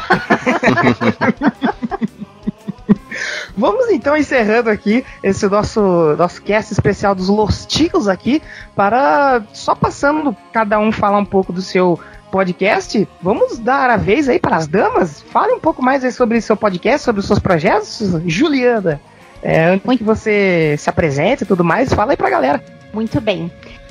Vamos 3.57 3.89
então 3.89 4.15
encerrando 4.17 4.69
aqui 4.69 5.03
esse 5.23 5.49
nosso, 5.49 5.81
nosso 6.19 6.43
cast 6.43 6.73
especial 6.75 7.15
dos 7.15 7.29
Losticos 7.29 8.07
aqui, 8.07 8.43
para 8.75 9.43
só 9.55 9.75
passando 9.75 10.37
cada 10.53 10.79
um 10.79 10.93
falar 10.93 11.19
um 11.19 11.25
pouco 11.25 11.53
do 11.55 11.63
seu 11.63 11.99
podcast, 12.37 13.09
vamos 13.23 13.59
dar 13.59 13.89
a 13.89 13.97
vez 13.97 14.29
aí 14.29 14.39
para 14.39 14.57
as 14.57 14.67
damas. 14.67 15.23
Fale 15.23 15.55
um 15.55 15.59
pouco 15.59 15.83
mais 15.83 16.05
aí 16.05 16.13
sobre 16.13 16.39
seu 16.43 16.55
podcast, 16.55 17.03
sobre 17.03 17.21
os 17.21 17.27
seus 17.27 17.39
projetos, 17.39 17.99
Juliana. 18.27 19.01
É, 19.43 19.65
antes 19.65 19.97
que 19.97 20.05
você 20.05 20.77
se 20.77 20.91
apresente 20.91 21.45
e 21.45 21.47
tudo 21.47 21.65
mais, 21.65 21.95
fala 21.95 22.13
aí 22.13 22.17
pra 22.17 22.29
galera. 22.29 22.63
Muito 22.93 23.23
bem. 23.23 23.51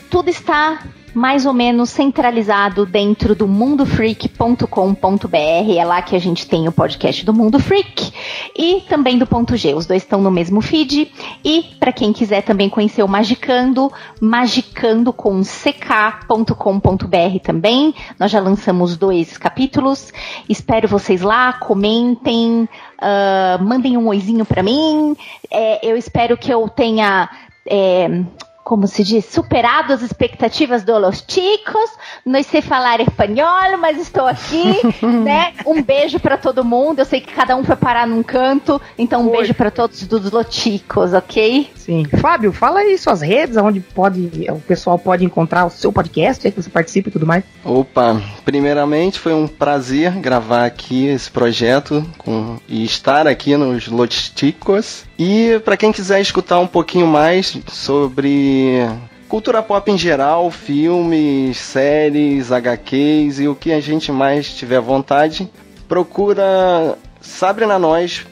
Tudo 0.09 0.29
está 0.29 0.79
mais 1.15 1.45
ou 1.45 1.53
menos 1.53 1.91
centralizado 1.91 2.85
dentro 2.85 3.33
do 3.33 3.47
mundofreak.com.br. 3.47 5.77
É 5.77 5.85
lá 5.85 6.01
que 6.01 6.13
a 6.13 6.19
gente 6.19 6.45
tem 6.45 6.67
o 6.67 6.73
podcast 6.73 7.25
do 7.25 7.33
Mundo 7.33 7.57
Freak 7.57 8.11
e 8.53 8.81
também 8.81 9.17
do 9.17 9.25
Ponto 9.25 9.55
G. 9.55 9.73
Os 9.73 9.85
dois 9.85 10.03
estão 10.03 10.21
no 10.21 10.29
mesmo 10.29 10.61
feed. 10.61 11.09
E 11.43 11.63
para 11.79 11.93
quem 11.93 12.11
quiser 12.11 12.41
também 12.41 12.69
conhecer 12.69 13.01
o 13.01 13.07
Magicando, 13.07 13.89
magicando 14.19 15.13
com 15.13 15.41
ck.com.br 15.41 17.39
também. 17.41 17.95
Nós 18.19 18.29
já 18.29 18.41
lançamos 18.41 18.97
dois 18.97 19.37
capítulos. 19.37 20.11
Espero 20.49 20.85
vocês 20.85 21.21
lá, 21.21 21.53
comentem, 21.53 22.67
ah, 22.99 23.57
mandem 23.61 23.95
um 23.95 24.07
oizinho 24.07 24.45
para 24.45 24.61
mim. 24.61 25.15
É, 25.49 25.89
eu 25.89 25.95
espero 25.95 26.37
que 26.37 26.53
eu 26.53 26.67
tenha 26.67 27.29
é, 27.65 28.21
como 28.65 28.87
se 28.87 29.03
diz, 29.03 29.25
superado 29.25 29.93
as 29.93 30.01
expectativas 30.01 30.83
dos 30.83 30.99
los 30.99 31.23
chicos. 31.27 31.91
Não 32.25 32.41
sei 32.41 32.63
falar 32.63 32.99
espanhol, 32.99 33.77
mas 33.79 33.99
estou 33.99 34.25
aqui, 34.25 34.81
né? 35.05 35.53
Um 35.67 35.83
beijo 35.83 36.19
para 36.19 36.35
todo 36.35 36.65
mundo. 36.65 36.97
Eu 36.97 37.05
sei 37.05 37.21
que 37.21 37.31
cada 37.31 37.55
um 37.55 37.63
foi 37.63 37.75
parar 37.75 38.07
num 38.07 38.23
canto, 38.23 38.81
então 38.97 39.21
um 39.21 39.29
Oi. 39.29 39.37
beijo 39.37 39.53
para 39.53 39.69
todos 39.69 40.01
dos 40.07 40.31
los 40.31 40.47
chicos, 40.49 41.13
ok? 41.13 41.69
Sim. 41.75 42.05
Fábio, 42.19 42.51
fala 42.51 42.79
aí 42.79 42.97
suas 42.97 43.21
redes, 43.21 43.55
onde 43.57 43.79
pode, 43.79 44.31
o 44.49 44.59
pessoal 44.61 44.97
pode 44.97 45.23
encontrar 45.23 45.65
o 45.65 45.69
seu 45.69 45.93
podcast, 45.93 46.47
aí 46.47 46.51
que 46.51 46.59
você 46.59 46.69
participa 46.69 47.09
e 47.09 47.11
tudo 47.11 47.27
mais. 47.27 47.43
Opa, 47.63 48.19
primeiramente 48.43 49.19
foi 49.19 49.35
um 49.35 49.47
prazer 49.47 50.11
gravar 50.13 50.65
aqui 50.65 51.05
esse 51.05 51.29
projeto 51.29 52.03
com, 52.17 52.57
e 52.67 52.83
estar 52.83 53.27
aqui 53.27 53.55
nos 53.55 53.87
Lotisticos. 53.87 55.05
E 55.17 55.61
para 55.63 55.77
quem 55.77 55.91
quiser 55.91 56.19
escutar 56.19 56.59
um 56.59 56.67
pouquinho 56.67 57.05
mais 57.05 57.57
sobre 57.67 58.54
cultura 59.27 59.61
pop 59.61 59.91
em 59.91 59.97
geral, 59.97 60.49
filmes, 60.51 61.57
séries, 61.57 62.51
HQs 62.51 63.39
e 63.39 63.47
o 63.47 63.55
que 63.55 63.71
a 63.71 63.81
gente 63.81 64.11
mais 64.11 64.53
tiver 64.53 64.79
vontade, 64.79 65.49
procura 65.87 66.97
Sabre 67.21 67.65
na 67.65 67.79
Nós. 67.79 68.25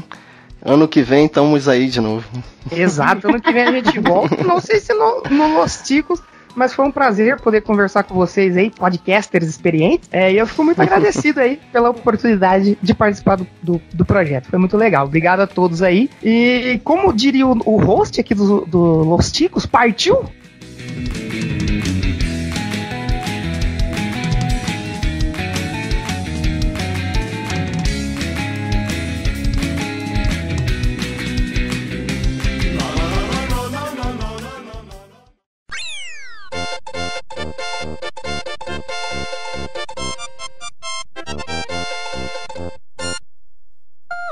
Ano 0.64 0.88
que 0.88 1.04
vem 1.04 1.26
estamos 1.26 1.68
aí 1.68 1.88
de 1.88 2.02
novo. 2.02 2.28
Exato, 2.72 3.28
ano 3.28 3.42
que 3.42 3.52
vem 3.52 3.64
a 3.64 3.72
gente 3.72 4.00
volta. 4.00 4.44
Não 4.44 4.60
sei 4.60 4.80
se 4.80 4.94
no, 4.94 5.24
no 5.30 5.60
Los 5.60 5.78
Ticos, 5.84 6.22
mas 6.56 6.74
foi 6.74 6.86
um 6.86 6.92
prazer 6.92 7.40
poder 7.40 7.62
conversar 7.62 8.04
com 8.04 8.14
vocês 8.14 8.56
aí, 8.58 8.70
podcasters 8.70 9.48
experientes. 9.48 10.10
É, 10.12 10.32
e 10.32 10.38
eu 10.38 10.48
fico 10.48 10.64
muito 10.64 10.82
agradecido 10.82 11.40
aí 11.40 11.60
pela 11.72 11.90
oportunidade 11.90 12.78
de 12.82 12.94
participar 12.94 13.38
do, 13.38 13.48
do, 13.62 13.82
do 13.94 14.06
projeto. 14.06 14.50
Foi 14.50 14.60
muito 14.60 14.78
legal. 14.78 15.06
Obrigado 15.06 15.42
a 15.42 15.48
todos 15.48 15.82
aí. 15.82 16.10
E 16.24 16.80
como 16.84 17.14
diria 17.14 17.48
o, 17.48 17.58
o 17.66 17.78
host 17.78 18.20
aqui 18.20 18.34
do, 18.34 18.66
do 18.66 18.80
Los 18.80 19.32
Ticos, 19.32 19.66
partiu? 19.66 20.26